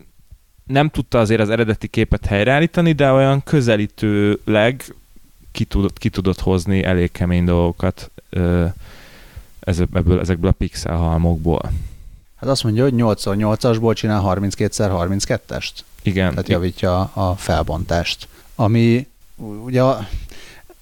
nem 0.66 0.88
tudta 0.88 1.18
azért 1.18 1.40
az 1.40 1.50
eredeti 1.50 1.88
képet 1.88 2.26
helyreállítani, 2.26 2.92
de 2.92 3.12
olyan 3.12 3.42
közelítőleg 3.42 4.84
ki 5.52 5.64
tudott, 5.64 5.98
ki 5.98 6.08
tudott 6.08 6.40
hozni 6.40 6.84
elég 6.84 7.12
kemény 7.12 7.44
dolgokat 7.44 8.10
ö, 8.30 8.66
ez, 9.60 9.80
ebből, 9.80 10.20
ezekből 10.20 10.50
a 10.50 10.54
pixel 10.58 10.96
halmokból. 10.96 11.72
Hát 12.36 12.48
azt 12.48 12.64
mondja, 12.64 12.82
hogy 12.82 12.94
8x8-asból 12.96 13.94
csinál 13.94 14.22
32x32-est. 14.24 15.70
Igen, 16.02 16.30
Tehát 16.30 16.48
javítja 16.48 17.00
a 17.00 17.34
felbontást. 17.36 18.28
Ami 18.54 19.06
ugye, 19.64 19.82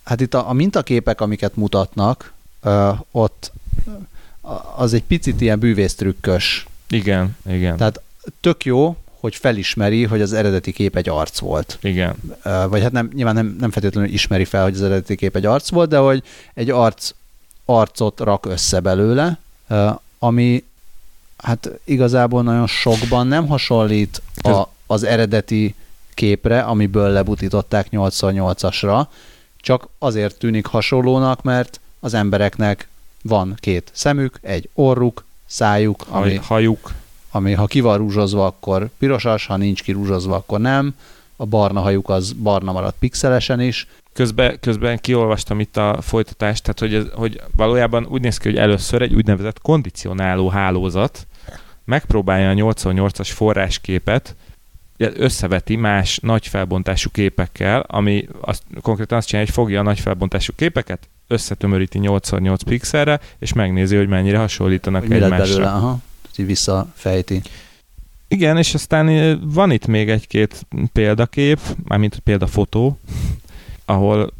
hát 0.07 0.21
itt 0.21 0.35
a, 0.35 0.49
a 0.49 0.53
mintaképek, 0.53 1.21
amiket 1.21 1.57
mutatnak, 1.57 2.33
ö, 2.63 2.91
ott 3.11 3.53
az 4.77 4.95
egy 4.95 5.03
picit 5.03 5.41
ilyen 5.41 5.59
bűvésztrükkös. 5.59 6.67
igen, 6.89 7.37
igen, 7.49 7.77
Tehát 7.77 8.01
tök 8.41 8.65
jó, 8.65 8.97
hogy 9.21 9.35
felismeri, 9.35 10.05
hogy 10.05 10.21
az 10.21 10.33
eredeti 10.33 10.73
kép 10.73 10.97
egy 10.97 11.09
arc 11.09 11.39
volt. 11.39 11.79
igen, 11.83 12.15
Vagy 12.43 12.83
hát 12.83 12.93
nem, 12.93 13.11
nyilván 13.15 13.35
nem, 13.35 13.57
nem 13.61 13.71
feltétlenül 13.71 14.13
ismeri 14.13 14.45
fel, 14.45 14.63
hogy 14.63 14.75
az 14.75 14.83
eredeti 14.83 15.15
kép 15.15 15.37
egy 15.37 15.47
arc 15.47 15.71
volt, 15.71 15.89
de 15.89 15.99
hogy 15.99 16.23
egy 16.55 16.71
arc, 16.71 17.11
arcot 17.65 18.21
rak 18.21 18.47
össze 18.47 18.81
belőle, 18.81 19.39
ami 20.19 20.65
hát 21.37 21.71
igazából 21.85 22.43
nagyon 22.43 22.67
sokban 22.67 23.27
nem 23.27 23.47
hasonlít 23.47 24.23
a, 24.43 24.63
az 24.87 25.03
eredeti 25.03 25.75
képre, 26.15 26.61
amiből 26.61 27.09
lebutították 27.09 27.87
8x8-asra, 27.91 29.07
csak 29.67 29.89
azért 29.99 30.39
tűnik 30.39 30.67
hasonlónak, 30.67 31.43
mert 31.43 31.81
az 32.01 32.14
embereknek 32.14 32.89
van 33.23 33.55
két 33.57 33.91
szemük, 33.93 34.39
egy 34.43 34.69
orruk, 34.75 35.25
szájuk, 35.47 36.05
ami, 36.09 36.29
Haj, 36.29 36.37
hajuk, 36.37 36.93
ami 37.31 37.53
ha 37.53 37.67
ki 37.67 37.81
van 37.81 37.97
rúzsozva, 37.97 38.47
akkor 38.47 38.89
pirosas, 38.99 39.47
ha 39.47 39.57
nincs 39.57 39.83
kirúzsozva, 39.83 40.35
akkor 40.35 40.61
nem. 40.61 40.95
A 41.37 41.47
barna 41.47 41.81
hajuk 41.81 42.09
az 42.09 42.33
barna 42.33 42.73
maradt 42.73 42.97
pixelesen 42.99 43.61
is. 43.61 43.87
Közben, 44.12 44.59
közben 44.61 44.99
kiolvastam 44.99 45.61
itt 45.61 45.77
a 45.77 45.99
folytatást, 46.01 46.62
tehát 46.62 46.79
hogy, 46.79 46.95
ez, 46.95 47.05
hogy 47.14 47.41
valójában 47.57 48.07
úgy 48.11 48.21
néz 48.21 48.37
ki, 48.37 48.49
hogy 48.49 48.59
először 48.59 49.03
egy 49.03 49.14
úgynevezett 49.14 49.61
kondicionáló 49.61 50.49
hálózat 50.49 51.27
megpróbálja 51.85 52.51
a 52.51 52.73
88-as 52.73 53.31
forrásképet 53.35 54.35
összeveti 54.97 55.77
más 55.77 56.19
nagy 56.19 56.47
felbontású 56.47 57.11
képekkel, 57.11 57.81
ami 57.81 58.29
azt, 58.41 58.63
konkrétan 58.81 59.19
azt 59.19 59.27
csinálja, 59.27 59.49
hogy 59.49 59.63
fogja 59.65 59.81
a 59.81 59.83
nagy 59.83 60.01
felbontású 60.01 60.53
képeket, 60.57 61.09
összetömöríti 61.29 61.99
8x8 62.03 62.59
pixelre, 62.67 63.21
és 63.39 63.53
megnézi, 63.53 63.97
hogy 63.97 64.09
mennyire 64.09 64.39
hasonlítanak 64.39 65.01
Hogy 65.01 65.11
lett 65.11 65.19
belőle, 65.21 65.43
egymásra. 65.45 65.73
aha. 65.73 65.99
Így 66.37 66.47
visszafejti. 66.47 67.43
Igen, 68.29 68.57
és 68.57 68.75
aztán 68.75 69.41
van 69.53 69.71
itt 69.71 69.87
még 69.87 70.11
egy-két 70.11 70.67
példakép, 70.93 71.61
mármint 71.85 72.19
példafotó, 72.19 72.99
ahol 73.85 74.33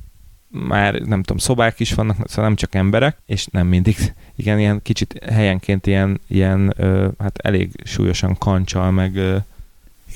már 0.49 0.95
nem 0.95 1.23
tudom, 1.23 1.39
szobák 1.39 1.81
is 1.81 1.95
vannak, 1.95 2.17
szóval 2.29 2.45
nem 2.45 2.57
csak 2.57 2.75
emberek, 2.75 3.19
és 3.27 3.47
nem 3.47 3.67
mindig, 3.67 3.97
igen, 4.37 4.59
ilyen 4.59 4.83
kicsit 4.83 5.25
helyenként 5.31 5.87
ilyen, 5.87 6.21
ilyen 6.29 6.73
ö, 6.77 7.09
hát 7.19 7.39
elég 7.39 7.71
súlyosan 7.85 8.39
kancsal, 8.39 8.91
meg 8.91 9.17
ö, 9.17 9.37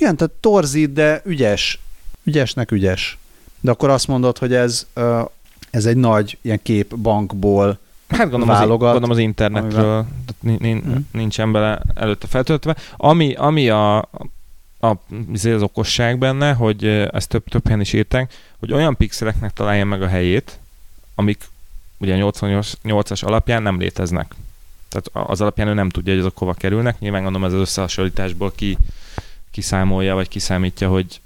Igen, 0.00 0.16
tehát 0.16 0.32
torzít, 0.40 0.92
de 0.92 1.20
ügyes. 1.24 1.80
Ügyesnek 2.24 2.70
ügyes. 2.70 3.18
De 3.60 3.70
akkor 3.70 3.88
azt 3.90 4.06
mondod, 4.08 4.38
hogy 4.38 4.54
ez, 4.54 4.86
ez 5.70 5.86
egy 5.86 5.96
nagy 5.96 6.38
ilyen 6.40 6.60
képbankból 6.62 7.78
hát 8.08 8.20
gondolom 8.20 8.48
az, 8.48 8.58
Válogat, 8.58 8.90
gondolom 8.92 9.10
az 9.10 9.18
internetről, 9.18 10.06
ni- 10.40 10.72
Mhm. 10.72 10.96
nincsen 11.12 11.52
bele 11.52 11.82
előtte 11.94 12.26
feltöltve. 12.26 12.76
Ami, 12.96 13.34
ami 13.34 13.68
a, 13.68 13.98
a, 14.80 14.92
izé 15.32 15.52
az 15.52 15.62
okosság 15.62 16.18
benne, 16.18 16.52
hogy 16.52 16.84
ezt 16.86 17.28
több, 17.28 17.44
több 17.48 17.64
helyen 17.64 17.80
is 17.80 17.92
írták, 17.92 18.34
hogy 18.58 18.72
olyan 18.72 18.96
pixeleknek 18.96 19.52
találja 19.52 19.84
meg 19.84 20.02
a 20.02 20.06
helyét, 20.08 20.58
amik 21.14 21.48
ugye 21.98 22.16
88-as 22.20 23.24
alapján 23.24 23.62
nem 23.62 23.78
léteznek. 23.78 24.34
Tehát 24.88 25.28
az 25.30 25.40
alapján 25.40 25.68
ő 25.68 25.74
nem 25.74 25.88
tudja, 25.88 26.12
hogy 26.12 26.20
azok 26.22 26.38
hova 26.38 26.52
kerülnek. 26.54 26.98
Nyilván 26.98 27.22
gondolom 27.22 27.46
ez 27.48 27.52
az 27.54 27.60
összehasonlításból 27.60 28.52
ki, 28.54 28.78
kiszámolja, 29.50 30.14
vagy 30.14 30.28
kiszámítja, 30.28 30.88
hogy 30.88 31.20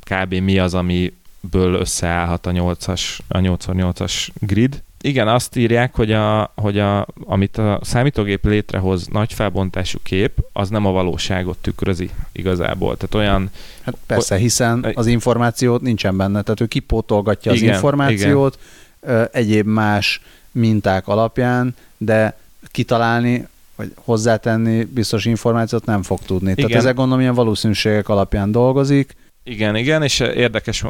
kb. 0.00 0.34
mi 0.34 0.58
az, 0.58 0.74
amiből 0.74 1.74
összeállhat 1.74 2.46
a 2.46 2.50
8-as, 2.50 3.18
a 3.28 3.38
8x8-as 3.38 4.28
grid. 4.34 4.82
Igen, 5.02 5.28
azt 5.28 5.56
írják, 5.56 5.94
hogy, 5.94 6.12
a, 6.12 6.52
hogy 6.56 6.78
a, 6.78 7.06
amit 7.24 7.58
a 7.58 7.78
számítógép 7.82 8.44
létrehoz 8.44 9.06
nagy 9.06 9.32
felbontású 9.32 9.98
kép, 10.02 10.32
az 10.52 10.68
nem 10.68 10.86
a 10.86 10.90
valóságot 10.90 11.58
tükrözi 11.58 12.10
igazából. 12.32 12.96
Tehát 12.96 13.14
olyan, 13.14 13.50
Hát 13.82 13.96
persze, 14.06 14.36
hiszen 14.36 14.86
az 14.94 15.06
információt 15.06 15.80
nincsen 15.80 16.16
benne, 16.16 16.42
tehát 16.42 16.60
ő 16.60 16.66
kipótolgatja 16.66 17.52
az 17.52 17.60
Igen, 17.60 17.74
információt 17.74 18.58
ö, 19.00 19.24
egyéb 19.32 19.66
más 19.66 20.20
minták 20.50 21.08
alapján, 21.08 21.74
de 21.96 22.38
kitalálni 22.70 23.46
vagy 23.80 23.92
hozzátenni 23.94 24.84
biztos 24.84 25.24
információt 25.24 25.84
nem 25.84 26.02
fog 26.02 26.18
tudni. 26.18 26.50
Igen. 26.50 26.66
Tehát 26.66 26.82
ezek 26.82 26.94
gondolom 26.94 27.20
ilyen 27.20 27.34
valószínűségek 27.34 28.08
alapján 28.08 28.52
dolgozik. 28.52 29.16
Igen, 29.42 29.76
igen, 29.76 30.02
és 30.02 30.20
érdekes, 30.20 30.84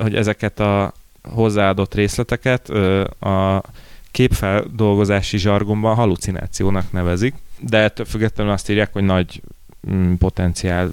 hogy 0.00 0.14
ezeket 0.14 0.60
a 0.60 0.92
hozzáadott 1.22 1.94
részleteket 1.94 2.68
a 3.20 3.62
képfeldolgozási 4.10 5.38
zsargonban 5.38 5.94
halucinációnak 5.94 6.92
nevezik, 6.92 7.34
de 7.60 7.78
ettől 7.78 8.06
függetlenül 8.06 8.52
azt 8.52 8.70
írják, 8.70 8.92
hogy 8.92 9.04
nagy 9.04 9.42
mm, 9.90 10.14
potenciál 10.14 10.90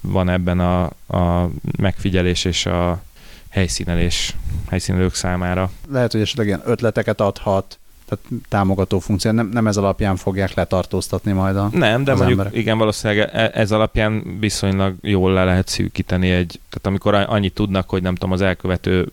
van 0.00 0.28
ebben 0.28 0.60
a, 0.60 0.82
a 1.16 1.50
megfigyelés 1.78 2.44
és 2.44 2.66
a 2.66 3.02
helyszínelés, 3.48 4.36
helyszínelők 4.68 5.14
számára. 5.14 5.70
Lehet, 5.88 6.12
hogy 6.12 6.20
esetleg 6.20 6.46
ilyen 6.46 6.62
ötleteket 6.64 7.20
adhat, 7.20 7.78
tehát 8.10 8.44
támogató 8.48 8.98
funkció, 8.98 9.30
nem, 9.30 9.48
nem 9.48 9.66
ez 9.66 9.76
alapján 9.76 10.16
fogják 10.16 10.54
letartóztatni 10.54 11.32
majd 11.32 11.56
a 11.56 11.68
Nem, 11.72 12.04
de 12.04 12.10
mondjuk 12.14 12.30
emberek. 12.30 12.54
igen, 12.54 12.78
valószínűleg 12.78 13.30
e, 13.32 13.50
ez 13.54 13.72
alapján 13.72 14.36
viszonylag 14.40 14.94
jól 15.00 15.32
le 15.32 15.44
lehet 15.44 15.68
szűkíteni 15.68 16.30
egy, 16.30 16.60
tehát 16.68 16.86
amikor 16.86 17.14
annyit 17.14 17.54
tudnak, 17.54 17.88
hogy 17.88 18.02
nem 18.02 18.14
tudom, 18.14 18.32
az 18.32 18.40
elkövető 18.40 19.10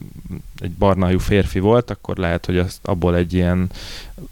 egy 0.59 0.71
barnajú 0.71 1.19
férfi 1.19 1.59
volt, 1.59 1.89
akkor 1.89 2.17
lehet, 2.17 2.45
hogy 2.45 2.57
azt, 2.57 2.79
abból 2.81 3.15
egy 3.15 3.33
ilyen, 3.33 3.69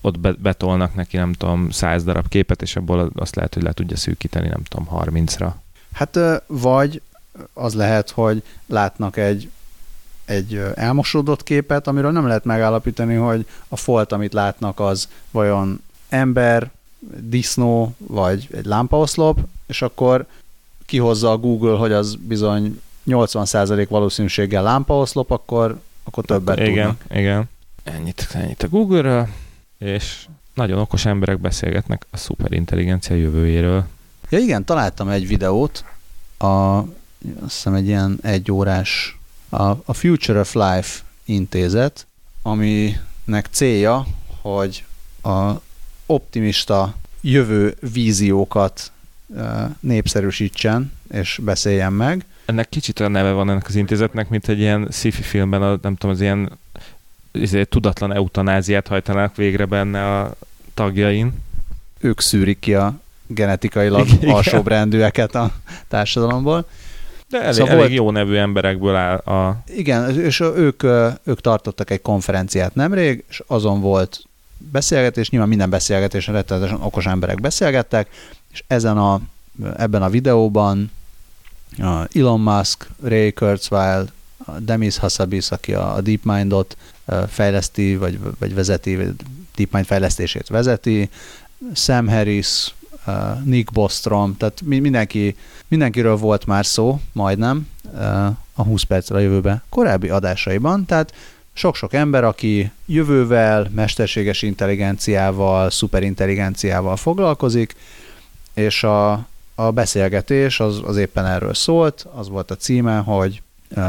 ott 0.01 0.19
betolnak 0.39 0.95
neki, 0.95 1.17
nem 1.17 1.33
tudom, 1.33 1.69
száz 1.69 2.03
darab 2.03 2.27
képet, 2.27 2.61
és 2.61 2.75
abból 2.75 3.09
azt 3.15 3.35
lehet, 3.35 3.53
hogy 3.53 3.63
le 3.63 3.71
tudja 3.71 3.97
szűkíteni, 3.97 4.47
nem 4.47 4.63
tudom, 4.63 4.87
30-ra. 4.91 5.49
Hát 5.93 6.19
vagy 6.47 7.01
az 7.53 7.73
lehet, 7.73 8.09
hogy 8.09 8.43
látnak 8.65 9.17
egy 9.17 9.49
egy 10.25 10.61
elmosódott 10.75 11.43
képet, 11.43 11.87
amiről 11.87 12.11
nem 12.11 12.27
lehet 12.27 12.45
megállapítani, 12.45 13.15
hogy 13.15 13.45
a 13.67 13.75
folt, 13.75 14.11
amit 14.11 14.33
látnak, 14.33 14.79
az 14.79 15.09
vajon 15.31 15.81
ember, 16.09 16.71
disznó, 17.17 17.95
vagy 17.97 18.47
egy 18.51 18.65
lámpaoszlop, 18.65 19.39
és 19.65 19.81
akkor 19.81 20.25
kihozza 20.85 21.31
a 21.31 21.37
Google, 21.37 21.77
hogy 21.77 21.91
az 21.91 22.15
bizony 22.15 22.81
80% 23.07 23.85
valószínűséggel 23.89 24.63
lámpaoszlop, 24.63 25.31
akkor, 25.31 25.79
akkor 26.03 26.25
többet 26.25 26.59
igen, 26.59 26.73
tudnak. 26.73 27.17
Igen, 27.17 27.49
ennyit, 27.83 28.27
ennyit 28.33 28.63
a 28.63 28.67
Google-ről, 28.69 29.27
és 29.77 30.25
nagyon 30.53 30.79
okos 30.79 31.05
emberek 31.05 31.39
beszélgetnek 31.39 32.05
a 32.09 32.17
szuperintelligencia 32.17 33.15
jövőjéről. 33.15 33.85
Ja 34.29 34.37
igen, 34.37 34.63
találtam 34.63 35.09
egy 35.09 35.27
videót, 35.27 35.83
a, 36.37 36.45
azt 36.45 36.87
hiszem 37.41 37.73
egy 37.73 37.87
ilyen 37.87 38.17
egy 38.21 38.51
órás 38.51 39.19
a, 39.55 39.81
a 39.85 39.93
Future 39.93 40.39
of 40.39 40.53
Life 40.53 40.99
intézet, 41.25 42.07
aminek 42.41 43.47
célja, 43.51 44.07
hogy 44.41 44.83
a 45.23 45.51
optimista 46.05 46.95
jövő 47.21 47.75
víziókat 47.93 48.91
népszerűsítsen 49.79 50.91
és 51.11 51.39
beszéljen 51.43 51.93
meg. 51.93 52.25
Ennek 52.45 52.69
kicsit 52.69 52.99
olyan 52.99 53.11
neve 53.11 53.31
van 53.31 53.49
ennek 53.49 53.67
az 53.67 53.75
intézetnek, 53.75 54.29
mint 54.29 54.47
egy 54.47 54.59
ilyen 54.59 54.87
sci-fi 54.91 55.21
filmben, 55.21 55.61
a, 55.61 55.77
nem 55.81 55.95
tudom, 55.95 56.15
az 56.15 56.21
ilyen 56.21 56.51
ezért 57.31 57.69
tudatlan 57.69 58.13
eutanáziát 58.13 58.87
hajtanak 58.87 59.35
végre 59.35 59.65
benne 59.65 60.19
a 60.19 60.35
tagjain. 60.73 61.33
Ők 61.99 62.21
szűrik 62.21 62.59
ki 62.59 62.73
a 62.73 62.99
genetikailag 63.27 64.07
alsóbrendűeket 64.25 65.35
a 65.35 65.51
társadalomból. 65.87 66.67
De 67.39 67.41
elég, 67.41 67.53
szóval 67.53 67.79
elég 67.79 67.93
jó 67.93 68.11
nevű 68.11 68.35
emberekből 68.35 68.95
áll 68.95 69.15
a... 69.15 69.63
Igen, 69.65 70.19
és 70.19 70.39
ők, 70.39 70.83
ők 71.23 71.41
tartottak 71.41 71.89
egy 71.89 72.01
konferenciát 72.01 72.75
nemrég, 72.75 73.23
és 73.29 73.41
azon 73.47 73.81
volt 73.81 74.19
beszélgetés, 74.57 75.29
nyilván 75.29 75.49
minden 75.49 75.69
beszélgetésen 75.69 76.33
rettenetesen 76.33 76.81
okos 76.81 77.05
emberek 77.05 77.41
beszélgettek, 77.41 78.07
és 78.51 78.63
ezen 78.67 78.97
a, 78.97 79.21
ebben 79.77 80.03
a 80.03 80.09
videóban 80.09 80.91
Elon 82.13 82.39
Musk, 82.39 82.89
Ray 83.03 83.33
Kurzweil, 83.33 84.05
Demis 84.57 84.97
Hassabis, 84.97 85.51
aki 85.51 85.73
a 85.73 86.01
DeepMind-ot 86.01 86.77
fejleszti, 87.27 87.95
vagy, 87.95 88.19
vagy 88.39 88.53
vezeti, 88.53 88.97
DeepMind 89.55 89.85
fejlesztését 89.85 90.47
vezeti, 90.47 91.09
Sam 91.73 92.07
Harris, 92.07 92.73
Nick 93.43 93.71
Bostrom, 93.71 94.37
tehát 94.37 94.61
mindenki, 94.65 95.35
mindenkiről 95.67 96.15
volt 96.15 96.45
már 96.45 96.65
szó, 96.65 96.99
majdnem, 97.11 97.67
a 98.53 98.63
20 98.63 98.83
percre 98.83 99.15
a 99.15 99.19
jövőbe 99.19 99.63
korábbi 99.69 100.09
adásaiban, 100.09 100.85
tehát 100.85 101.13
sok-sok 101.53 101.93
ember, 101.93 102.23
aki 102.23 102.71
jövővel, 102.85 103.69
mesterséges 103.75 104.41
intelligenciával, 104.41 105.69
szuperintelligenciával 105.69 106.95
foglalkozik, 106.95 107.75
és 108.53 108.83
a, 108.83 109.11
a 109.55 109.71
beszélgetés 109.71 110.59
az, 110.59 110.81
az 110.85 110.97
éppen 110.97 111.25
erről 111.25 111.53
szólt, 111.53 112.07
az 112.13 112.29
volt 112.29 112.51
a 112.51 112.55
címe, 112.55 112.97
hogy 112.97 113.41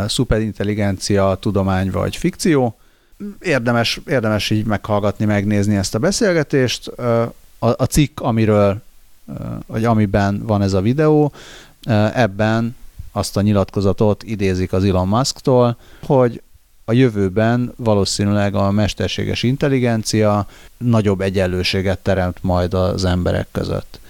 szuperintelligencia, 0.07 1.39
tudomány 1.41 1.91
vagy 1.91 2.17
fikció. 2.17 2.79
Érdemes, 3.41 4.01
érdemes 4.07 4.51
így 4.51 4.65
meghallgatni, 4.65 5.25
megnézni 5.25 5.77
ezt 5.77 5.95
a 5.95 5.99
beszélgetést. 5.99 6.89
A, 6.89 7.35
a 7.59 7.85
cikk, 7.85 8.21
amiről 8.21 8.83
vagy 9.67 9.85
amiben 9.85 10.43
van 10.47 10.63
ez 10.63 10.73
a 10.73 10.81
videó, 10.81 11.33
ebben 12.15 12.77
azt 13.13 13.37
a 13.37 13.41
nyilatkozatot 13.41 14.23
idézik 14.23 14.73
az 14.73 14.85
Elon 14.85 15.09
Musk-tól, 15.09 15.77
hogy 16.03 16.43
a 16.85 16.93
jövőben 16.93 17.73
valószínűleg 17.77 18.55
a 18.55 18.71
mesterséges 18.71 19.43
intelligencia 19.43 20.47
nagyobb 20.77 21.21
egyenlőséget 21.21 21.99
teremt 21.99 22.43
majd 22.43 22.75
az 22.75 23.05
emberek 23.05 23.47
között. 23.53 24.01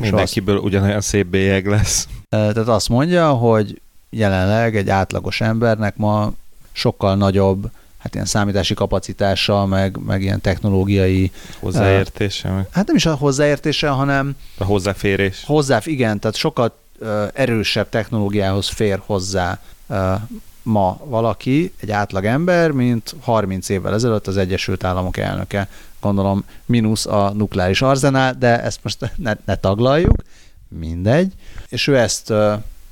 Mindenkiből 0.00 0.56
azt, 0.56 0.64
ugyanolyan 0.64 1.00
szép 1.00 1.26
bélyeg 1.26 1.66
lesz. 1.66 2.08
Tehát 2.28 2.56
azt 2.56 2.88
mondja, 2.88 3.32
hogy 3.32 3.80
jelenleg 4.10 4.76
egy 4.76 4.88
átlagos 4.88 5.40
embernek 5.40 5.96
ma 5.96 6.32
sokkal 6.72 7.16
nagyobb 7.16 7.70
hát 8.06 8.14
ilyen 8.14 8.26
számítási 8.26 8.74
kapacitása, 8.74 9.66
meg, 9.66 9.98
meg 10.06 10.22
ilyen 10.22 10.40
technológiai... 10.40 11.30
Hozzáértése. 11.58 12.48
Uh, 12.48 12.60
hát 12.70 12.86
nem 12.86 12.96
is 12.96 13.06
a 13.06 13.14
hozzáértése, 13.14 13.88
hanem... 13.88 14.36
A 14.58 14.64
hozzáférés. 14.64 15.42
Hozzá, 15.46 15.80
igen, 15.84 16.20
tehát 16.20 16.36
sokat 16.36 16.72
uh, 16.98 17.08
erősebb 17.34 17.88
technológiához 17.88 18.68
fér 18.68 19.02
hozzá 19.06 19.60
uh, 19.86 20.14
ma 20.62 21.00
valaki, 21.04 21.72
egy 21.80 21.90
átlag 21.90 22.24
ember, 22.24 22.70
mint 22.70 23.14
30 23.20 23.68
évvel 23.68 23.94
ezelőtt 23.94 24.26
az 24.26 24.36
Egyesült 24.36 24.84
Államok 24.84 25.16
elnöke. 25.16 25.68
Gondolom 26.00 26.44
mínusz 26.64 27.06
a 27.06 27.32
nukleáris 27.34 27.82
arzenál, 27.82 28.34
de 28.38 28.62
ezt 28.62 28.78
most 28.82 29.10
ne, 29.16 29.32
ne 29.44 29.54
taglaljuk, 29.54 30.22
mindegy. 30.68 31.32
És 31.68 31.86
ő 31.86 31.98
ezt, 31.98 32.32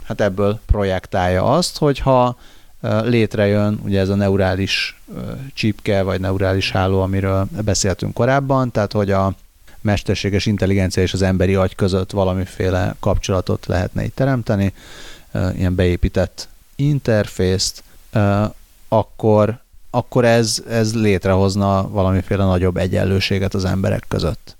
hát 0.05 0.21
ebből 0.21 0.61
projektálja 0.67 1.45
azt, 1.45 1.79
hogyha 1.79 2.37
létrejön 3.03 3.81
ugye 3.85 4.01
ez 4.01 4.09
a 4.09 4.15
neurális 4.15 5.01
csipke, 5.55 6.03
vagy 6.03 6.21
neurális 6.21 6.71
háló, 6.71 7.01
amiről 7.01 7.49
beszéltünk 7.65 8.15
korábban, 8.15 8.71
tehát 8.71 8.93
hogy 8.93 9.11
a 9.11 9.35
mesterséges 9.81 10.47
intelligencia 10.47 11.03
és 11.03 11.13
az 11.13 11.23
emberi 11.23 11.55
agy 11.55 11.75
között 11.75 12.11
valamiféle 12.11 12.95
kapcsolatot 13.01 13.67
lehetne 13.67 14.05
itt 14.05 14.15
teremteni, 14.15 14.73
ilyen 15.57 15.75
beépített 15.75 16.49
interfészt, 16.77 17.83
akkor, 18.89 19.59
akkor 19.91 20.25
ez, 20.25 20.63
ez 20.69 20.95
létrehozna 20.95 21.89
valamiféle 21.89 22.45
nagyobb 22.45 22.77
egyenlőséget 22.77 23.55
az 23.55 23.65
emberek 23.65 24.05
között. 24.09 24.57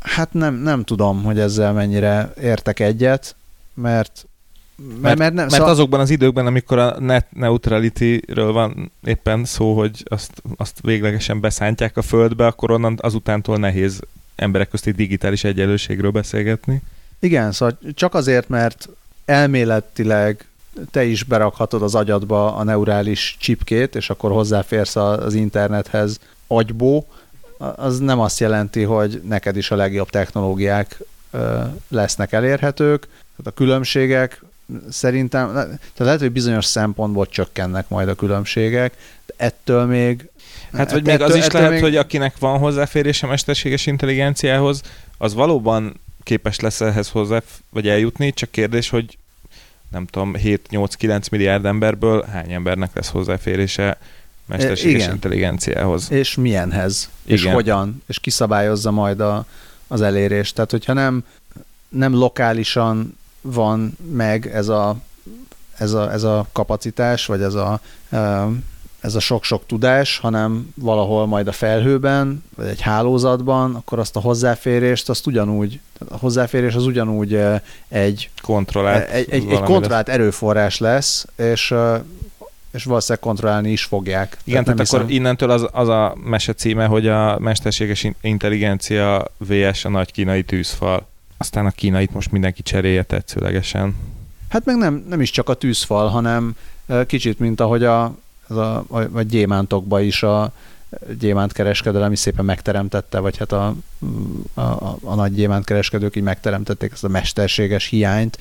Hát 0.00 0.32
nem, 0.32 0.54
nem 0.54 0.84
tudom, 0.84 1.22
hogy 1.22 1.38
ezzel 1.38 1.72
mennyire 1.72 2.32
értek 2.40 2.80
egyet, 2.80 3.34
mert 3.74 4.26
mert, 4.76 5.18
mert, 5.18 5.18
nem, 5.18 5.34
mert 5.34 5.50
szóval... 5.50 5.68
azokban 5.68 6.00
az 6.00 6.10
időkben, 6.10 6.46
amikor 6.46 6.78
a 6.78 7.00
net 7.00 7.26
neutrality-ről 7.30 8.52
van 8.52 8.92
éppen 9.04 9.44
szó, 9.44 9.78
hogy 9.78 10.02
azt, 10.04 10.42
azt 10.56 10.78
véglegesen 10.82 11.40
beszántják 11.40 11.96
a 11.96 12.02
földbe, 12.02 12.46
akkor 12.46 12.70
onnan 12.70 12.98
azutántól 13.00 13.56
nehéz 13.56 14.00
emberek 14.36 14.68
közti 14.68 14.90
digitális 14.90 15.44
egyenlőségről 15.44 16.10
beszélgetni. 16.10 16.82
Igen, 17.18 17.52
szóval 17.52 17.78
csak 17.94 18.14
azért, 18.14 18.48
mert 18.48 18.88
elméletileg 19.24 20.46
te 20.90 21.04
is 21.04 21.22
berakhatod 21.22 21.82
az 21.82 21.94
agyadba 21.94 22.56
a 22.56 22.64
neurális 22.64 23.36
csipkét, 23.40 23.94
és 23.94 24.10
akkor 24.10 24.30
hozzáférsz 24.30 24.96
az 24.96 25.34
internethez 25.34 26.18
agyból, 26.46 27.06
az 27.58 27.98
nem 27.98 28.20
azt 28.20 28.40
jelenti, 28.40 28.82
hogy 28.82 29.20
neked 29.28 29.56
is 29.56 29.70
a 29.70 29.76
legjobb 29.76 30.10
technológiák 30.10 30.98
lesznek 31.88 32.32
elérhetők. 32.32 33.00
Tehát 33.00 33.44
a 33.44 33.50
különbségek 33.50 34.42
szerintem, 34.90 35.52
tehát 35.52 35.94
lehet, 35.96 36.20
hogy 36.20 36.32
bizonyos 36.32 36.64
szempontból 36.64 37.26
csökkennek 37.26 37.88
majd 37.88 38.08
a 38.08 38.14
különbségek, 38.14 38.96
de 39.26 39.34
ettől 39.36 39.84
még 39.84 40.28
Hát 40.72 40.90
vagy 40.90 41.06
még 41.06 41.20
az 41.20 41.34
is 41.34 41.46
lehet, 41.46 41.70
még... 41.70 41.82
hogy 41.82 41.96
akinek 41.96 42.38
van 42.38 42.58
hozzáférése 42.58 43.26
mesterséges 43.26 43.86
intelligenciához, 43.86 44.82
az 45.18 45.34
valóban 45.34 46.00
képes 46.22 46.60
lesz 46.60 46.80
ehhez 46.80 47.08
hozzá, 47.08 47.42
vagy 47.70 47.88
eljutni, 47.88 48.32
csak 48.32 48.50
kérdés, 48.50 48.88
hogy 48.88 49.18
nem 49.90 50.06
tudom, 50.06 50.32
7-8-9 50.36 51.30
milliárd 51.30 51.64
emberből 51.64 52.24
hány 52.32 52.52
embernek 52.52 52.90
lesz 52.94 53.08
hozzáférése 53.08 53.98
mesterséges 54.46 55.02
igen. 55.02 55.14
intelligenciához. 55.14 56.10
És 56.10 56.34
milyenhez, 56.34 57.10
és 57.24 57.40
Igen. 57.40 57.54
hogyan, 57.54 58.02
és 58.06 58.18
kiszabályozza 58.18 58.90
majd 58.90 59.20
a, 59.20 59.46
az 59.86 60.00
elérést. 60.00 60.54
Tehát, 60.54 60.70
hogyha 60.70 60.92
nem, 60.92 61.24
nem 61.88 62.14
lokálisan 62.14 63.18
van 63.46 63.96
meg 64.10 64.46
ez 64.46 64.68
a, 64.68 64.96
ez 65.78 65.92
a, 65.92 66.12
ez 66.12 66.22
a 66.22 66.46
kapacitás, 66.52 67.26
vagy 67.26 67.42
ez 67.42 67.54
a, 67.54 67.80
ez 69.00 69.14
a 69.14 69.20
sok-sok 69.20 69.66
tudás, 69.66 70.18
hanem 70.18 70.72
valahol 70.74 71.26
majd 71.26 71.48
a 71.48 71.52
felhőben, 71.52 72.44
vagy 72.56 72.66
egy 72.66 72.80
hálózatban, 72.80 73.74
akkor 73.74 73.98
azt 73.98 74.16
a 74.16 74.20
hozzáférést, 74.20 75.08
azt 75.08 75.26
ugyanúgy, 75.26 75.80
a 76.08 76.16
hozzáférés 76.16 76.74
az 76.74 76.86
ugyanúgy 76.86 77.40
egy 77.88 78.30
Kontrollált 78.42 79.08
egy, 79.10 79.30
egy, 79.30 79.50
egy 79.50 79.60
kontrollált 79.60 80.08
erőforrás 80.08 80.78
lesz, 80.78 81.26
és, 81.36 81.74
és 82.72 82.84
valószínűleg 82.84 83.22
kontrollálni 83.22 83.70
is 83.70 83.84
fogják. 83.84 84.38
Igen, 84.44 84.64
tehát, 84.64 84.80
akkor 84.80 85.00
hiszem- 85.00 85.16
innentől 85.16 85.50
az, 85.50 85.68
az 85.72 85.88
a 85.88 86.16
mese 86.24 86.52
címe, 86.52 86.86
hogy 86.86 87.08
a 87.08 87.38
mesterséges 87.38 88.02
in- 88.02 88.16
intelligencia 88.20 89.24
VS 89.38 89.84
a 89.84 89.88
nagy 89.88 90.12
kínai 90.12 90.42
tűzfal. 90.42 91.06
Aztán 91.44 91.66
a 91.66 91.70
kínait 91.70 92.12
most 92.12 92.30
mindenki 92.30 92.62
cserélje 92.62 93.02
tetszőlegesen. 93.02 93.96
Hát 94.48 94.64
meg 94.64 94.76
nem, 94.76 95.04
nem 95.08 95.20
is 95.20 95.30
csak 95.30 95.48
a 95.48 95.54
tűzfal, 95.54 96.08
hanem 96.08 96.56
kicsit, 97.06 97.38
mint 97.38 97.60
ahogy 97.60 97.84
a, 97.84 98.04
az 98.46 98.56
a, 98.56 98.84
a, 98.88 99.00
a 99.12 99.22
gyémántokba 99.22 100.00
is 100.00 100.22
a 100.22 100.52
gyémántkereskedelem 101.18 102.12
is 102.12 102.18
szépen 102.18 102.44
megteremtette, 102.44 103.18
vagy 103.18 103.36
hát 103.36 103.52
a, 103.52 103.74
a, 104.54 104.60
a, 104.60 104.98
a 105.02 105.14
nagy 105.14 105.34
gyémántkereskedők 105.34 106.16
így 106.16 106.22
megteremtették 106.22 106.92
ezt 106.92 107.04
a 107.04 107.08
mesterséges 107.08 107.86
hiányt. 107.86 108.38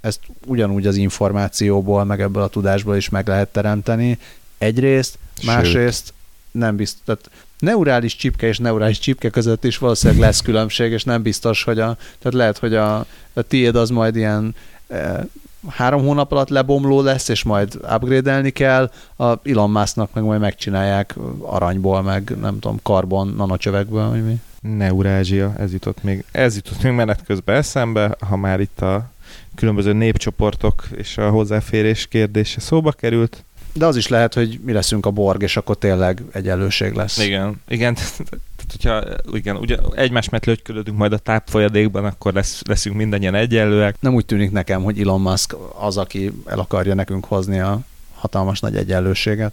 Ezt 0.00 0.20
ugyanúgy 0.46 0.86
az 0.86 0.96
információból, 0.96 2.04
meg 2.04 2.20
ebből 2.20 2.42
a 2.42 2.48
tudásból 2.48 2.96
is 2.96 3.08
meg 3.08 3.28
lehet 3.28 3.48
teremteni. 3.48 4.18
Egyrészt, 4.58 5.18
Sőt. 5.36 5.46
másrészt 5.46 6.12
nem 6.50 6.76
biztos, 6.76 7.00
tehát 7.04 7.30
neurális 7.58 8.16
csipke 8.16 8.46
és 8.46 8.58
neurális 8.58 8.98
csipke 8.98 9.30
között 9.30 9.64
is 9.64 9.78
valószínűleg 9.78 10.22
lesz 10.22 10.40
különbség, 10.40 10.92
és 10.92 11.04
nem 11.04 11.22
biztos, 11.22 11.62
hogy 11.64 11.78
a, 11.78 11.96
tehát 12.18 12.38
lehet, 12.38 12.58
hogy 12.58 12.74
a, 12.74 12.96
a 13.32 13.42
tiéd 13.42 13.76
az 13.76 13.90
majd 13.90 14.16
ilyen 14.16 14.54
e, 14.88 15.26
három 15.68 16.02
hónap 16.02 16.32
alatt 16.32 16.48
lebomló 16.48 17.00
lesz, 17.00 17.28
és 17.28 17.42
majd 17.42 17.74
upgrade-elni 17.74 18.50
kell, 18.50 18.90
a 19.16 19.48
Elon 19.48 19.70
Musknak 19.70 20.12
meg 20.12 20.24
majd 20.24 20.40
megcsinálják 20.40 21.14
aranyból, 21.40 22.02
meg 22.02 22.32
nem 22.40 22.58
tudom, 22.58 22.78
karbon 22.82 23.34
nanocsövekből, 23.36 24.08
vagy 24.08 24.24
mi. 24.24 24.40
Neurázsia, 24.60 25.54
ez 25.58 25.72
jutott 25.72 26.02
még, 26.02 26.24
ez 26.30 26.56
jutott 26.56 26.82
még 26.82 26.92
menet 26.92 27.24
közben 27.26 27.56
eszembe, 27.56 28.16
ha 28.28 28.36
már 28.36 28.60
itt 28.60 28.80
a 28.80 29.10
különböző 29.54 29.92
népcsoportok 29.92 30.88
és 30.96 31.18
a 31.18 31.30
hozzáférés 31.30 32.06
kérdése 32.06 32.60
szóba 32.60 32.92
került. 32.92 33.44
De 33.72 33.86
az 33.86 33.96
is 33.96 34.08
lehet, 34.08 34.34
hogy 34.34 34.60
mi 34.64 34.72
leszünk 34.72 35.06
a 35.06 35.10
borg, 35.10 35.42
és 35.42 35.56
akkor 35.56 35.76
tényleg 35.76 36.22
egyenlőség 36.32 36.92
lesz. 36.92 37.18
Igen, 37.18 37.62
igen, 37.68 37.94
tehát 38.56 38.70
hogyha 38.70 39.04
igen, 39.32 39.56
ugye 39.56 39.76
egymás 39.94 40.28
mellett 40.28 40.46
lögykölödünk 40.46 40.98
majd 40.98 41.12
a 41.12 41.18
tápfolyadékban, 41.18 42.04
akkor 42.04 42.32
lesz, 42.32 42.62
leszünk 42.66 42.96
mindannyian 42.96 43.34
egyenlőek. 43.34 43.96
Nem 44.00 44.14
úgy 44.14 44.26
tűnik 44.26 44.50
nekem, 44.50 44.82
hogy 44.82 45.00
Elon 45.00 45.20
Musk 45.20 45.56
az, 45.80 45.96
aki 45.96 46.32
el 46.46 46.58
akarja 46.58 46.94
nekünk 46.94 47.24
hozni 47.24 47.60
a 47.60 47.80
hatalmas 48.14 48.60
nagy 48.60 48.76
egyenlőséget. 48.76 49.52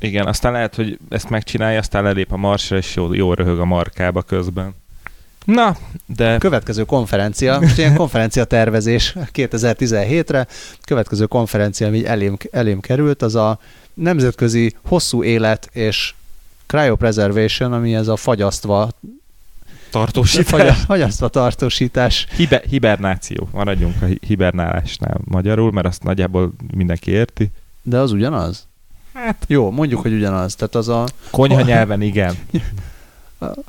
Igen, 0.00 0.26
aztán 0.26 0.52
lehet, 0.52 0.74
hogy 0.74 0.98
ezt 1.08 1.30
megcsinálja, 1.30 1.78
aztán 1.78 2.02
lelép 2.02 2.32
a 2.32 2.36
marsra, 2.36 2.76
és 2.76 2.94
jó, 2.94 3.12
jó 3.12 3.34
röhög 3.34 3.60
a 3.60 3.64
markába 3.64 4.22
közben. 4.22 4.74
Na, 5.46 5.76
de 6.06 6.38
Következő 6.38 6.84
konferencia, 6.84 7.60
most 7.60 7.78
ilyen 7.78 7.94
konferencia 7.94 8.44
tervezés 8.44 9.16
2017-re, 9.32 10.46
következő 10.84 11.26
konferencia, 11.26 11.86
ami 11.86 12.06
elém, 12.06 12.36
elém 12.50 12.80
került, 12.80 13.22
az 13.22 13.34
a 13.34 13.58
nemzetközi 13.94 14.74
hosszú 14.84 15.22
élet 15.22 15.68
és 15.72 16.14
cryopreservation, 16.66 17.72
ami 17.72 17.94
ez 17.94 18.08
a 18.08 18.16
fagyasztva, 18.16 18.90
tartósítás. 19.90 20.46
fagya, 20.46 20.72
fagyasztva 20.72 21.28
tartósítás. 21.28 22.26
Hibe, 22.36 22.62
hibernáció. 22.68 23.48
Maradjunk 23.52 24.02
a 24.02 24.04
hi- 24.04 24.20
hibernálásnál 24.26 25.20
magyarul, 25.24 25.72
mert 25.72 25.86
azt 25.86 26.02
nagyjából 26.02 26.52
mindenki 26.74 27.10
érti. 27.10 27.50
De 27.82 27.98
az 27.98 28.12
ugyanaz? 28.12 28.66
Hát, 29.12 29.44
Jó, 29.46 29.70
mondjuk, 29.70 30.00
hogy 30.00 30.12
ugyanaz. 30.12 30.54
Tehát 30.54 30.74
az 30.74 30.88
a 30.88 31.06
konyha 31.30 31.60
nyelven 31.60 32.02
igen. 32.02 32.34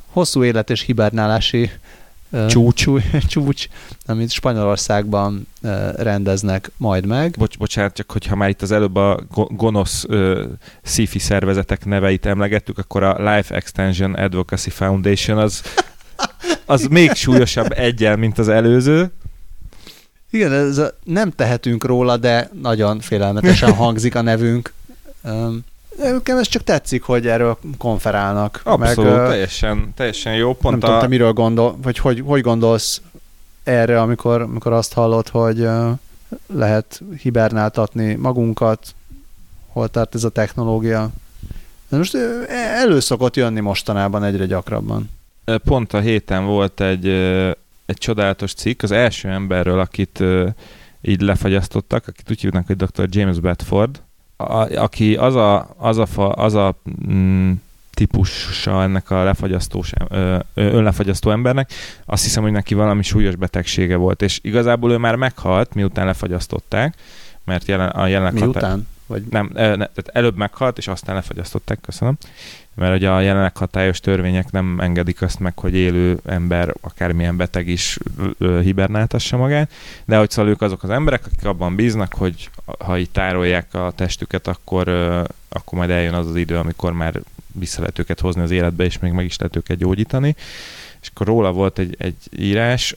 hosszú 0.06 0.44
élet 0.44 0.70
és 0.70 0.80
hibernálási 0.80 1.70
ö, 2.30 2.46
Csúcs. 2.46 2.74
csú, 2.82 2.98
csúcs, 3.28 3.66
amit 4.06 4.30
Spanyolországban 4.30 5.46
ö, 5.62 5.90
rendeznek 5.96 6.70
majd 6.76 7.06
meg. 7.06 7.34
Bocs, 7.38 7.58
bocsánat, 7.58 7.94
csak 7.94 8.12
hogyha 8.12 8.36
már 8.36 8.48
itt 8.48 8.62
az 8.62 8.70
előbb 8.70 8.96
a 8.96 9.20
go- 9.30 9.56
gonosz 9.56 10.04
uh, 10.04 10.40
sci 10.82 11.18
szervezetek 11.18 11.84
neveit 11.84 12.26
emlegettük, 12.26 12.78
akkor 12.78 13.02
a 13.02 13.34
Life 13.34 13.54
Extension 13.54 14.14
Advocacy 14.14 14.70
Foundation 14.70 15.38
az, 15.38 15.62
az 16.66 16.86
még 16.90 17.12
súlyosabb 17.12 17.72
egyel, 17.72 18.16
mint 18.16 18.38
az 18.38 18.48
előző. 18.48 19.12
Igen, 20.30 20.52
ez 20.52 20.78
a, 20.78 20.98
nem 21.04 21.30
tehetünk 21.30 21.84
róla, 21.84 22.16
de 22.16 22.50
nagyon 22.62 23.00
félelmetesen 23.00 23.72
hangzik 23.74 24.14
a 24.14 24.22
nevünk. 24.22 24.72
Um, 25.22 25.64
nekem 25.98 26.38
ez 26.38 26.46
csak 26.46 26.62
tetszik, 26.62 27.02
hogy 27.02 27.26
erről 27.26 27.58
konferálnak. 27.78 28.60
Abszolút, 28.64 29.16
Meg, 29.16 29.28
teljesen, 29.28 29.92
teljesen 29.96 30.34
jó. 30.34 30.46
nem 30.46 30.56
Pont 30.60 30.80
tudom, 30.80 30.96
a, 30.96 31.00
te 31.00 31.06
miről 31.06 31.32
gondol, 31.32 31.76
vagy 31.82 31.98
hogy, 31.98 32.22
hogy 32.26 32.40
gondolsz 32.40 33.00
erre, 33.62 34.00
amikor, 34.00 34.40
amikor 34.40 34.72
azt 34.72 34.92
hallod, 34.92 35.28
hogy 35.28 35.68
lehet 36.46 37.02
hibernáltatni 37.20 38.14
magunkat, 38.14 38.94
hol 39.66 39.88
tart 39.88 40.14
ez 40.14 40.24
a 40.24 40.28
technológia. 40.28 41.10
De 41.88 41.96
most 41.96 42.16
elő 42.48 43.00
szokott 43.00 43.36
jönni 43.36 43.60
mostanában 43.60 44.24
egyre 44.24 44.46
gyakrabban. 44.46 45.10
pont 45.64 45.92
a 45.92 46.00
héten 46.00 46.44
volt 46.44 46.80
egy, 46.80 47.08
egy 47.86 47.98
csodálatos 47.98 48.54
cikk 48.54 48.82
az 48.82 48.90
első 48.90 49.28
emberről, 49.28 49.80
akit 49.80 50.24
így 51.00 51.20
lefagyasztottak, 51.20 52.06
akit 52.06 52.30
úgy 52.30 52.40
hívnak, 52.40 52.66
hogy 52.66 52.76
Dr. 52.76 53.06
James 53.08 53.40
Bedford, 53.40 54.02
a, 54.40 54.76
aki 54.76 55.16
az 55.16 55.34
a, 55.34 55.74
az 55.76 55.98
a, 55.98 56.06
fa, 56.06 56.28
az 56.28 56.54
a 56.54 56.74
mm, 57.10 57.52
típusa 57.94 58.82
ennek 58.82 59.10
a 59.10 59.22
lefagyasztós, 59.24 59.92
ö, 60.08 60.36
önlefagyasztó 60.54 61.30
embernek, 61.30 61.72
azt 62.04 62.22
hiszem, 62.22 62.42
hogy 62.42 62.52
neki 62.52 62.74
valami 62.74 63.02
súlyos 63.02 63.36
betegsége 63.36 63.96
volt, 63.96 64.22
és 64.22 64.38
igazából 64.42 64.92
ő 64.92 64.96
már 64.96 65.16
meghalt, 65.16 65.74
miután 65.74 66.06
lefagyasztották, 66.06 66.94
mert 67.44 67.66
jelen, 67.66 67.88
a 67.88 68.00
hatá- 68.08 68.32
Miután? 68.32 68.88
Vagy 69.06 69.22
nem, 69.30 69.50
ne, 69.52 69.74
tehát 69.76 70.10
előbb 70.12 70.36
meghalt, 70.36 70.78
és 70.78 70.88
aztán 70.88 71.14
lefagyasztották, 71.14 71.80
köszönöm. 71.80 72.16
Mert 72.78 72.96
ugye 72.96 73.10
a 73.10 73.20
jelenleg 73.20 73.56
hatályos 73.56 74.00
törvények 74.00 74.50
nem 74.50 74.80
engedik 74.80 75.22
azt 75.22 75.40
meg, 75.40 75.58
hogy 75.58 75.74
élő 75.74 76.18
ember, 76.24 76.74
akármilyen 76.80 77.36
beteg 77.36 77.68
is 77.68 77.98
hibernáltassa 78.38 79.36
magát, 79.36 79.70
de 80.04 80.18
hogy 80.18 80.30
szóval 80.30 80.50
ők 80.50 80.62
azok 80.62 80.82
az 80.82 80.90
emberek, 80.90 81.26
akik 81.26 81.44
abban 81.44 81.76
bíznak, 81.76 82.14
hogy 82.14 82.50
ha 82.78 82.98
így 82.98 83.10
tárolják 83.10 83.74
a 83.74 83.92
testüket, 83.94 84.46
akkor, 84.46 84.88
akkor 85.48 85.78
majd 85.78 85.90
eljön 85.90 86.14
az 86.14 86.26
az 86.26 86.36
idő, 86.36 86.56
amikor 86.56 86.92
már 86.92 87.20
vissza 87.52 87.80
lehet 87.80 87.98
őket 87.98 88.20
hozni 88.20 88.42
az 88.42 88.50
életbe, 88.50 88.84
és 88.84 88.98
még 88.98 89.12
meg 89.12 89.24
is 89.24 89.38
lehet 89.38 89.56
őket 89.56 89.76
gyógyítani. 89.76 90.36
És 91.00 91.08
akkor 91.08 91.26
róla 91.26 91.52
volt 91.52 91.78
egy, 91.78 91.96
egy 91.98 92.14
írás, 92.38 92.96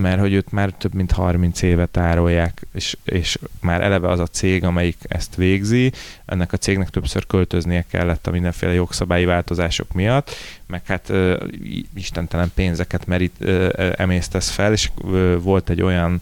mert 0.00 0.20
hogy 0.20 0.32
őt 0.32 0.52
már 0.52 0.70
több 0.70 0.94
mint 0.94 1.12
30 1.12 1.62
éve 1.62 1.86
tárolják, 1.86 2.66
és, 2.74 2.96
és 3.04 3.38
már 3.60 3.80
eleve 3.80 4.08
az 4.08 4.20
a 4.20 4.26
cég, 4.26 4.64
amelyik 4.64 4.96
ezt 5.08 5.36
végzi, 5.36 5.92
ennek 6.24 6.52
a 6.52 6.56
cégnek 6.56 6.90
többször 6.90 7.26
költöznie 7.26 7.84
kellett 7.90 8.26
a 8.26 8.30
mindenféle 8.30 8.72
jogszabályi 8.72 9.24
változások 9.24 9.92
miatt, 9.92 10.30
meg 10.66 10.82
hát 10.86 11.08
ö, 11.08 11.44
istentelen 11.94 12.50
pénzeket 12.54 13.06
merít, 13.06 13.34
ö, 13.38 13.68
emésztesz 13.96 14.50
fel, 14.50 14.72
és 14.72 14.90
ö, 15.04 15.36
volt 15.40 15.70
egy 15.70 15.82
olyan 15.82 16.20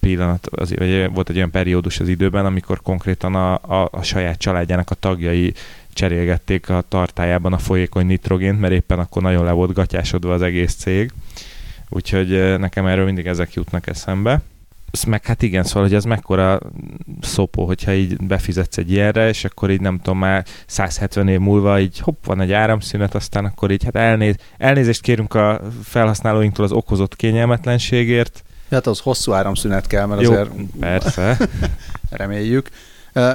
pillanat, 0.00 0.46
az, 0.46 0.74
vagy 0.74 1.10
volt 1.14 1.28
egy 1.28 1.36
olyan 1.36 1.50
periódus 1.50 2.00
az 2.00 2.08
időben, 2.08 2.46
amikor 2.46 2.82
konkrétan 2.82 3.34
a, 3.34 3.52
a, 3.52 3.88
a 3.92 4.02
saját 4.02 4.38
családjának 4.38 4.90
a 4.90 4.94
tagjai 4.94 5.54
cserélgették 5.92 6.68
a 6.68 6.84
tartályában 6.88 7.52
a 7.52 7.58
folyékony 7.58 8.06
nitrogént, 8.06 8.60
mert 8.60 8.72
éppen 8.72 8.98
akkor 8.98 9.22
nagyon 9.22 9.44
le 9.44 9.52
volt 9.52 9.72
gatyásodva 9.72 10.32
az 10.32 10.42
egész 10.42 10.74
cég. 10.74 11.12
Úgyhogy 11.88 12.58
nekem 12.58 12.86
erről 12.86 13.04
mindig 13.04 13.26
ezek 13.26 13.52
jutnak 13.52 13.86
eszembe. 13.86 14.40
Ez 14.90 15.02
meg 15.02 15.26
hát 15.26 15.42
igen, 15.42 15.64
szóval, 15.64 15.82
hogy 15.82 15.94
ez 15.94 16.04
mekkora 16.04 16.60
szopó, 17.20 17.66
hogyha 17.66 17.92
így 17.92 18.16
befizetsz 18.16 18.76
egy 18.76 18.90
ilyenre, 18.90 19.28
és 19.28 19.44
akkor 19.44 19.70
így 19.70 19.80
nem 19.80 19.96
tudom, 19.96 20.18
már 20.18 20.44
170 20.66 21.28
év 21.28 21.38
múlva 21.38 21.80
így 21.80 21.98
hopp, 21.98 22.24
van 22.24 22.40
egy 22.40 22.52
áramszünet, 22.52 23.14
aztán 23.14 23.44
akkor 23.44 23.70
így 23.70 23.84
hát 23.84 23.96
elnéz, 23.96 24.34
elnézést 24.58 25.00
kérünk 25.00 25.34
a 25.34 25.60
felhasználóinktól 25.82 26.64
az 26.64 26.72
okozott 26.72 27.16
kényelmetlenségért. 27.16 28.44
hát 28.70 28.86
az 28.86 29.00
hosszú 29.00 29.32
áramszünet 29.32 29.86
kell, 29.86 30.06
mert 30.06 30.20
Jó, 30.20 30.32
azért 30.32 30.50
persze. 30.80 31.36
reméljük. 32.10 32.68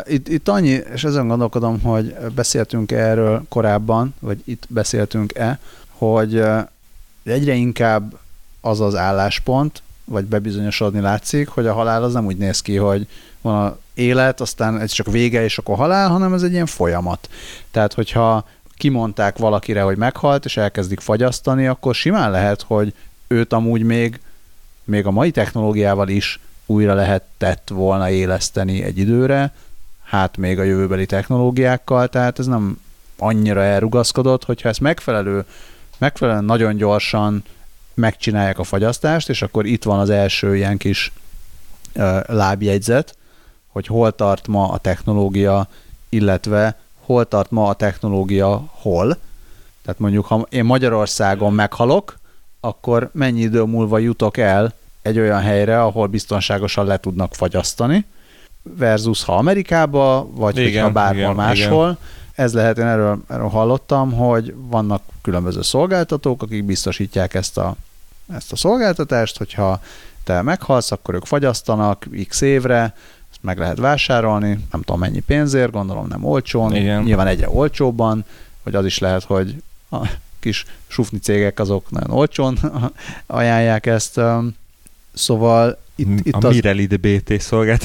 Itt, 0.06 0.28
itt 0.28 0.48
annyi, 0.48 0.82
és 0.94 1.04
ezen 1.04 1.28
gondolkodom, 1.28 1.82
hogy 1.82 2.16
beszéltünk 2.36 2.92
erről 2.92 3.44
korábban, 3.50 4.14
vagy 4.20 4.42
itt 4.44 4.64
beszéltünk-e, 4.70 5.60
hogy 5.92 6.44
egyre 7.24 7.54
inkább 7.54 8.18
az 8.62 8.82
az 8.82 8.96
álláspont, 8.96 9.82
vagy 10.06 10.26
bebizonyosodni 10.26 11.00
látszik, 11.00 11.48
hogy 11.48 11.68
a 11.68 11.74
halál 11.74 12.04
az 12.04 12.14
nem 12.14 12.26
úgy 12.26 12.38
néz 12.38 12.62
ki, 12.62 12.76
hogy 12.76 13.08
van 13.42 13.66
a 13.66 13.78
élet, 13.94 14.42
aztán 14.42 14.80
ez 14.80 14.92
csak 14.92 15.12
vége, 15.12 15.44
és 15.44 15.58
akkor 15.58 15.76
halál, 15.76 16.10
hanem 16.10 16.34
ez 16.34 16.44
egy 16.44 16.52
ilyen 16.52 16.66
folyamat. 16.66 17.30
Tehát, 17.72 17.94
hogyha 17.94 18.48
kimondták 18.78 19.38
valakire, 19.38 19.82
hogy 19.82 19.98
meghalt, 19.98 20.46
és 20.46 20.58
elkezdik 20.58 21.00
fagyasztani, 21.00 21.68
akkor 21.68 21.96
simán 21.96 22.32
lehet, 22.32 22.62
hogy 22.62 22.94
őt 23.28 23.54
amúgy 23.54 23.82
még, 23.82 24.20
még 24.84 25.06
a 25.06 25.12
mai 25.12 25.32
technológiával 25.32 26.08
is 26.08 26.40
újra 26.66 26.94
lehetett 26.94 27.70
volna 27.70 28.10
éleszteni 28.10 28.84
egy 28.84 28.98
időre, 28.98 29.54
hát 30.04 30.38
még 30.38 30.60
a 30.60 30.64
jövőbeli 30.64 31.06
technológiákkal, 31.06 32.08
tehát 32.08 32.40
ez 32.40 32.46
nem 32.46 32.82
annyira 33.18 33.64
elrugaszkodott, 33.64 34.44
hogyha 34.44 34.70
ezt 34.70 34.80
megfelelő, 34.80 35.46
megfelelően 35.98 36.46
nagyon 36.46 36.76
gyorsan 36.76 37.44
megcsinálják 37.94 38.60
a 38.60 38.64
fagyasztást, 38.64 39.30
és 39.30 39.42
akkor 39.42 39.66
itt 39.66 39.84
van 39.84 40.00
az 40.00 40.10
első 40.10 40.56
ilyen 40.56 40.78
kis 40.78 41.12
uh, 41.96 42.20
lábjegyzet, 42.28 43.18
hogy 43.68 43.88
hol 43.88 44.12
tart 44.12 44.48
ma 44.48 44.70
a 44.70 44.78
technológia, 44.78 45.68
illetve 46.10 46.80
hol 47.00 47.28
tart 47.28 47.52
ma 47.52 47.68
a 47.68 47.74
technológia 47.74 48.64
hol. 48.72 49.18
Tehát 49.82 50.00
mondjuk, 50.00 50.26
ha 50.26 50.46
én 50.50 50.66
Magyarországon 50.66 51.54
meghalok, 51.54 52.20
akkor 52.60 53.10
mennyi 53.14 53.42
idő 53.42 53.64
múlva 53.64 53.98
jutok 53.98 54.38
el 54.38 54.74
egy 55.06 55.20
olyan 55.20 55.42
helyre, 55.42 55.82
ahol 55.82 56.08
biztonságosan 56.08 56.86
le 56.86 56.98
tudnak 56.98 57.36
fagyasztani, 57.36 58.06
versus 58.78 59.24
ha 59.24 59.36
Amerikába, 59.36 60.28
vagy 60.32 60.58
igen, 60.58 60.84
ha 60.84 60.92
bárhol 60.92 61.18
igen, 61.18 61.36
máshol. 61.36 61.86
Igen. 61.86 61.98
Ez 62.36 62.54
lehet, 62.54 62.78
én 62.78 62.86
erről, 62.86 63.22
erről 63.28 63.48
hallottam, 63.48 64.12
hogy 64.12 64.54
vannak 64.58 65.02
különböző 65.22 65.62
szolgáltatók, 65.62 66.42
akik 66.42 66.64
biztosítják 66.64 67.34
ezt 67.34 67.58
a, 67.58 67.76
ezt 68.34 68.52
a 68.52 68.56
szolgáltatást, 68.56 69.38
hogyha 69.38 69.80
te 70.24 70.42
meghalsz, 70.42 70.92
akkor 70.92 71.14
ők 71.14 71.26
fagyasztanak 71.26 72.08
x 72.28 72.42
évre, 72.42 72.94
ezt 73.32 73.40
meg 73.42 73.58
lehet 73.58 73.78
vásárolni, 73.78 74.66
nem 74.72 74.82
tudom 74.82 75.00
mennyi 75.00 75.20
pénzért, 75.20 75.72
gondolom 75.72 76.08
nem 76.08 76.24
olcsón, 76.24 76.76
Igen. 76.76 77.04
nyilván 77.04 77.28
egyre 77.28 77.50
olcsóbban, 77.50 78.26
vagy 78.64 78.76
az 78.76 78.86
is 78.86 79.00
lehet, 79.00 79.24
hogy 79.24 79.62
a 79.92 80.08
kis 80.40 80.66
sufni 80.88 81.20
cégek 81.20 81.60
azok 81.60 81.92
nagyon 81.92 82.12
olcsón 82.12 82.58
ajánlják 83.28 83.86
ezt. 83.86 84.20
Szóval 85.16 85.80
itt, 85.96 86.26
itt 86.26 86.34
a 86.34 86.48
az... 86.48 86.54
Mirelid 86.54 87.00
BT 87.00 87.42
szolgált. 87.42 87.84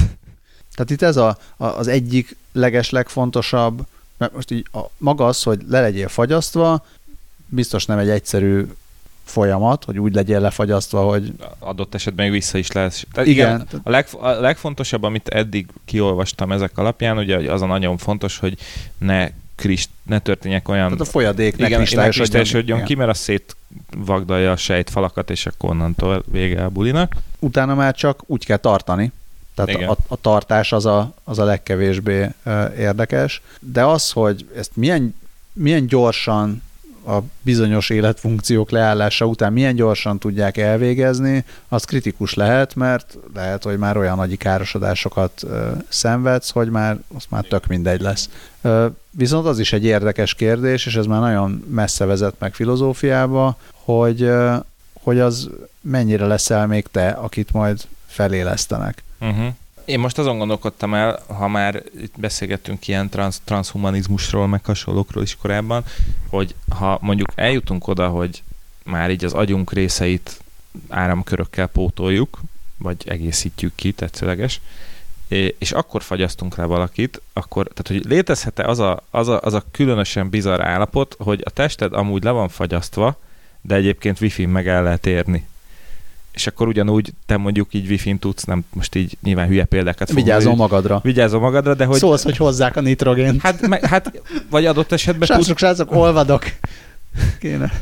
Tehát 0.75 0.91
itt 0.91 1.03
ez 1.03 1.17
a, 1.17 1.39
a, 1.57 1.65
az 1.65 1.87
egyik 1.87 2.37
leges 2.53 2.91
legfontosabb, 2.91 3.87
mert 4.17 4.35
most 4.35 4.51
így 4.51 4.67
a, 4.73 4.81
maga 4.99 5.27
az, 5.27 5.43
hogy 5.43 5.61
le 5.69 5.81
legyél 5.81 6.09
fagyasztva, 6.09 6.87
biztos 7.47 7.87
nem 7.87 7.99
egy 7.99 8.09
egyszerű 8.09 8.67
folyamat, 9.25 9.85
hogy 9.85 9.99
úgy 9.99 10.15
legyél 10.15 10.41
lefagyasztva, 10.41 11.03
hogy... 11.03 11.33
Adott 11.59 11.95
esetben 11.95 12.25
még 12.25 12.35
vissza 12.35 12.59
is 12.59 12.73
lesz. 12.73 13.05
Tehát 13.13 13.29
igen. 13.29 13.55
igen 13.55 13.81
a, 13.83 13.91
leg, 13.91 14.07
a 14.21 14.29
legfontosabb, 14.29 15.03
amit 15.03 15.29
eddig 15.29 15.67
kiolvastam 15.85 16.53
ezek 16.53 16.79
alapján, 16.79 17.19
ugye 17.19 17.53
az 17.53 17.63
a 17.63 17.67
nagyon 17.67 17.97
fontos, 17.97 18.39
hogy 18.39 18.59
ne 18.99 19.31
krist, 19.61 19.91
ne 20.03 20.19
történjek 20.19 20.69
olyan... 20.69 20.85
Tehát 20.85 21.01
a 21.01 21.05
folyadék 21.05 21.57
ne 21.57 21.67
igen, 21.67 21.85
kristályosodjon 21.85 22.83
ki, 22.83 22.95
mert 22.95 23.11
az 23.11 23.19
szétvagdalja 23.19 24.51
a 24.51 24.57
sejtfalakat, 24.57 25.31
és 25.31 25.47
akkor 25.47 25.71
onnantól 25.71 26.25
vége 26.27 26.65
a 26.65 26.69
bulinak. 26.69 27.15
Utána 27.39 27.75
már 27.75 27.95
csak 27.95 28.23
úgy 28.27 28.45
kell 28.45 28.57
tartani, 28.57 29.13
tehát 29.55 29.83
a, 29.83 29.97
a 30.09 30.17
tartás 30.17 30.73
az 30.73 30.87
a, 30.87 31.15
az 31.25 31.39
a 31.39 31.45
legkevésbé 31.45 32.29
érdekes. 32.79 33.43
De 33.61 33.85
az, 33.85 34.11
hogy 34.11 34.47
ezt 34.57 34.71
milyen, 34.75 35.15
milyen 35.53 35.87
gyorsan 35.87 36.63
a 37.11 37.23
bizonyos 37.43 37.91
életfunkciók 37.91 38.71
leállása 38.71 39.25
után 39.25 39.53
milyen 39.53 39.75
gyorsan 39.75 40.19
tudják 40.19 40.57
elvégezni, 40.57 41.45
az 41.69 41.85
kritikus 41.85 42.35
lehet, 42.35 42.75
mert 42.75 43.19
lehet, 43.35 43.63
hogy 43.63 43.79
már 43.79 43.97
olyan 43.97 44.17
nagy 44.17 44.37
károsodásokat 44.37 45.43
szenvedsz, 45.89 46.51
hogy 46.51 46.71
már 46.71 46.99
az 47.17 47.25
már 47.29 47.45
tök 47.45 47.67
mindegy 47.67 48.01
lesz. 48.01 48.29
Viszont 49.11 49.47
az 49.47 49.59
is 49.59 49.73
egy 49.73 49.85
érdekes 49.85 50.35
kérdés, 50.35 50.87
és 50.87 50.97
ez 50.97 51.07
már 51.07 51.21
nagyon 51.21 51.65
messze 51.69 52.05
vezet 52.05 52.35
meg 52.39 52.55
filozófiába, 52.55 53.57
hogy, 53.73 54.31
hogy 54.93 55.19
az 55.19 55.51
mennyire 55.81 56.27
leszel 56.27 56.67
még 56.67 56.87
te, 56.91 57.09
akit 57.09 57.53
majd 57.53 57.81
felélesztenek. 58.07 59.03
Uh-huh. 59.21 59.55
Én 59.91 59.99
most 59.99 60.19
azon 60.19 60.39
gondolkodtam 60.39 60.95
el, 60.95 61.23
ha 61.27 61.49
már 61.49 61.83
itt 62.01 62.15
beszélgettünk 62.17 62.89
ilyen 62.89 63.09
trans, 63.09 63.37
transhumanizmusról, 63.45 64.47
meg 64.47 64.65
hasonlókról 64.65 65.23
is 65.23 65.37
korábban, 65.37 65.85
hogy 66.29 66.55
ha 66.69 66.99
mondjuk 67.01 67.33
eljutunk 67.35 67.89
oda, 67.89 68.09
hogy 68.09 68.43
már 68.85 69.11
így 69.11 69.25
az 69.25 69.33
agyunk 69.33 69.73
részeit 69.73 70.41
áramkörökkel 70.89 71.67
pótoljuk, 71.67 72.41
vagy 72.79 72.97
egészítjük 73.07 73.73
ki, 73.75 73.93
tetszőleges, 73.93 74.61
és 75.59 75.73
akkor 75.73 76.03
fagyasztunk 76.03 76.57
rá 76.57 76.65
valakit, 76.65 77.23
akkor, 77.33 77.69
tehát 77.75 78.03
hogy 78.03 78.13
létezhet-e 78.13 78.65
az 78.65 78.79
a, 78.79 79.03
az, 79.11 79.29
a, 79.29 79.41
az 79.43 79.55
a 79.55 79.65
különösen 79.71 80.29
bizarr 80.29 80.61
állapot, 80.61 81.17
hogy 81.19 81.41
a 81.45 81.51
tested 81.51 81.93
amúgy 81.93 82.25
le 82.25 82.31
van 82.31 82.49
fagyasztva, 82.49 83.17
de 83.61 83.75
egyébként 83.75 84.21
wifi 84.21 84.47
meg 84.47 84.69
el 84.69 84.83
lehet 84.83 85.07
érni 85.07 85.49
és 86.33 86.47
akkor 86.47 86.69
ugyanúgy 86.69 87.13
te 87.27 87.37
mondjuk 87.37 87.75
így 87.75 87.89
wifi-n 87.89 88.19
tudsz, 88.19 88.45
nem 88.45 88.65
most 88.73 88.95
így 88.95 89.17
nyilván 89.23 89.49
hülye 89.49 89.65
példákat 89.65 90.13
Vigyázol 90.13 90.55
magadra. 90.55 91.01
Vigyázol 91.03 91.41
magadra, 91.41 91.75
de 91.75 91.85
hogy... 91.85 91.99
Szólsz, 91.99 92.23
hogy 92.23 92.37
hozzák 92.37 92.77
a 92.77 92.81
nitrogént. 92.81 93.43
Hát, 93.43 93.67
me, 93.67 93.79
hát 93.83 94.23
vagy 94.51 94.67
adott 94.67 94.93
esetben... 94.93 95.27
Srácok, 95.27 95.47
tud... 95.47 95.59
srácok, 95.59 95.93
olvadok. 95.93 96.45
Kéne. 97.39 97.73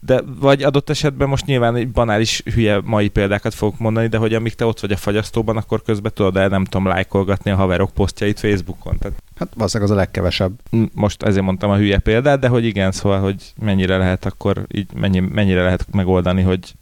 De 0.00 0.20
vagy 0.40 0.62
adott 0.62 0.90
esetben 0.90 1.28
most 1.28 1.46
nyilván 1.46 1.76
egy 1.76 1.88
banális 1.88 2.42
hülye 2.54 2.80
mai 2.84 3.08
példákat 3.08 3.54
fogok 3.54 3.78
mondani, 3.78 4.06
de 4.06 4.16
hogy 4.16 4.34
amíg 4.34 4.54
te 4.54 4.64
ott 4.64 4.80
vagy 4.80 4.92
a 4.92 4.96
fagyasztóban, 4.96 5.56
akkor 5.56 5.82
közben 5.82 6.12
tudod 6.14 6.36
el, 6.36 6.48
nem 6.48 6.64
tudom, 6.64 6.86
lájkolgatni 6.86 7.50
a 7.50 7.56
haverok 7.56 7.90
posztjait 7.90 8.40
Facebookon. 8.40 8.98
Tehát 8.98 9.22
hát 9.36 9.48
valószínűleg 9.54 9.90
az 9.90 9.96
a 9.96 10.00
legkevesebb. 10.00 10.52
Most 10.94 11.22
ezért 11.22 11.44
mondtam 11.44 11.70
a 11.70 11.76
hülye 11.76 11.98
példát, 11.98 12.40
de 12.40 12.48
hogy 12.48 12.64
igen, 12.64 12.92
szóval, 12.92 13.20
hogy 13.20 13.52
mennyire 13.60 13.96
lehet 13.96 14.24
akkor 14.24 14.66
így, 14.72 14.86
mennyi, 14.94 15.20
mennyire 15.20 15.62
lehet 15.62 15.86
megoldani, 15.92 16.42
hogy 16.42 16.74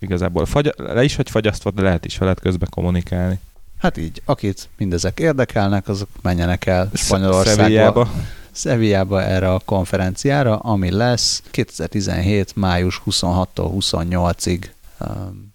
igazából 0.00 0.46
fagy, 0.46 0.74
le 0.76 1.04
is 1.04 1.16
vagy 1.16 1.30
fagyasztva, 1.30 1.70
de 1.70 1.82
lehet 1.82 2.04
is 2.04 2.18
veled 2.18 2.40
közben 2.40 2.68
kommunikálni. 2.70 3.38
Hát 3.78 3.96
így, 3.96 4.22
akit 4.24 4.68
mindezek 4.76 5.18
érdekelnek, 5.18 5.88
azok 5.88 6.08
menjenek 6.22 6.66
el 6.66 6.90
Spanyolországba. 6.94 8.10
Szevijába 8.50 9.22
erre 9.22 9.52
a 9.52 9.60
konferenciára, 9.64 10.56
ami 10.56 10.90
lesz 10.90 11.42
2017. 11.50 12.56
május 12.56 13.02
26-tól 13.06 13.70
28-ig. 13.78 14.64
Um, 15.00 15.52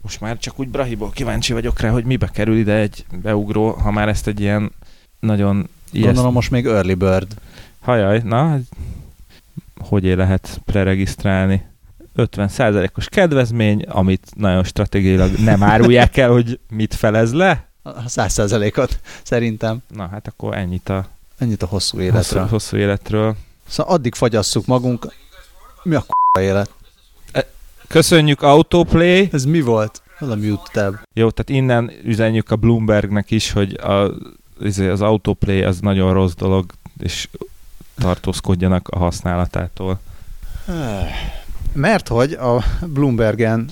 Most 0.00 0.20
már 0.20 0.38
csak 0.38 0.58
úgy 0.58 0.68
Brahiból 0.68 1.10
kíváncsi 1.10 1.52
vagyok 1.52 1.80
rá, 1.80 1.90
hogy 1.90 2.04
mibe 2.04 2.28
kerül 2.28 2.56
ide 2.56 2.74
egy 2.74 3.04
beugró, 3.22 3.70
ha 3.70 3.90
már 3.90 4.08
ezt 4.08 4.26
egy 4.26 4.40
ilyen 4.40 4.72
nagyon... 5.20 5.68
Gondolom 5.92 6.32
most 6.32 6.50
még 6.50 6.66
early 6.66 6.92
bird. 6.92 7.34
Hajaj, 7.80 8.20
na, 8.24 8.58
hogy 9.78 10.04
lehet 10.04 10.60
preregisztrálni? 10.64 11.66
50%-os 12.16 13.08
kedvezmény, 13.08 13.82
amit 13.88 14.26
nagyon 14.34 14.64
stratégiailag 14.64 15.38
nem 15.38 15.62
árulják 15.62 16.16
el, 16.16 16.30
hogy 16.30 16.58
mit 16.70 16.94
felez 16.94 17.32
le. 17.32 17.64
A 17.82 18.02
100%-ot 18.02 19.00
szerintem. 19.22 19.78
Na 19.94 20.08
hát 20.08 20.26
akkor 20.28 20.56
ennyit 20.56 20.88
a, 20.88 21.06
ennyit 21.38 21.62
a 21.62 21.66
hosszú 21.66 22.00
életről. 22.00 22.42
Hosszú, 22.42 22.52
hosszú 22.52 22.76
életről. 22.76 23.36
Szóval 23.68 23.94
addig 23.94 24.14
fagyasszuk 24.14 24.66
magunk. 24.66 25.12
Mi 25.82 25.94
a 25.94 26.00
k*** 26.00 26.38
élet? 26.40 26.70
E, 27.32 27.46
köszönjük 27.88 28.42
Autoplay. 28.42 29.28
Ez 29.32 29.44
mi 29.44 29.60
volt? 29.60 30.02
Mute 30.20 30.70
tab. 30.72 30.94
Jó, 31.12 31.30
tehát 31.30 31.62
innen 31.62 31.90
üzenjük 32.04 32.50
a 32.50 32.56
Bloombergnek 32.56 33.30
is, 33.30 33.52
hogy 33.52 33.74
a, 33.74 34.10
izé, 34.60 34.88
az 34.88 35.00
Autoplay 35.00 35.62
az 35.62 35.80
nagyon 35.80 36.12
rossz 36.12 36.34
dolog, 36.34 36.72
és 36.98 37.28
tartózkodjanak 37.98 38.88
a 38.88 38.98
használatától. 38.98 40.00
Mert 41.76 42.08
hogy 42.08 42.32
a 42.32 42.64
Bloombergen 42.86 43.68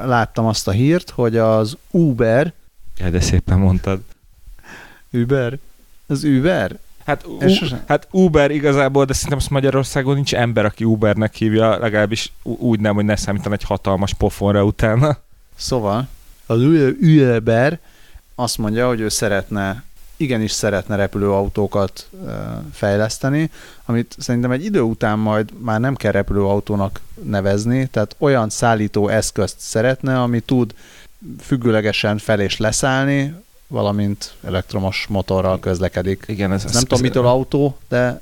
láttam 0.00 0.46
azt 0.46 0.68
a 0.68 0.70
hírt, 0.70 1.10
hogy 1.10 1.36
az 1.36 1.76
Uber... 1.90 2.52
Ja, 2.98 3.10
de 3.10 3.20
szépen 3.20 3.58
mondtad. 3.58 4.00
Uber? 5.10 5.58
Az 6.06 6.24
Uber? 6.24 6.78
Hát, 7.04 7.26
u- 7.26 7.74
hát 7.86 8.08
Uber 8.10 8.50
igazából, 8.50 9.04
de 9.04 9.12
szerintem 9.12 9.38
azt 9.38 9.50
Magyarországon 9.50 10.14
nincs 10.14 10.34
ember, 10.34 10.64
aki 10.64 10.84
Ubernek 10.84 11.34
hívja, 11.34 11.78
legalábbis 11.78 12.32
úgy 12.42 12.80
nem, 12.80 12.94
hogy 12.94 13.04
ne 13.04 13.16
számítan 13.16 13.52
egy 13.52 13.62
hatalmas 13.62 14.14
pofonra 14.14 14.64
utána. 14.64 15.18
Szóval 15.56 16.08
az 16.46 16.60
Uber 17.00 17.78
azt 18.34 18.58
mondja, 18.58 18.86
hogy 18.86 19.00
ő 19.00 19.08
szeretne 19.08 19.82
igenis 20.16 20.50
szeretne 20.50 20.96
repülőautókat 20.96 22.08
fejleszteni, 22.72 23.50
amit 23.84 24.14
szerintem 24.18 24.50
egy 24.50 24.64
idő 24.64 24.80
után 24.80 25.18
majd 25.18 25.50
már 25.58 25.80
nem 25.80 25.94
kell 25.94 26.12
repülőautónak 26.12 27.00
nevezni, 27.22 27.86
tehát 27.86 28.16
olyan 28.18 28.50
szállító 28.50 29.08
eszközt 29.08 29.56
szeretne, 29.58 30.20
ami 30.20 30.40
tud 30.40 30.74
függőlegesen 31.40 32.18
fel 32.18 32.40
és 32.40 32.56
leszállni, 32.56 33.34
valamint 33.66 34.34
elektromos 34.44 35.06
motorral 35.08 35.60
közlekedik. 35.60 36.24
Igen, 36.26 36.52
ez, 36.52 36.64
ez 36.64 36.72
nem 36.72 36.82
ez, 36.82 36.88
tudom, 36.88 37.04
mitől 37.04 37.26
autó, 37.26 37.78
de 37.88 38.20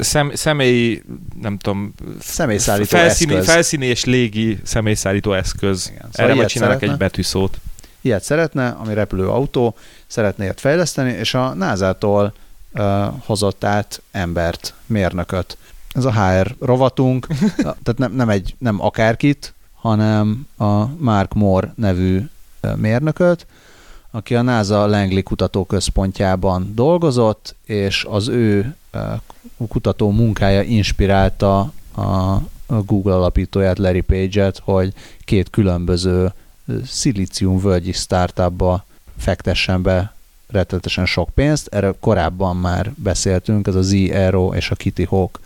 szem, 0.00 0.30
személyi, 0.34 1.02
nem 1.40 1.58
tudom, 1.58 1.94
személyszállító 2.20 2.96
felszíni, 2.96 3.32
eszköz. 3.32 3.52
felszíni 3.52 3.86
és 3.86 4.04
légi 4.04 4.58
személyszállító 4.62 5.32
eszköz. 5.32 5.86
Igen, 5.90 6.08
szóval 6.12 6.26
Erre 6.26 6.34
majd 6.34 6.48
csinálnak 6.48 6.78
szeretne. 6.78 6.94
egy 6.94 7.10
betűszót. 7.10 7.58
Ilyet 8.00 8.22
szeretne, 8.22 8.68
ami 8.68 8.94
repülőautó, 8.94 9.74
szeretné 10.06 10.44
ilyet 10.44 10.60
fejleszteni, 10.60 11.10
és 11.10 11.34
a 11.34 11.54
NASA-tól 11.54 12.32
uh, 12.74 13.06
hozott 13.24 13.64
át 13.64 14.02
embert, 14.10 14.74
mérnököt. 14.86 15.56
Ez 15.92 16.04
a 16.04 16.12
HR 16.12 16.54
rovatunk, 16.60 17.26
tehát 17.82 17.96
nem, 17.96 18.12
nem, 18.12 18.28
egy, 18.28 18.54
nem 18.58 18.80
akárkit, 18.82 19.54
hanem 19.74 20.46
a 20.56 20.86
Mark 20.86 21.34
Moore 21.34 21.72
nevű 21.76 22.28
mérnököt, 22.76 23.46
aki 24.10 24.34
a 24.34 24.42
NASA 24.42 24.86
Langley 24.86 25.22
kutatóközpontjában 25.22 26.72
dolgozott, 26.74 27.54
és 27.64 28.06
az 28.10 28.28
ő 28.28 28.76
kutató 29.68 30.10
munkája 30.10 30.62
inspirálta 30.62 31.72
a 31.96 32.38
Google 32.66 33.14
alapítóját, 33.14 33.78
Larry 33.78 34.00
Page-et, 34.00 34.60
hogy 34.64 34.92
két 35.24 35.50
különböző 35.50 36.32
szilícium 36.86 37.58
völgyi 37.58 37.92
startupba 37.92 38.84
fektessen 39.18 39.82
be 39.82 40.12
rettetesen 40.50 41.06
sok 41.06 41.28
pénzt. 41.34 41.66
Erről 41.66 41.96
korábban 42.00 42.56
már 42.56 42.92
beszéltünk, 42.94 43.66
ez 43.66 43.74
a 43.74 43.82
Z-Aero 43.82 44.54
és 44.54 44.70
a 44.70 44.74
Kitty 44.74 45.04
Hawk. 45.04 45.40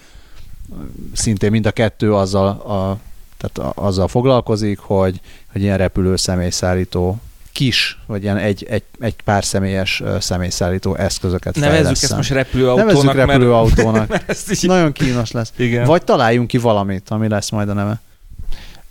Szintén 1.12 1.50
mind 1.50 1.66
a 1.66 1.70
kettő 1.70 2.14
azzal, 2.14 2.46
a, 2.48 2.98
tehát 3.36 3.76
azzal 3.76 4.08
foglalkozik, 4.08 4.78
hogy, 4.78 5.20
hogy 5.52 5.62
ilyen 5.62 5.78
repülő 5.78 6.16
személyszállító 6.16 7.20
kis, 7.52 7.98
vagy 8.06 8.22
ilyen 8.22 8.36
egy, 8.36 8.66
egy, 8.70 8.82
egy 9.00 9.14
pár 9.24 9.44
személyes 9.44 10.02
személyszállító 10.20 10.94
eszközöket 10.94 11.56
Nevezzük 11.56 12.02
ezt 12.02 12.16
most 12.16 12.30
repülőautónak. 12.30 12.86
Nevezzük 12.86 13.14
repülőautónak. 13.14 14.08
Mert, 14.08 14.26
mert 14.26 14.50
így... 14.50 14.68
Nagyon 14.68 14.92
kínos 14.92 15.30
lesz. 15.30 15.52
Igen. 15.56 15.84
Vagy 15.84 16.04
találjunk 16.04 16.48
ki 16.48 16.58
valamit, 16.58 17.10
ami 17.10 17.28
lesz 17.28 17.50
majd 17.50 17.68
a 17.68 17.72
neve. 17.72 18.00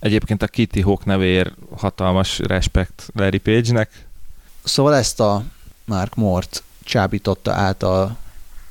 Egyébként 0.02 0.42
a 0.42 0.46
Kitty 0.46 0.80
Hawk 0.80 1.04
nevéért 1.04 1.52
hatalmas 1.76 2.38
respekt 2.38 3.08
Larry 3.14 3.38
Page-nek. 3.38 4.06
Szóval 4.62 4.94
ezt 4.94 5.20
a 5.20 5.42
Mark 5.84 6.14
Mort 6.14 6.62
csábította 6.84 7.52
át 7.52 7.82
a, 7.82 8.16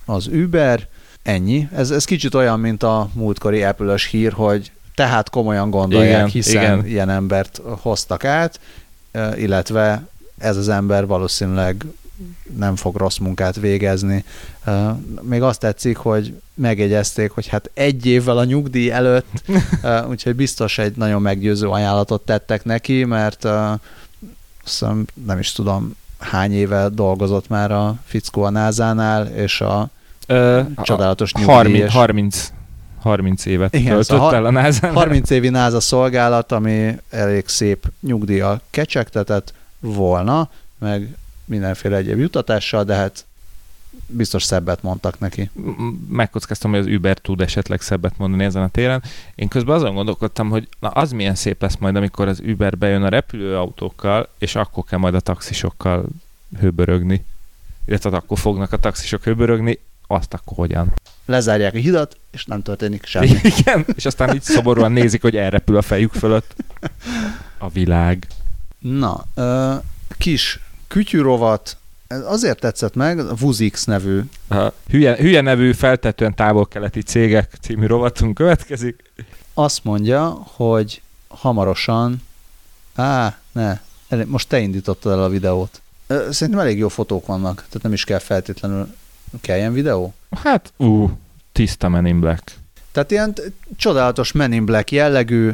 az 0.05 0.27
Uber, 0.27 0.87
ennyi. 1.23 1.67
Ez, 1.75 1.91
ez 1.91 2.05
kicsit 2.05 2.33
olyan, 2.33 2.59
mint 2.59 2.83
a 2.83 3.09
múltkori 3.13 3.63
apple 3.63 3.99
hír, 4.09 4.31
hogy 4.31 4.71
tehát 4.95 5.29
komolyan 5.29 5.69
gondolják, 5.69 6.13
igen, 6.13 6.27
hiszen 6.27 6.63
igen. 6.63 6.85
ilyen 6.85 7.09
embert 7.09 7.61
hoztak 7.81 8.25
át, 8.25 8.59
illetve 9.35 10.07
ez 10.37 10.57
az 10.57 10.69
ember 10.69 11.05
valószínűleg 11.05 11.85
nem 12.57 12.75
fog 12.75 12.95
rossz 12.95 13.17
munkát 13.17 13.55
végezni. 13.55 14.23
Még 15.21 15.41
azt 15.41 15.59
tetszik, 15.59 15.97
hogy 15.97 16.33
megjegyezték, 16.53 17.31
hogy 17.31 17.47
hát 17.47 17.69
egy 17.73 18.05
évvel 18.05 18.37
a 18.37 18.43
nyugdíj 18.43 18.91
előtt, 18.91 19.43
úgyhogy 20.09 20.35
biztos 20.35 20.77
egy 20.77 20.95
nagyon 20.95 21.21
meggyőző 21.21 21.67
ajánlatot 21.67 22.21
tettek 22.21 22.63
neki, 22.63 23.03
mert 23.03 23.45
azt 24.63 24.85
nem 25.25 25.39
is 25.39 25.51
tudom, 25.51 25.95
hány 26.19 26.53
éve 26.53 26.89
dolgozott 26.89 27.47
már 27.47 27.71
a 27.71 27.95
fickó 28.05 28.41
a 28.43 28.49
NASA-nál, 28.49 29.27
és 29.27 29.61
a 29.61 29.89
Ö, 30.27 30.61
csodálatos 30.81 31.33
nyugdíj. 31.33 31.53
30, 31.53 31.91
30 31.91 32.51
30 33.01 33.45
évet 33.45 33.75
Igen, 33.75 33.87
töltött 33.87 34.05
szóval 34.05 34.35
el 34.35 34.45
a 34.45 34.51
NASA. 34.51 34.91
30 34.91 35.29
évi 35.29 35.49
NASA 35.49 35.79
szolgálat, 35.79 36.51
ami 36.51 36.97
elég 37.09 37.47
szép 37.47 37.91
nyugdíjjal 37.99 38.61
kecsegtetett 38.69 39.53
volna, 39.79 40.49
meg 40.79 41.15
mindenféle 41.51 41.95
egyéb 41.95 42.19
jutatással, 42.19 42.83
de 42.83 42.95
hát 42.95 43.25
biztos 44.07 44.43
szebbet 44.43 44.83
mondtak 44.83 45.19
neki. 45.19 45.49
Megkockáztam, 46.09 46.71
hogy 46.71 46.79
az 46.79 46.85
Uber 46.85 47.17
tud 47.17 47.41
esetleg 47.41 47.81
szebbet 47.81 48.17
mondani 48.17 48.43
ezen 48.43 48.61
a 48.61 48.67
téren. 48.67 49.03
Én 49.35 49.47
közben 49.47 49.75
azon 49.75 49.93
gondolkodtam, 49.93 50.49
hogy 50.49 50.67
na 50.79 50.87
az 50.87 51.11
milyen 51.11 51.35
szép 51.35 51.61
lesz 51.61 51.77
majd, 51.77 51.95
amikor 51.95 52.27
az 52.27 52.41
Uber 52.45 52.77
bejön 52.77 53.03
a 53.03 53.09
repülőautókkal, 53.09 54.29
és 54.37 54.55
akkor 54.55 54.83
kell 54.83 54.99
majd 54.99 55.15
a 55.15 55.19
taxisokkal 55.19 56.05
hőbörögni. 56.59 57.25
Illetve 57.85 58.09
akkor 58.09 58.39
fognak 58.39 58.71
a 58.71 58.77
taxisok 58.77 59.23
hőbörögni, 59.23 59.79
azt 60.07 60.33
akkor 60.33 60.57
hogyan? 60.57 60.93
Lezárják 61.25 61.73
a 61.73 61.77
hidat, 61.77 62.17
és 62.31 62.45
nem 62.45 62.61
történik 62.61 63.05
semmi. 63.05 63.27
Igen, 63.57 63.85
és 63.95 64.05
aztán 64.05 64.35
így 64.35 64.41
szoborúan 64.41 64.91
nézik, 64.91 65.21
hogy 65.21 65.35
elrepül 65.35 65.77
a 65.77 65.81
fejük 65.81 66.13
fölött 66.13 66.55
a 67.57 67.69
világ. 67.69 68.27
Na, 68.79 69.25
ö, 69.35 69.73
kis 70.17 70.59
kütyűrovat, 70.91 71.77
ez 72.07 72.21
azért 72.25 72.59
tetszett 72.59 72.95
meg, 72.95 73.19
a 73.19 73.35
Vuzix 73.35 73.85
nevű. 73.85 74.21
Aha. 74.47 74.73
Hülye, 74.89 75.15
hülye 75.15 75.41
nevű 75.41 75.71
feltetően 75.71 76.35
távol-keleti 76.35 77.01
cégek 77.01 77.53
című 77.61 77.85
rovatunk 77.85 78.33
következik. 78.33 79.03
Azt 79.53 79.83
mondja, 79.83 80.29
hogy 80.55 81.01
hamarosan, 81.27 82.21
á, 82.95 83.37
ne, 83.51 83.79
most 84.25 84.47
te 84.47 84.59
indítottad 84.59 85.11
el 85.11 85.23
a 85.23 85.29
videót. 85.29 85.81
Szerintem 86.07 86.59
elég 86.59 86.77
jó 86.77 86.87
fotók 86.87 87.25
vannak, 87.25 87.55
tehát 87.55 87.81
nem 87.81 87.93
is 87.93 88.03
kell 88.03 88.19
feltétlenül 88.19 88.95
Kelljen 89.41 89.73
videó? 89.73 90.13
Hát, 90.43 90.73
ú, 90.77 91.11
tiszta 91.51 91.89
Men 91.89 92.05
in 92.05 92.19
Black. 92.19 92.55
Tehát 92.91 93.11
ilyen 93.11 93.35
csodálatos 93.77 94.31
Men 94.31 94.51
in 94.53 94.65
Black 94.65 94.91
jellegű, 94.91 95.51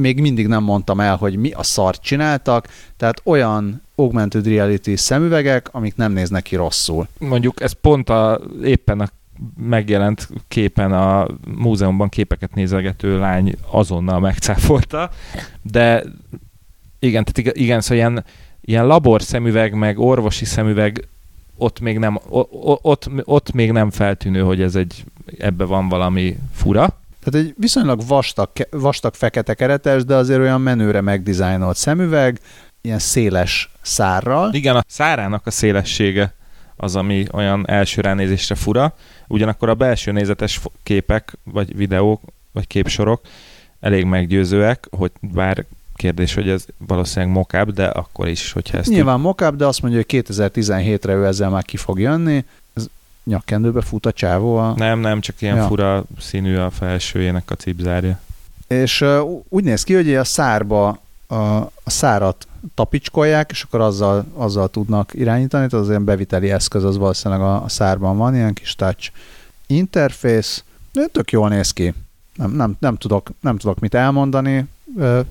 még 0.00 0.20
mindig 0.20 0.46
nem 0.46 0.62
mondtam 0.62 1.00
el, 1.00 1.16
hogy 1.16 1.36
mi 1.36 1.50
a 1.50 1.62
szart 1.62 2.02
csináltak, 2.02 2.68
tehát 2.96 3.20
olyan 3.24 3.82
augmented 3.94 4.46
reality 4.46 4.94
szemüvegek, 4.94 5.68
amik 5.72 5.96
nem 5.96 6.12
néznek 6.12 6.42
ki 6.42 6.56
rosszul. 6.56 7.08
Mondjuk 7.18 7.62
ez 7.62 7.72
pont 7.72 8.08
a, 8.08 8.40
éppen 8.64 9.00
a 9.00 9.08
megjelent 9.56 10.28
képen 10.48 10.92
a 10.92 11.26
múzeumban 11.56 12.08
képeket 12.08 12.54
nézegető 12.54 13.18
lány 13.18 13.54
azonnal 13.70 14.20
megcáfolta, 14.20 15.10
de 15.62 16.04
igen, 16.98 17.24
tehát 17.24 17.56
igen, 17.56 17.80
szóval 17.80 17.96
ilyen, 17.96 18.24
ilyen 18.60 18.86
labor 18.86 19.22
szemüveg, 19.22 19.74
meg 19.74 19.98
orvosi 19.98 20.44
szemüveg 20.44 21.08
ott 21.56 21.80
még 21.80 21.98
nem, 21.98 22.18
ott, 22.28 23.10
ott 23.24 23.52
még 23.52 23.72
nem 23.72 23.90
feltűnő, 23.90 24.40
hogy 24.40 24.62
ez 24.62 24.74
egy, 24.74 25.04
ebbe 25.38 25.64
van 25.64 25.88
valami 25.88 26.38
fura. 26.52 26.98
Tehát 27.22 27.46
egy 27.46 27.54
viszonylag 27.58 28.06
vastag, 28.06 28.48
vastag 28.70 29.14
fekete 29.14 29.54
keretes, 29.54 30.04
de 30.04 30.14
azért 30.14 30.40
olyan 30.40 30.60
menőre 30.60 31.00
megdizájnolt 31.00 31.76
szemüveg, 31.76 32.40
ilyen 32.80 32.98
széles 32.98 33.70
szárral. 33.82 34.52
Igen, 34.52 34.76
a 34.76 34.84
szárának 34.86 35.46
a 35.46 35.50
szélessége 35.50 36.34
az, 36.76 36.96
ami 36.96 37.26
olyan 37.32 37.68
első 37.68 38.00
ránézésre 38.00 38.54
fura, 38.54 38.94
ugyanakkor 39.28 39.68
a 39.68 39.74
belső 39.74 40.12
nézetes 40.12 40.60
képek, 40.82 41.36
vagy 41.44 41.76
videók, 41.76 42.22
vagy 42.52 42.66
képsorok 42.66 43.20
elég 43.80 44.04
meggyőzőek, 44.04 44.88
hogy 44.90 45.10
bár 45.20 45.64
kérdés, 45.94 46.34
hogy 46.34 46.48
ez 46.48 46.64
valószínűleg 46.78 47.34
mokább, 47.34 47.70
de 47.70 47.86
akkor 47.86 48.28
is, 48.28 48.52
hogyha 48.52 48.78
ezt... 48.78 48.88
Nyilván 48.88 49.20
mokább, 49.20 49.56
de 49.56 49.66
azt 49.66 49.82
mondja, 49.82 50.00
hogy 50.08 50.24
2017-re 50.28 51.12
ő 51.12 51.26
ezzel 51.26 51.50
már 51.50 51.64
ki 51.64 51.76
fog 51.76 52.00
jönni. 52.00 52.44
Nyakkendőbe 53.24 53.80
fut 53.80 54.06
a 54.06 54.12
csávó 54.12 54.56
a... 54.56 54.74
Nem, 54.76 54.98
nem, 54.98 55.20
csak 55.20 55.42
ilyen 55.42 55.56
ja. 55.56 55.66
fura 55.66 56.04
színű 56.18 56.56
a 56.56 56.70
felsőjének 56.70 57.50
a 57.50 57.54
cipzárja. 57.54 58.20
És 58.66 59.00
uh, 59.00 59.42
úgy 59.48 59.64
néz 59.64 59.82
ki, 59.82 59.94
hogy 59.94 60.14
a 60.14 60.24
szárba 60.24 61.00
a, 61.26 61.34
a 61.60 61.90
szárat 61.90 62.46
tapicskolják, 62.74 63.50
és 63.50 63.62
akkor 63.62 63.80
azzal, 63.80 64.26
azzal 64.34 64.68
tudnak 64.68 65.10
irányítani, 65.14 65.66
tehát 65.66 65.84
az 65.84 65.90
ilyen 65.90 66.04
beviteli 66.04 66.50
eszköz 66.50 66.84
az 66.84 66.96
valószínűleg 66.96 67.42
a, 67.42 67.62
a 67.62 67.68
szárban 67.68 68.16
van, 68.16 68.34
ilyen 68.34 68.52
kis 68.52 68.74
touch 68.74 69.10
interface, 69.66 70.60
tök 71.12 71.30
jól 71.30 71.48
néz 71.48 71.70
ki. 71.70 71.94
Nem, 72.34 72.50
nem, 72.50 72.76
nem, 72.78 72.96
tudok, 72.96 73.30
nem 73.40 73.56
tudok 73.56 73.78
mit 73.78 73.94
elmondani, 73.94 74.64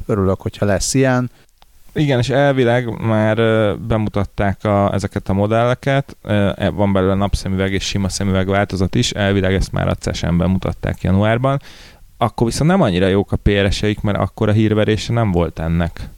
örülök, 0.06 0.42
hogyha 0.42 0.66
lesz 0.66 0.94
ilyen. 0.94 1.30
Igen, 1.94 2.20
és 2.20 2.30
elvileg 2.30 3.02
már 3.02 3.38
bemutatták 3.78 4.64
a, 4.64 4.94
ezeket 4.94 5.30
a 5.30 5.34
modelleket, 5.34 6.18
e, 6.24 6.70
van 6.70 6.94
belőle 6.94 7.14
napszemüveg 7.14 7.74
és 7.74 7.84
sima 7.84 8.10
szemüveg 8.10 8.48
változat 8.48 8.96
is, 8.96 9.12
elvileg 9.12 9.54
ezt 9.54 9.72
már 9.72 9.88
a 9.88 9.96
CES-en 9.96 10.38
bemutatták 10.38 11.02
januárban, 11.02 11.62
akkor 12.18 12.48
viszont 12.48 12.70
nem 12.70 12.82
annyira 12.82 13.08
jók 13.08 13.32
a 13.32 13.36
PRS-eik, 13.36 14.02
mert 14.02 14.18
akkor 14.18 14.50
a 14.50 14.52
hírverése 14.52 15.14
nem 15.14 15.32
volt 15.32 15.60
ennek. 15.60 16.10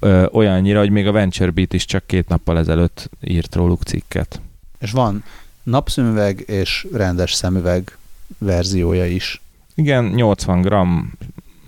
Ö, 0.00 0.26
olyannyira, 0.32 0.78
hogy 0.78 0.90
még 0.90 1.06
a 1.06 1.12
VentureBeat 1.12 1.72
is 1.72 1.84
csak 1.84 2.06
két 2.06 2.28
nappal 2.28 2.58
ezelőtt 2.58 3.10
írt 3.20 3.54
róluk 3.54 3.82
cikket. 3.82 4.40
És 4.78 4.90
van 4.90 5.24
napszemüveg 5.62 6.44
és 6.46 6.86
rendes 6.92 7.32
szemüveg 7.32 7.96
verziója 8.38 9.06
is. 9.06 9.42
Igen, 9.74 10.04
80 10.04 10.60
gram 10.60 11.12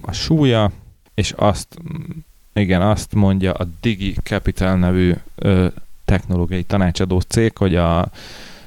a 0.00 0.12
súlya, 0.12 0.70
és 1.14 1.32
azt, 1.36 1.76
igen, 2.60 2.82
azt 2.82 3.14
mondja 3.14 3.52
a 3.52 3.66
Digi 3.80 4.14
Capital 4.22 4.76
nevű 4.76 5.14
ö, 5.34 5.66
technológiai 6.04 6.62
tanácsadó 6.62 7.20
cég, 7.20 7.56
hogy 7.56 7.74
a 7.74 8.10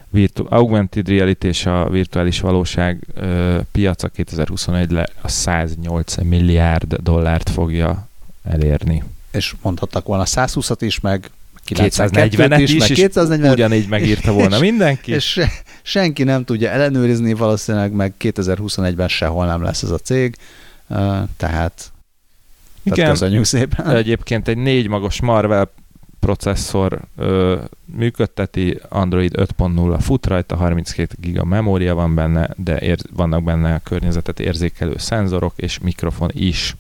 virtu- 0.09 0.51
augmented 0.51 1.07
reality 1.07 1.43
és 1.43 1.65
a 1.65 1.89
virtuális 1.89 2.39
valóság 2.39 3.07
ö, 3.13 3.59
piaca 3.71 4.09
2021-le 4.17 5.07
a 5.21 5.27
108 5.27 6.15
milliárd 6.15 6.95
dollárt 6.95 7.49
fogja 7.49 8.07
elérni. 8.43 9.03
És 9.31 9.55
mondhattak 9.61 10.05
volna 10.05 10.23
120-at 10.25 10.77
is, 10.79 10.99
meg 10.99 11.29
240 11.63 12.61
is, 12.61 12.73
is, 12.73 12.79
meg 12.79 12.89
240 12.89 13.51
ugyanígy 13.51 13.87
megírta 13.87 14.31
volna 14.31 14.55
és, 14.61 14.61
mindenki. 14.61 15.11
És 15.11 15.23
se, 15.23 15.51
senki 15.81 16.23
nem 16.23 16.43
tudja 16.43 16.69
ellenőrizni, 16.69 17.33
valószínűleg 17.33 17.91
meg 17.91 18.13
2021-ben 18.19 19.07
sehol 19.07 19.45
nem 19.45 19.63
lesz 19.63 19.83
ez 19.83 19.89
a 19.89 19.97
cég, 19.97 20.35
tehát 21.37 21.91
igen. 22.83 23.09
Köszönjük 23.09 23.43
szépen. 23.43 23.89
Egyébként 23.95 24.47
egy 24.47 24.57
négy 24.57 24.87
magos 24.87 25.21
Marvel 25.21 25.71
processzor 26.19 26.99
ö, 27.15 27.59
működteti, 27.85 28.79
Android 28.89 29.33
5.0 29.37 29.97
fut 30.01 30.25
rajta, 30.25 30.55
32 30.55 31.15
giga 31.19 31.43
memória 31.43 31.95
van 31.95 32.15
benne, 32.15 32.49
de 32.57 32.79
ér, 32.79 32.97
vannak 33.13 33.43
benne 33.43 33.73
a 33.73 33.79
környezetet 33.83 34.39
érzékelő 34.39 34.93
szenzorok 34.97 35.53
és 35.55 35.79
mikrofon 35.79 36.29
is, 36.33 36.75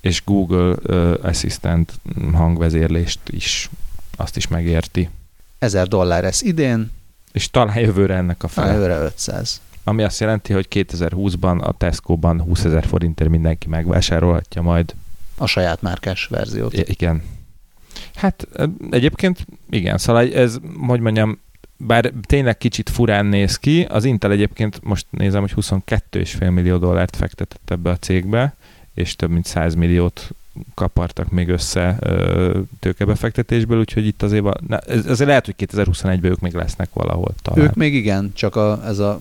és 0.00 0.22
Google 0.24 0.74
ö, 0.82 1.14
Assistant 1.22 1.92
hangvezérlést 2.32 3.20
is, 3.30 3.70
azt 4.16 4.36
is 4.36 4.48
megérti. 4.48 5.08
1000 5.58 5.88
dollár 5.88 6.24
ez 6.24 6.42
idén, 6.42 6.90
És 7.32 7.50
talán 7.50 7.78
jövőre 7.78 8.14
ennek 8.14 8.42
a 8.42 8.48
fele. 8.48 8.72
felőre 8.72 8.98
500. 8.98 9.60
Ami 9.84 10.02
azt 10.02 10.20
jelenti, 10.20 10.52
hogy 10.52 10.66
2020-ban 10.70 11.60
a 11.60 11.72
Tesco-ban 11.72 12.40
20 12.42 12.64
ezer 12.64 12.86
forintért 12.86 13.30
mindenki 13.30 13.68
megvásárolhatja 13.68 14.62
majd. 14.62 14.94
A 15.36 15.46
saját 15.46 15.82
márkás 15.82 16.26
verziót. 16.26 16.72
I- 16.72 16.84
igen. 16.86 17.22
Hát 18.14 18.48
egyébként 18.90 19.46
igen, 19.70 19.98
szóval 19.98 20.32
ez, 20.32 20.58
hogy 20.86 21.00
mondjam, 21.00 21.38
bár 21.76 22.12
tényleg 22.26 22.58
kicsit 22.58 22.90
furán 22.90 23.26
néz 23.26 23.56
ki, 23.56 23.82
az 23.82 24.04
Intel 24.04 24.30
egyébként 24.30 24.80
most 24.82 25.06
nézem, 25.10 25.40
hogy 25.40 25.52
22,5 25.56 26.52
millió 26.52 26.76
dollárt 26.76 27.16
fektetett 27.16 27.70
ebbe 27.70 27.90
a 27.90 27.96
cégbe, 27.96 28.54
és 28.94 29.16
több 29.16 29.30
mint 29.30 29.46
100 29.46 29.74
milliót 29.74 30.30
kapartak 30.74 31.30
még 31.30 31.48
össze 31.48 31.96
ö, 32.00 32.60
tőkebefektetésből, 32.80 33.78
úgyhogy 33.78 34.06
itt 34.06 34.22
azért, 34.22 34.42
va- 34.42 34.68
na, 34.68 34.78
ez, 34.78 35.06
azért 35.06 35.28
lehet, 35.28 35.44
hogy 35.44 35.54
2021-ben 35.58 36.30
ők 36.30 36.40
még 36.40 36.54
lesznek 36.54 36.88
valahol 36.92 37.34
talán. 37.42 37.64
Ők 37.64 37.74
még 37.74 37.94
igen, 37.94 38.30
csak 38.34 38.56
a, 38.56 38.82
ez 38.84 38.98
a 38.98 39.20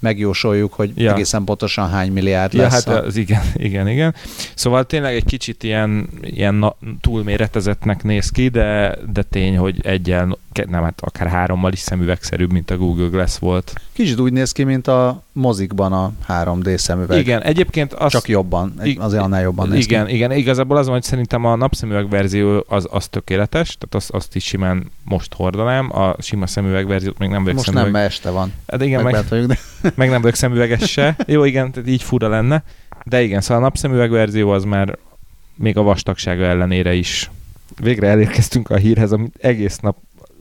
megjósoljuk, 0.00 0.72
hogy 0.72 0.90
Ja. 0.96 1.04
ja. 1.04 1.12
egészen 1.12 1.44
pontosan 1.44 1.88
hány 1.88 2.12
milliárd 2.12 2.54
Ja, 2.54 2.62
lesz. 2.62 2.84
hát 2.84 2.94
a, 2.94 3.04
az 3.04 3.16
igen, 3.16 3.42
igen, 3.68 3.88
igen. 3.88 4.14
Szóval 4.54 4.84
tényleg 4.86 5.14
egy 5.14 5.24
kicsit 5.24 5.62
ilyen, 5.62 6.08
ilyen 6.20 6.54
na, 6.54 6.76
túlméretezetnek 7.00 8.02
néz 8.02 8.30
ki, 8.30 8.48
de, 8.48 8.98
de 9.12 9.22
tény, 9.22 9.56
hogy 9.56 9.80
egyel, 9.82 10.38
nem, 10.68 10.82
hát 10.82 11.00
akár 11.00 11.28
hárommal 11.28 11.72
is 11.72 11.78
szemüvegszerűbb, 11.78 12.52
mint 12.52 12.70
a 12.70 12.76
Google 12.76 13.06
Glass 13.06 13.38
volt. 13.38 13.72
Kicsit 13.92 14.20
úgy 14.20 14.32
néz 14.32 14.52
ki, 14.52 14.64
mint 14.64 14.86
a 14.86 15.22
mozikban 15.32 15.92
a 15.92 16.12
3D 16.28 16.76
szemüveg. 16.76 17.18
Igen, 17.18 17.42
egyébként 17.42 17.92
azt... 17.92 18.10
Csak 18.10 18.28
jobban, 18.28 18.74
azért 18.98 19.22
annál 19.22 19.40
jobban 19.40 19.68
néz 19.68 19.84
igen, 19.84 20.06
ki. 20.06 20.14
igen, 20.14 20.32
igazából 20.32 20.76
az 20.76 20.84
van, 20.84 20.94
hogy 20.94 21.02
szerintem 21.02 21.44
a 21.44 21.56
napszemüveg 21.56 22.08
verzió 22.08 22.64
az, 22.68 22.86
az 22.90 23.08
tökéletes, 23.08 23.76
tehát 23.78 23.94
azt, 23.94 24.10
azt 24.10 24.36
is 24.36 24.44
simán 24.44 24.90
most 25.04 25.34
hordanám, 25.34 25.96
a 25.96 26.14
sima 26.18 26.46
szemüveg 26.46 26.86
verziót 26.86 27.18
még 27.18 27.28
nem 27.28 27.42
vagyok 27.42 27.56
Most 27.56 27.66
nem, 27.66 27.76
szemüveg... 27.76 28.00
mert 28.00 28.12
este 28.12 28.30
van. 28.30 28.52
Hát 28.66 28.82
igen, 28.82 29.02
meg, 29.02 29.24
vagyok, 29.28 29.46
de 29.46 29.58
meg 29.96 30.10
nem 30.10 30.20
vagyok 30.20 30.36
szemüveges 30.36 30.90
se. 30.90 31.16
Jó, 31.26 31.44
igen, 31.44 31.72
tehát 31.72 31.88
így 31.88 32.02
fura 32.02 32.28
lenne. 32.28 32.62
De 33.04 33.22
igen, 33.22 33.40
szóval 33.40 33.56
a 33.56 33.60
napszemüveg 33.60 34.10
verzió 34.10 34.50
az 34.50 34.64
már 34.64 34.98
még 35.54 35.76
a 35.76 35.82
vastagsága 35.82 36.44
ellenére 36.44 36.94
is. 36.94 37.30
Végre 37.80 38.08
elérkeztünk 38.08 38.70
a 38.70 38.76
hírhez, 38.76 39.12
amit 39.12 39.36
egész 39.40 39.78
nap 39.78 39.96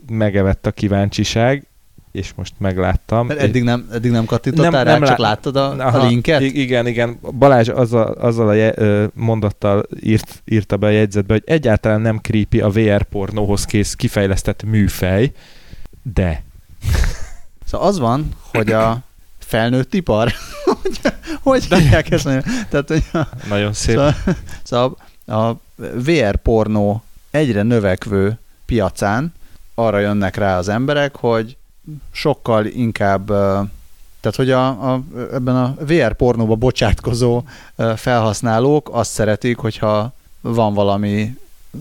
megevett 0.10 0.66
a 0.66 0.72
kíváncsiság, 0.72 1.64
és 2.12 2.32
most 2.36 2.54
megláttam. 2.58 3.28
mert 3.28 3.40
eddig 3.40 3.64
nem, 3.64 3.88
eddig 3.92 4.12
nem 4.12 4.26
kattintottál 4.26 4.72
Nem- 4.72 4.84
rá, 4.84 4.92
nem 4.92 5.08
csak 5.08 5.18
lá- 5.18 5.30
láttad 5.30 5.56
a, 5.56 5.86
Aha, 5.88 6.00
a 6.00 6.08
linket? 6.08 6.42
Igen, 6.42 6.88
igen. 6.88 7.20
Balázs 7.38 7.68
azzal, 7.68 8.12
azzal 8.12 8.48
a 8.48 8.54
je, 8.54 8.74
mondattal 9.14 9.86
írt, 10.02 10.42
írta 10.46 10.78
be 10.78 10.88
a 10.88 10.90
jegyzetbe, 10.90 11.34
hogy 11.34 11.44
egyáltalán 11.46 12.02
nem 12.02 12.18
creepy 12.18 12.60
a 12.62 12.70
VR 12.70 13.04
pornóhoz 13.04 13.66
kész 13.66 13.94
kifejlesztett 13.94 14.64
műfej, 14.64 15.32
de 16.14 16.44
Szóval 17.66 17.88
az 17.88 18.00
van, 18.00 18.30
hogy 18.52 18.72
a 18.72 19.00
felnőtt 19.40 19.94
ipar, 19.94 20.32
hogy, 20.82 21.00
hogy 21.42 21.64
hívják 21.74 22.12
ezt? 22.12 22.24
nagyon- 22.26 22.44
Tehát, 22.70 22.88
hogy 22.88 23.04
a, 23.14 23.20
nagyon 23.50 23.74
szép. 23.74 23.96
Szóval, 23.96 24.16
szóval 24.64 24.98
a 25.26 25.60
VR 25.96 26.36
pornó 26.36 27.04
egyre 27.32 27.62
növekvő 27.64 28.40
piacán 28.66 29.34
arra 29.80 30.00
jönnek 30.00 30.36
rá 30.36 30.58
az 30.58 30.68
emberek, 30.70 31.16
hogy 31.16 31.58
sokkal 32.12 32.66
inkább, 32.66 33.26
tehát 34.20 34.36
hogy 34.36 34.52
a, 34.52 34.94
a, 34.94 35.02
ebben 35.34 35.56
a 35.56 35.76
VR 35.80 36.14
pornóba 36.14 36.56
bocsátkozó 36.56 37.44
felhasználók 37.96 38.90
azt 38.94 39.12
szeretik, 39.12 39.58
hogyha 39.58 40.14
van 40.42 40.74
valami 40.74 41.38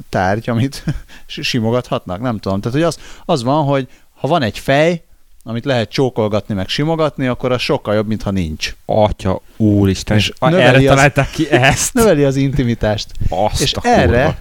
tárgy, 0.09 0.51
amit 0.51 0.85
simogathatnak, 1.27 2.21
nem 2.21 2.39
tudom. 2.39 2.61
Tehát, 2.61 2.77
hogy 2.77 2.87
az, 2.87 2.99
az 3.25 3.43
van, 3.43 3.65
hogy 3.65 3.89
ha 4.15 4.29
van 4.29 4.43
egy 4.43 4.59
fej, 4.59 5.03
amit 5.45 5.65
lehet 5.65 5.91
csókolgatni, 5.91 6.55
meg 6.55 6.69
simogatni, 6.69 7.27
akkor 7.27 7.53
az 7.53 7.61
sokkal 7.61 7.95
jobb, 7.95 8.07
mintha 8.07 8.31
nincs. 8.31 8.75
Atya, 8.85 9.41
úristen, 9.57 10.17
És 10.17 10.33
erre 10.41 10.77
az- 10.77 10.85
találták 10.85 11.31
ki 11.31 11.51
ezt. 11.51 11.95
Növeli 11.99 12.25
az 12.25 12.37
intimitást. 12.37 13.11
Azt 13.29 13.61
És 13.61 13.73
erre, 13.83 14.39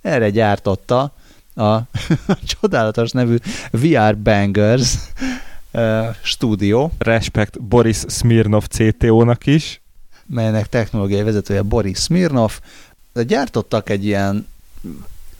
erre 0.00 0.30
gyártotta 0.30 1.12
a, 1.58 1.86
csodálatos 2.60 3.10
nevű 3.10 3.36
VR 3.70 4.16
Bangers 4.16 4.94
uh, 5.70 6.06
stúdió, 6.22 6.92
Respekt 6.98 7.62
Boris 7.62 8.04
Smirnov 8.08 8.64
CTO-nak 8.66 9.46
is. 9.46 9.80
melynek 10.26 10.68
technológiai 10.68 11.22
vezetője 11.22 11.62
Boris 11.62 11.98
Smirnov. 11.98 12.60
De 13.12 13.22
gyártottak 13.22 13.90
egy 13.90 14.04
ilyen 14.04 14.46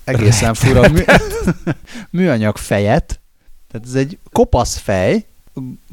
egészen 0.04 0.54
fura 0.54 0.88
mű, 0.88 1.02
műanyag 2.10 2.56
fejet, 2.56 3.20
tehát 3.70 3.86
ez 3.86 3.94
egy 3.94 4.18
kopasz 4.32 4.76
fej, 4.76 5.26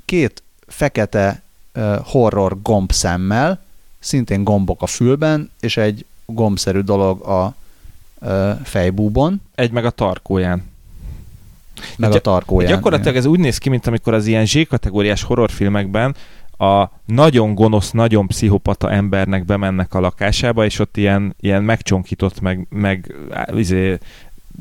két 0.05 0.43
fekete 0.67 1.41
uh, 1.75 1.95
horror 2.03 2.61
gombszemmel, 2.61 3.63
szintén 3.99 4.43
gombok 4.43 4.81
a 4.81 4.87
fülben, 4.87 5.51
és 5.59 5.77
egy 5.77 6.05
gombszerű 6.25 6.79
dolog 6.79 7.21
a 7.21 7.55
fejbúbon, 8.63 9.41
Egy 9.55 9.71
meg 9.71 9.85
a 9.85 9.89
tarkóján. 9.89 10.63
meg 11.97 12.09
Gy- 12.09 12.17
a 12.17 12.21
tarkóján. 12.21 12.71
Gyakorlatilag 12.71 13.15
ez 13.15 13.25
úgy 13.25 13.39
néz 13.39 13.57
ki, 13.57 13.69
mint 13.69 13.87
amikor 13.87 14.13
az 14.13 14.25
ilyen 14.25 14.45
Z-kategóriás 14.45 15.23
horrorfilmekben 15.23 16.15
a 16.57 16.85
nagyon 17.05 17.53
gonosz, 17.55 17.91
nagyon 17.91 18.27
pszichopata 18.27 18.91
embernek 18.91 19.45
bemennek 19.45 19.93
a 19.93 19.99
lakásába, 19.99 20.65
és 20.65 20.79
ott 20.79 20.97
ilyen, 20.97 21.35
ilyen 21.39 21.63
megcsonkított, 21.63 22.41
meg, 22.41 22.67
meg 22.69 23.15
izé, 23.55 23.97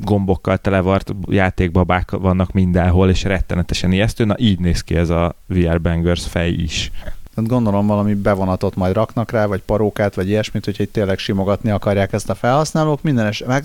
gombokkal 0.03 0.57
televart 0.57 1.15
játékbabák 1.29 2.11
vannak 2.11 2.51
mindenhol, 2.51 3.09
és 3.09 3.23
rettenetesen 3.23 3.91
ijesztő. 3.91 4.25
Na 4.25 4.35
így 4.37 4.59
néz 4.59 4.81
ki 4.81 4.95
ez 4.95 5.09
a 5.09 5.35
VR 5.45 5.81
Bangers 5.81 6.25
fej 6.27 6.49
is. 6.51 6.91
Tehát 7.35 7.49
gondolom 7.49 7.87
valami 7.87 8.13
bevonatot 8.13 8.75
majd 8.75 8.93
raknak 8.93 9.31
rá, 9.31 9.45
vagy 9.45 9.61
parókát, 9.65 10.15
vagy 10.15 10.29
ilyesmit, 10.29 10.65
hogyha 10.65 10.83
itt 10.83 10.93
tényleg 10.93 11.17
simogatni 11.17 11.69
akarják 11.71 12.13
ezt 12.13 12.29
a 12.29 12.35
felhasználók. 12.35 13.01
Minden 13.01 13.25
es- 13.25 13.43
meg 13.45 13.63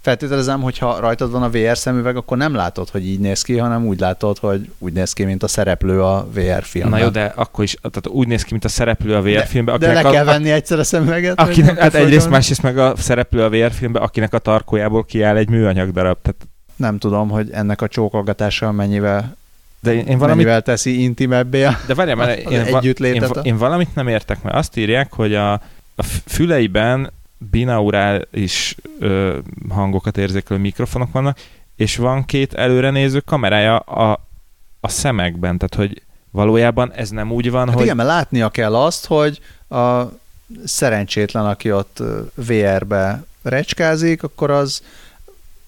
feltételezem, 0.00 0.60
hogy 0.62 0.78
ha 0.78 1.00
rajtad 1.00 1.30
van 1.30 1.42
a 1.42 1.48
VR 1.50 1.78
szemüveg, 1.78 2.16
akkor 2.16 2.36
nem 2.36 2.54
látod, 2.54 2.88
hogy 2.90 3.06
így 3.06 3.20
néz 3.20 3.42
ki, 3.42 3.56
hanem 3.58 3.86
úgy 3.86 4.00
látod, 4.00 4.38
hogy 4.38 4.70
úgy 4.78 4.92
néz 4.92 5.12
ki, 5.12 5.24
mint 5.24 5.42
a 5.42 5.48
szereplő 5.48 6.02
a 6.02 6.26
VR 6.34 6.62
filmben. 6.62 6.98
Na 6.98 7.04
jó, 7.04 7.10
de 7.10 7.32
akkor 7.36 7.64
is 7.64 7.74
tehát 7.74 8.06
úgy 8.06 8.26
néz 8.28 8.42
ki, 8.42 8.48
mint 8.50 8.64
a 8.64 8.68
szereplő 8.68 9.14
a 9.14 9.20
VR 9.22 9.32
De- 9.32 9.44
filmben, 9.44 9.78
de 9.78 9.92
le 9.92 10.02
kell 10.02 10.22
a, 10.26 10.30
venni 10.30 10.50
egyszer 10.50 10.78
a 10.78 10.84
szemüveget. 10.84 11.40
akinek, 11.40 11.78
hát 11.78 11.94
egyrészt, 11.94 12.30
másrészt 12.30 12.62
meg 12.62 12.78
a 12.78 12.96
szereplő 12.96 13.42
a 13.44 13.50
VR 13.50 13.72
filmben, 13.72 14.02
akinek 14.02 14.34
a 14.34 14.38
tarkójából 14.38 15.04
kiáll 15.04 15.36
egy 15.36 15.48
műanyag 15.48 15.90
darab. 15.90 16.18
Tehát, 16.22 16.48
Nem 16.76 16.98
tudom, 16.98 17.28
hogy 17.28 17.50
ennek 17.50 17.82
a 17.82 17.88
csókolgatással 17.88 18.72
mennyivel, 18.72 19.36
de 19.86 19.94
én, 19.94 20.06
én 20.06 20.18
valamit 20.18 20.36
mennyivel 20.44 20.62
teszi 20.62 21.02
intimebbé 21.02 21.64
a 21.64 21.78
De 21.86 21.94
várjál, 21.94 22.16
mert 22.16 22.38
én, 22.50 22.64
én, 23.14 23.22
a- 23.22 23.40
én 23.40 23.56
valamit 23.56 23.94
nem 23.94 24.08
értek, 24.08 24.42
mert 24.42 24.56
azt 24.56 24.76
írják, 24.76 25.12
hogy 25.12 25.34
a, 25.34 25.52
a 25.94 26.02
füleiben 26.26 27.12
binaurális 27.50 28.74
ö, 28.98 29.38
hangokat 29.68 30.18
érzékelő 30.18 30.60
mikrofonok 30.60 31.12
vannak, 31.12 31.38
és 31.76 31.96
van 31.96 32.24
két 32.24 32.54
előrenéző 32.54 33.20
kamerája 33.20 33.76
a, 33.78 34.26
a 34.80 34.88
szemekben, 34.88 35.58
tehát 35.58 35.74
hogy 35.88 36.02
valójában 36.30 36.92
ez 36.92 37.10
nem 37.10 37.32
úgy 37.32 37.50
van, 37.50 37.66
Hát 37.66 37.74
hogy... 37.74 37.84
igen, 37.84 37.96
mert 37.96 38.08
látnia 38.08 38.48
kell 38.48 38.76
azt, 38.76 39.06
hogy 39.06 39.40
a 39.68 40.02
szerencsétlen, 40.64 41.46
aki 41.46 41.72
ott 41.72 42.02
VR-be 42.34 43.24
recskázik, 43.42 44.22
akkor 44.22 44.50
az 44.50 44.82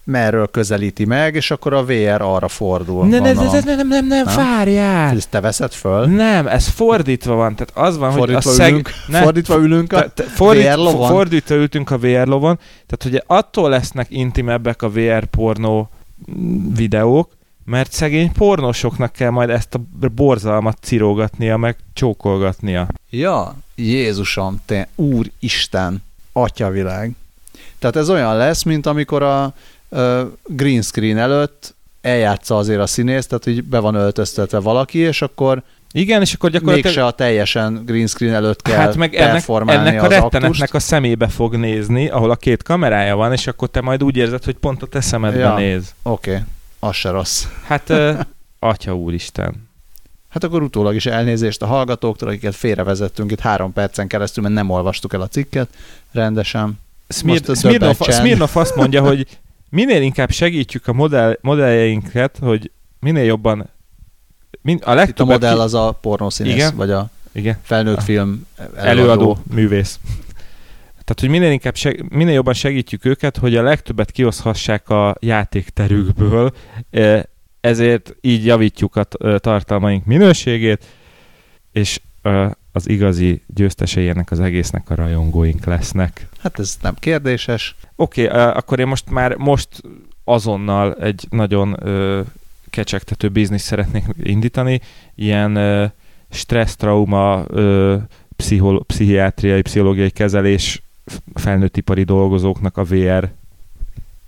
merről 0.03 0.47
közelíti 0.47 1.05
meg, 1.05 1.35
és 1.35 1.51
akkor 1.51 1.73
a 1.73 1.85
VR 1.85 2.21
arra 2.21 2.47
fordul. 2.47 3.07
Ne, 3.07 3.19
ne, 3.19 3.31
ne, 3.31 3.33
gondolom. 3.33 3.63
ne, 3.65 3.75
nem, 3.75 3.87
nem, 3.87 4.05
nem, 4.05 4.25
Nem? 4.25 4.35
várjál! 4.35 5.15
Ezt 5.15 5.29
te 5.29 5.39
veszed 5.39 5.71
föl? 5.71 6.05
Nem, 6.05 6.47
ez 6.47 6.67
fordítva 6.67 7.33
van, 7.35 7.55
tehát 7.55 7.89
az 7.89 7.97
van, 7.97 8.11
Fordítva 8.11 8.41
hogy 8.41 8.51
a 8.51 8.55
szeg... 8.55 8.71
ülünk, 8.71 8.89
Ne, 9.07 9.21
Fordítva 9.21 9.57
ülünk 9.57 9.93
a... 9.93 10.09
te, 10.09 10.23
fordít, 10.23 10.63
VR 10.63 10.77
lovon? 10.77 11.09
Fordítva 11.09 11.55
ültünk 11.55 11.91
a 11.91 11.97
VR 11.97 12.27
lovon, 12.27 12.59
tehát 12.87 13.03
hogy 13.03 13.23
attól 13.37 13.69
lesznek 13.69 14.07
intimebbek 14.09 14.81
a 14.81 14.89
VR 14.89 15.25
pornó 15.25 15.89
videók, 16.75 17.29
mert 17.65 17.91
szegény 17.91 18.31
pornósoknak 18.31 19.11
kell 19.11 19.29
majd 19.29 19.49
ezt 19.49 19.75
a 19.75 19.81
borzalmat 20.15 20.77
cirógatnia, 20.81 21.57
meg 21.57 21.75
csókolgatnia. 21.93 22.87
Ja, 23.09 23.55
Jézusom, 23.75 24.61
te 24.65 24.87
úristen, 24.95 26.03
atyavilág. 26.33 27.11
Tehát 27.79 27.95
ez 27.95 28.09
olyan 28.09 28.37
lesz, 28.37 28.63
mint 28.63 28.85
amikor 28.85 29.23
a 29.23 29.53
green 30.47 30.81
screen 30.81 31.17
előtt 31.17 31.75
eljátsza 32.01 32.57
azért 32.57 32.79
a 32.79 32.85
színész, 32.85 33.27
tehát 33.27 33.43
hogy 33.43 33.63
be 33.63 33.79
van 33.79 33.95
öltöztetve 33.95 34.59
valaki, 34.59 34.97
és 34.97 35.21
akkor 35.21 35.63
Igen, 35.91 36.21
és 36.21 36.33
akkor 36.33 36.49
gyakorlatilag... 36.49 36.85
Mégse 36.85 37.05
a 37.05 37.11
teljesen 37.11 37.83
green 37.85 38.07
screen 38.07 38.33
előtt 38.33 38.61
kell 38.61 38.77
Hát 38.77 38.95
meg 38.95 39.15
ennek, 39.15 39.43
ennek 39.47 40.03
a 40.03 40.07
rettenetnek 40.07 40.73
a 40.73 40.79
szemébe 40.79 41.27
fog 41.27 41.55
nézni, 41.55 42.09
ahol 42.09 42.31
a 42.31 42.35
két 42.35 42.63
kamerája 42.63 43.15
van, 43.15 43.31
és 43.31 43.47
akkor 43.47 43.67
te 43.69 43.81
majd 43.81 44.03
úgy 44.03 44.17
érzed, 44.17 44.43
hogy 44.43 44.55
pont 44.55 44.81
a 44.81 44.85
te 44.85 45.01
szemedbe 45.01 45.39
Ja. 45.39 45.55
néz. 45.55 45.93
Oké, 46.01 46.31
okay. 46.31 46.43
az 46.79 46.95
se 46.95 47.09
rossz. 47.09 47.45
Hát, 47.65 47.89
ö, 47.89 48.13
atya 48.59 48.95
úristen. 48.95 49.67
Hát 50.29 50.43
akkor 50.43 50.61
utólag 50.61 50.95
is 50.95 51.05
elnézést 51.05 51.61
a 51.61 51.65
hallgatóktól, 51.65 52.27
akiket 52.29 52.55
félrevezettünk 52.55 53.31
itt 53.31 53.39
három 53.39 53.73
percen 53.73 54.07
keresztül, 54.07 54.43
mert 54.43 54.55
nem 54.55 54.69
olvastuk 54.69 55.13
el 55.13 55.21
a 55.21 55.27
cikket 55.27 55.67
rendesen. 56.11 56.79
Smirnov 58.11 58.49
azt 58.53 58.75
mondja, 58.75 59.01
hogy 59.01 59.27
minél 59.69 60.01
inkább 60.01 60.31
segítjük 60.31 60.87
a 60.87 60.93
modell, 60.93 61.37
modelljeinket, 61.41 62.37
hogy 62.41 62.71
minél 62.99 63.23
jobban 63.23 63.69
min, 64.61 64.77
a 64.77 65.01
Itt 65.01 65.19
a 65.19 65.25
modell 65.25 65.59
az 65.59 65.73
a 65.73 65.91
pornószínész, 66.01 66.53
Igen. 66.53 66.75
vagy 66.75 66.91
a 66.91 67.09
Igen. 67.31 67.57
felnőtt 67.61 67.97
Ah. 67.97 68.03
film 68.03 68.45
előadó, 68.57 68.85
előadó. 69.11 69.37
művész. 69.53 69.99
Tehát, 70.91 71.19
hogy 71.19 71.29
minél 71.29 71.51
inkább 71.51 71.75
seg- 71.75 72.09
minél 72.09 72.33
jobban 72.33 72.53
segítjük 72.53 73.05
őket, 73.05 73.37
hogy 73.37 73.55
a 73.55 73.61
legtöbbet 73.61 74.11
kioszhassák 74.11 74.89
a 74.89 75.15
játékterükből, 75.19 76.53
eh, 76.89 77.21
ezért 77.61 78.15
így 78.21 78.45
javítjuk 78.45 78.95
a 78.95 79.03
tartalmaink 79.39 80.05
minőségét, 80.05 80.85
és 81.71 81.99
az 82.71 82.89
igazi 82.89 83.41
győztesei 83.47 84.09
ennek 84.09 84.31
az 84.31 84.39
egésznek 84.39 84.89
a 84.89 84.95
rajongóink 84.95 85.65
lesznek. 85.65 86.27
Hát 86.39 86.59
ez 86.59 86.77
nem 86.81 86.95
kérdéses. 86.99 87.75
Oké, 87.95 88.25
okay, 88.25 88.39
akkor 88.39 88.79
én 88.79 88.87
most 88.87 89.09
már 89.09 89.35
most 89.35 89.81
azonnal 90.23 90.93
egy 90.93 91.27
nagyon 91.29 91.87
ö, 91.87 92.21
kecsegtető 92.69 93.29
biznisz 93.29 93.63
szeretnék 93.63 94.03
indítani, 94.23 94.81
ilyen 95.15 95.55
ö, 95.55 95.85
stressz, 96.29 96.75
trauma, 96.75 97.43
ö, 97.47 97.97
pszichol- 98.35 98.85
pszichiátriai, 98.85 99.61
pszichológiai 99.61 100.09
kezelés 100.09 100.81
f- 101.05 101.21
felnőttipari 101.33 102.03
dolgozóknak 102.03 102.77
a 102.77 102.83
VR 102.83 103.31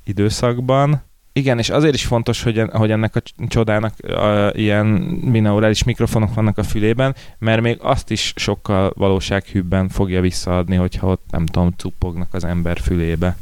időszakban. 0.03 1.01
Igen, 1.34 1.57
és 1.57 1.69
azért 1.69 1.93
is 1.93 2.05
fontos, 2.05 2.43
hogy, 2.43 2.59
en, 2.59 2.69
hogy 2.69 2.91
ennek 2.91 3.15
a 3.15 3.19
cs- 3.19 3.34
csodának 3.47 3.93
a, 3.99 4.49
ilyen 4.53 5.19
binaurális 5.32 5.84
mikrofonok 5.84 6.34
vannak 6.34 6.57
a 6.57 6.63
fülében, 6.63 7.15
mert 7.38 7.61
még 7.61 7.77
azt 7.82 8.09
is 8.11 8.34
sokkal 8.36 8.93
valósághűbben 8.95 9.89
fogja 9.89 10.21
visszaadni, 10.21 10.75
hogyha 10.75 11.07
ott, 11.07 11.23
nem 11.29 11.45
tudom, 11.45 11.73
cuppognak 11.77 12.34
az 12.34 12.43
ember 12.43 12.79
fülébe. 12.79 13.38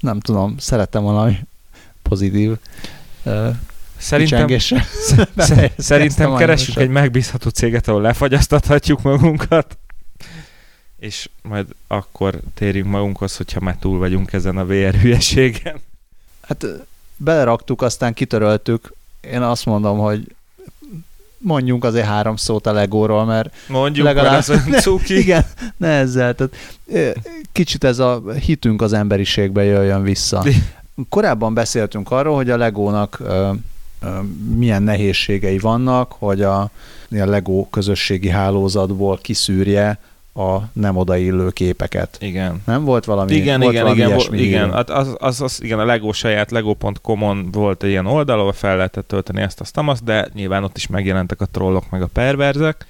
Nem 0.00 0.20
tudom, 0.20 0.58
szerettem 0.58 1.02
valami 1.02 1.38
pozitív 2.02 2.50
uh, 3.22 3.48
Szerintem, 3.96 4.46
kicsengésre. 4.46 4.82
sz- 5.08 5.28
Befejeztem 5.34 5.84
szerintem 5.84 6.34
keresünk 6.34 6.78
egy 6.78 6.88
megbízható 6.88 7.48
céget, 7.50 7.88
ahol 7.88 8.00
lefagyasztathatjuk 8.00 9.02
magunkat, 9.02 9.78
és 10.98 11.28
majd 11.42 11.66
akkor 11.86 12.40
térjünk 12.54 12.88
magunkhoz, 12.88 13.36
hogyha 13.36 13.60
már 13.60 13.76
túl 13.76 13.98
vagyunk 13.98 14.32
ezen 14.32 14.56
a 14.56 14.64
VR 14.64 14.94
hülyeségen. 14.94 15.80
Hát 16.46 16.66
beleraktuk, 17.16 17.82
aztán 17.82 18.14
kitöröltük. 18.14 18.92
Én 19.20 19.42
azt 19.42 19.64
mondom, 19.66 19.98
hogy 19.98 20.34
mondjunk 21.38 21.84
azért 21.84 22.06
három 22.06 22.36
szót 22.36 22.66
a 22.66 22.72
Legóról, 22.72 23.24
mert 23.24 23.54
Mondjuk, 23.68 24.06
Legalább- 24.06 24.46
mert 24.48 24.82
cuki. 24.82 25.18
igen, 25.18 25.44
ne 25.76 25.88
ezzel. 25.88 26.34
Tehát, 26.34 26.56
kicsit 27.52 27.84
ez 27.84 27.98
a 27.98 28.22
hitünk 28.40 28.82
az 28.82 28.92
emberiségbe 28.92 29.64
jöjjön 29.64 30.02
vissza. 30.02 30.44
Korábban 31.08 31.54
beszéltünk 31.54 32.10
arról, 32.10 32.36
hogy 32.36 32.50
a 32.50 32.56
Legónak 32.56 33.18
ö, 33.20 33.50
ö, 34.02 34.08
milyen 34.56 34.82
nehézségei 34.82 35.58
vannak, 35.58 36.12
hogy 36.18 36.42
a, 36.42 36.60
a 36.60 36.70
Lego 37.10 37.66
közösségi 37.70 38.28
hálózatból 38.28 39.18
kiszűrje 39.22 39.98
a 40.36 40.68
nem 40.72 40.96
odaillő 40.96 41.50
képeket. 41.50 42.16
Igen. 42.20 42.62
Nem 42.66 42.84
volt 42.84 43.04
valami 43.04 43.34
igen, 43.34 43.60
volt 43.60 43.72
igen, 43.72 43.82
valami 43.82 44.00
igen, 44.00 44.10
ilyesmi 44.10 44.38
igen, 44.38 44.72
hát 44.72 44.90
az, 44.90 45.16
az, 45.18 45.40
az, 45.40 45.62
igen, 45.62 45.78
a 45.78 45.84
Lego 45.84 46.12
saját 46.12 46.50
lego.com-on 46.50 47.50
volt 47.50 47.82
egy 47.82 47.90
ilyen 47.90 48.06
oldal, 48.06 48.38
ahol 48.38 48.52
fel 48.52 48.76
lehetett 48.76 49.08
tölteni 49.08 49.40
ezt 49.40 49.60
azt, 49.60 49.78
azt, 49.78 50.04
de 50.04 50.28
nyilván 50.34 50.64
ott 50.64 50.76
is 50.76 50.86
megjelentek 50.86 51.40
a 51.40 51.46
trollok 51.46 51.90
meg 51.90 52.02
a 52.02 52.06
perverzek, 52.06 52.86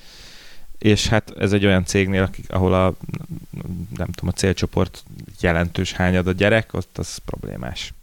és 0.79 1.09
hát 1.09 1.33
ez 1.39 1.53
egy 1.53 1.67
olyan 1.67 1.85
cégnél, 1.85 2.23
akik, 2.23 2.53
ahol 2.53 2.75
a 2.75 2.95
nem 3.97 4.07
tudom, 4.07 4.31
a 4.35 4.39
célcsoport 4.39 5.03
jelentős 5.41 5.93
hányad 5.93 6.27
a 6.27 6.33
gyerek, 6.33 6.69
ott 6.73 6.99
az 6.99 7.19
problémás. 7.25 7.95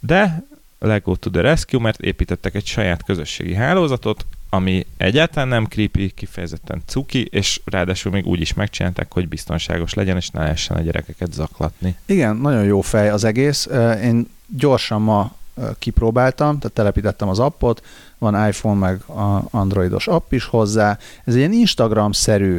De 0.00 0.46
Lego 0.78 1.16
to 1.16 1.30
the 1.30 1.40
rescue, 1.40 1.80
mert 1.80 2.00
építettek 2.00 2.54
egy 2.54 2.66
saját 2.66 3.04
közösségi 3.04 3.54
hálózatot, 3.54 4.26
ami 4.50 4.86
egyáltalán 4.96 5.48
nem 5.48 5.64
creepy, 5.64 6.10
kifejezetten 6.10 6.82
cuki, 6.86 7.24
és 7.30 7.60
ráadásul 7.64 8.12
még 8.12 8.26
úgy 8.26 8.40
is 8.40 8.54
megcsinálták, 8.54 9.12
hogy 9.12 9.28
biztonságos 9.28 9.94
legyen, 9.94 10.16
és 10.16 10.28
ne 10.28 10.40
lehessen 10.40 10.76
a 10.76 10.80
gyerekeket 10.80 11.32
zaklatni. 11.32 11.96
Igen, 12.06 12.36
nagyon 12.36 12.64
jó 12.64 12.80
fej 12.80 13.10
az 13.10 13.24
egész. 13.24 13.68
Én 14.02 14.28
gyorsan 14.46 15.02
ma 15.02 15.36
kipróbáltam, 15.78 16.58
tehát 16.58 16.76
telepítettem 16.76 17.28
az 17.28 17.38
appot, 17.38 17.84
van 18.18 18.48
iPhone 18.48 18.78
meg 18.78 19.00
androidos 19.50 20.06
app 20.06 20.32
is 20.32 20.44
hozzá. 20.44 20.98
Ez 21.24 21.32
egy 21.32 21.38
ilyen 21.38 21.52
Instagram-szerű 21.52 22.58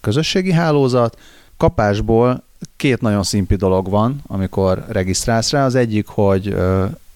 közösségi 0.00 0.52
hálózat. 0.52 1.18
Kapásból 1.56 2.42
két 2.76 3.00
nagyon 3.00 3.22
szimpi 3.22 3.56
dolog 3.56 3.90
van, 3.90 4.22
amikor 4.26 4.84
regisztrálsz 4.88 5.50
rá. 5.50 5.64
Az 5.64 5.74
egyik, 5.74 6.06
hogy 6.06 6.56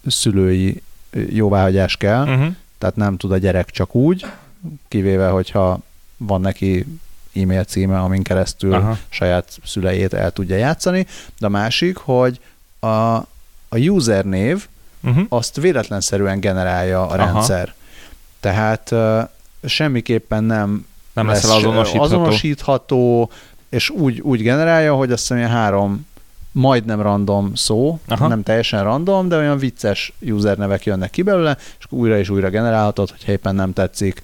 szülői 0.07 0.83
jóváhagyás 1.29 1.97
kell, 1.97 2.23
Uh-huh. 2.23 2.55
tehát 2.79 2.97
nem 2.97 3.17
tud 3.17 3.33
a 3.33 3.37
gyerek 3.39 3.71
csak 3.71 3.95
úgy, 3.95 4.27
kivéve, 4.89 5.29
hogyha 5.29 5.79
van 6.17 6.41
neki 6.41 6.87
e-mail 7.35 7.65
címe, 7.65 7.99
amin 8.01 8.23
keresztül 8.23 8.75
Aha. 8.75 8.99
saját 9.09 9.59
szülejét 9.65 10.13
el 10.15 10.31
tudja 10.31 10.57
játszani, 10.57 11.07
de 11.39 11.47
a 11.47 11.51
másik, 11.51 11.97
hogy 11.97 12.41
a, 12.79 12.87
a 13.69 13.79
user 13.79 14.25
név 14.25 14.67
Uh-huh. 15.05 15.25
azt 15.29 15.57
véletlenszerűen 15.57 16.41
generálja 16.41 17.01
a 17.01 17.05
Aha. 17.05 17.17
rendszer. 17.17 17.75
Tehát 18.41 18.91
uh, 18.91 19.23
semmiképpen 19.65 20.45
nem, 20.45 20.87
Nem 21.13 21.27
lesz 21.27 21.45
azonosítható. 21.45 22.03
azonosítható, 22.05 23.31
és 23.69 23.91
úgy, 23.91 24.21
úgy 24.21 24.43
generálja, 24.43 24.95
hogy 24.95 25.13
azt 25.13 25.21
hiszem 25.21 25.37
ilyen 25.37 25.51
három 25.51 26.07
majdnem 26.53 27.01
random 27.01 27.55
szó, 27.55 27.99
Aha. 28.09 28.29
nem 28.29 28.43
teljesen 28.43 28.83
random, 28.85 29.29
de 29.29 29.37
olyan 29.37 29.59
vicces 29.59 30.13
user 30.21 30.57
nevek 30.57 30.85
jönnek 30.85 31.11
ki 31.11 31.23
belőle, 31.23 31.57
és 31.79 31.85
újra 31.89 32.19
és 32.19 32.29
újra 32.29 32.49
generálhatod, 32.49 33.11
hogy 33.11 33.29
éppen 33.29 33.55
nem 33.55 33.73
tetszik. 33.73 34.23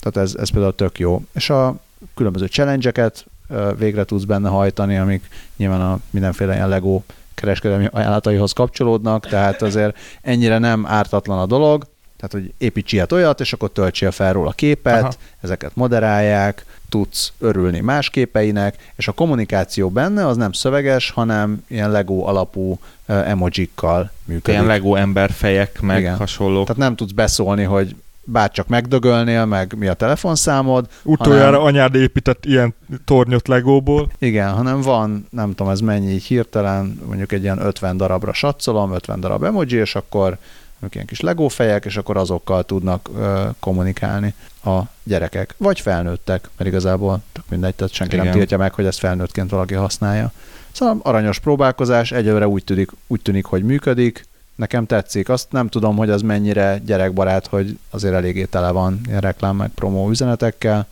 Tehát 0.00 0.28
ez, 0.28 0.34
ez 0.34 0.50
például 0.50 0.74
tök 0.74 0.98
jó. 0.98 1.22
És 1.32 1.50
a 1.50 1.76
különböző 2.14 2.46
challenge-eket 2.46 3.26
ö, 3.48 3.72
végre 3.78 4.04
tudsz 4.04 4.24
benne 4.24 4.48
hajtani, 4.48 4.96
amik 4.96 5.28
nyilván 5.56 5.80
a 5.80 5.98
mindenféle 6.10 6.54
ilyen 6.54 6.68
Lego 6.68 7.02
kereskedelmi 7.34 7.88
ajánlataihoz 7.90 8.52
kapcsolódnak, 8.52 9.26
tehát 9.26 9.62
azért 9.62 9.96
ennyire 10.22 10.58
nem 10.58 10.86
ártatlan 10.86 11.38
a 11.38 11.46
dolog, 11.46 11.84
tehát 12.16 12.44
hogy 12.46 12.52
építs 12.58 12.92
ilyet 12.92 13.12
olyat, 13.12 13.40
és 13.40 13.52
akkor 13.52 13.70
töltsél 13.70 14.10
fel 14.10 14.32
róla 14.32 14.50
képet, 14.50 15.02
Aha. 15.02 15.12
Ezeket 15.40 15.70
moderálják, 15.74 16.64
tudsz 16.88 17.32
örülni 17.38 17.80
más 17.80 18.10
képeinek, 18.10 18.92
és 18.96 19.08
a 19.08 19.12
kommunikáció 19.12 19.88
benne 19.88 20.26
az 20.26 20.36
nem 20.36 20.52
szöveges, 20.52 21.10
hanem 21.10 21.64
ilyen 21.68 21.90
Lego 21.90 22.24
alapú 22.24 22.70
uh, 22.70 23.28
emojikkal 23.30 24.10
működik. 24.24 24.48
Ilyen 24.48 24.66
Lego 24.66 24.94
emberfejek, 24.94 25.80
meg 25.80 25.98
Igen. 25.98 26.16
hasonlók. 26.16 26.66
Tehát 26.66 26.82
nem 26.82 26.96
tudsz 26.96 27.12
beszólni, 27.12 27.62
hogy 27.62 27.96
bárcsak 28.24 28.68
megdögölnél, 28.68 29.44
meg 29.44 29.74
mi 29.78 29.86
a 29.86 29.94
telefonszámod. 29.94 30.86
Utoljára 31.02 31.44
hanem- 31.44 31.60
anyád 31.60 31.94
épített 31.94 32.44
ilyen 32.44 32.74
tornyot 33.04 33.48
Legóból. 33.48 34.10
Igen, 34.18 34.50
hanem 34.50 34.80
van, 34.80 35.26
nem 35.30 35.54
tudom, 35.54 35.72
ez 35.72 35.80
mennyi 35.80 36.12
így 36.12 36.24
hirtelen, 36.24 37.00
mondjuk 37.06 37.32
egy 37.32 37.42
ilyen 37.42 37.58
50 37.58 37.96
darabra 37.96 38.32
satszolom, 38.32 38.92
50 38.92 39.20
darab 39.20 39.42
emoji, 39.42 39.76
és 39.76 39.94
akkor 39.94 40.38
ők 40.84 40.94
ilyen 40.94 41.06
kis 41.06 41.20
legófejek, 41.20 41.84
és 41.84 41.96
akkor 41.96 42.16
azokkal 42.16 42.64
tudnak 42.64 43.08
ö, 43.16 43.48
kommunikálni 43.60 44.34
a 44.64 44.80
gyerekek, 45.02 45.54
vagy 45.56 45.80
felnőttek, 45.80 46.48
mert 46.56 46.70
igazából 46.70 47.22
tök 47.32 47.44
mindegy, 47.48 47.74
tehát 47.74 47.92
senki 47.92 48.14
Igen. 48.14 48.26
nem 48.26 48.34
tiltja 48.34 48.58
meg, 48.58 48.74
hogy 48.74 48.86
ezt 48.86 48.98
felnőttként 48.98 49.50
valaki 49.50 49.74
használja. 49.74 50.32
Szóval 50.72 51.00
aranyos 51.02 51.38
próbálkozás, 51.38 52.12
egyelőre 52.12 52.48
úgy 52.48 52.64
tűnik, 52.64 52.90
úgy 53.06 53.20
tűnik, 53.20 53.44
hogy 53.44 53.62
működik, 53.62 54.26
nekem 54.54 54.86
tetszik. 54.86 55.28
Azt 55.28 55.52
nem 55.52 55.68
tudom, 55.68 55.96
hogy 55.96 56.10
az 56.10 56.22
mennyire 56.22 56.80
gyerekbarát, 56.84 57.46
hogy 57.46 57.78
azért 57.90 58.14
eléggé 58.14 58.44
tele 58.44 58.70
van 58.70 59.00
ilyen 59.06 59.20
reklám 59.20 59.56
meg 59.56 59.70
promó 59.74 60.10
üzenetekkel, 60.10 60.86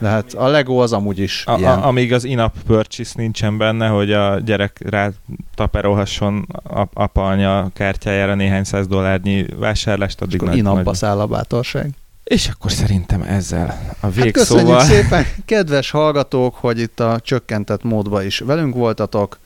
de 0.00 0.08
hát 0.08 0.32
a 0.32 0.46
Lego 0.46 0.76
az 0.76 0.92
amúgy 0.92 1.18
is 1.18 1.44
A, 1.46 1.58
ilyen. 1.58 1.78
a, 1.78 1.86
amíg 1.86 2.12
az 2.12 2.24
in-app 2.24 2.54
purchase 2.66 3.12
nincsen 3.16 3.58
benne, 3.58 3.88
hogy 3.88 4.12
a 4.12 4.38
gyerek 4.38 4.80
rá 4.88 5.10
taperolhasson 5.54 6.46
ap- 6.62 6.94
apa 6.94 7.26
anya 7.26 7.68
kártyájára 7.72 8.34
néhány 8.34 8.64
száz 8.64 8.86
dollárnyi 8.86 9.46
vásárlást, 9.58 10.20
addig 10.20 10.40
nagy, 10.40 10.56
inabba 10.56 10.82
nagy... 10.82 10.94
száll 10.94 11.20
a 11.20 11.26
bátorság. 11.26 11.90
És 12.24 12.48
akkor 12.48 12.72
szerintem 12.72 13.22
ezzel 13.22 13.66
a 14.00 14.06
Hát 14.06 14.30
köszönjük 14.30 14.34
végszóval... 14.34 14.80
szépen, 14.94 15.24
kedves 15.44 15.90
hallgatók, 15.90 16.54
hogy 16.54 16.78
itt 16.78 17.00
a 17.00 17.20
csökkentett 17.20 17.82
módban 17.82 18.24
is 18.24 18.38
velünk 18.38 18.74
voltatok. 18.74 19.38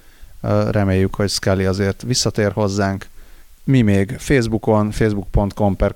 Reméljük, 0.71 1.15
hogy 1.15 1.29
Scully 1.29 1.65
azért 1.65 2.03
visszatér 2.03 2.53
hozzánk 2.53 3.07
Mi 3.65 3.83
még 3.83 4.15
Facebookon, 4.19 4.91
facebook.com 4.91 5.77
per 5.77 5.95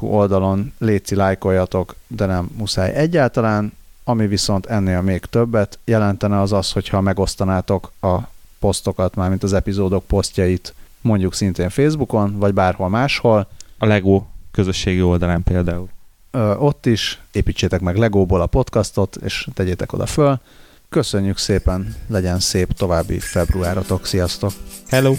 oldalon 0.00 0.72
léci 0.78 1.14
lájkoljatok, 1.14 1.96
de 2.06 2.26
nem 2.26 2.50
muszáj 2.56 2.94
egyáltalán. 2.94 3.72
Ami 4.10 4.26
viszont 4.26 4.66
ennél 4.66 5.00
még 5.00 5.20
többet 5.20 5.78
jelentene 5.84 6.40
az 6.40 6.52
az, 6.52 6.72
hogyha 6.72 7.00
megosztanátok 7.00 7.92
a 8.00 8.18
posztokat, 8.58 9.14
mármint 9.14 9.42
az 9.42 9.52
epizódok 9.52 10.04
posztjait 10.06 10.74
mondjuk 11.00 11.34
szintén 11.34 11.68
Facebookon, 11.68 12.38
vagy 12.38 12.54
bárhol 12.54 12.88
máshol. 12.88 13.46
A 13.78 13.86
Lego 13.86 14.24
közösségi 14.50 15.02
oldalán 15.02 15.42
például. 15.42 15.88
Ö, 16.30 16.54
ott 16.54 16.86
is 16.86 17.20
építsétek 17.32 17.80
meg 17.80 17.96
Legóból 17.96 18.40
a 18.40 18.46
podcastot, 18.46 19.16
és 19.16 19.48
tegyétek 19.54 19.92
oda 19.92 20.06
föl. 20.06 20.40
Köszönjük 20.88 21.38
szépen, 21.38 21.94
legyen 22.06 22.40
szép 22.40 22.72
további 22.72 23.18
februáratok, 23.18 24.06
sziasztok! 24.06 24.52
Hello! 24.88 25.14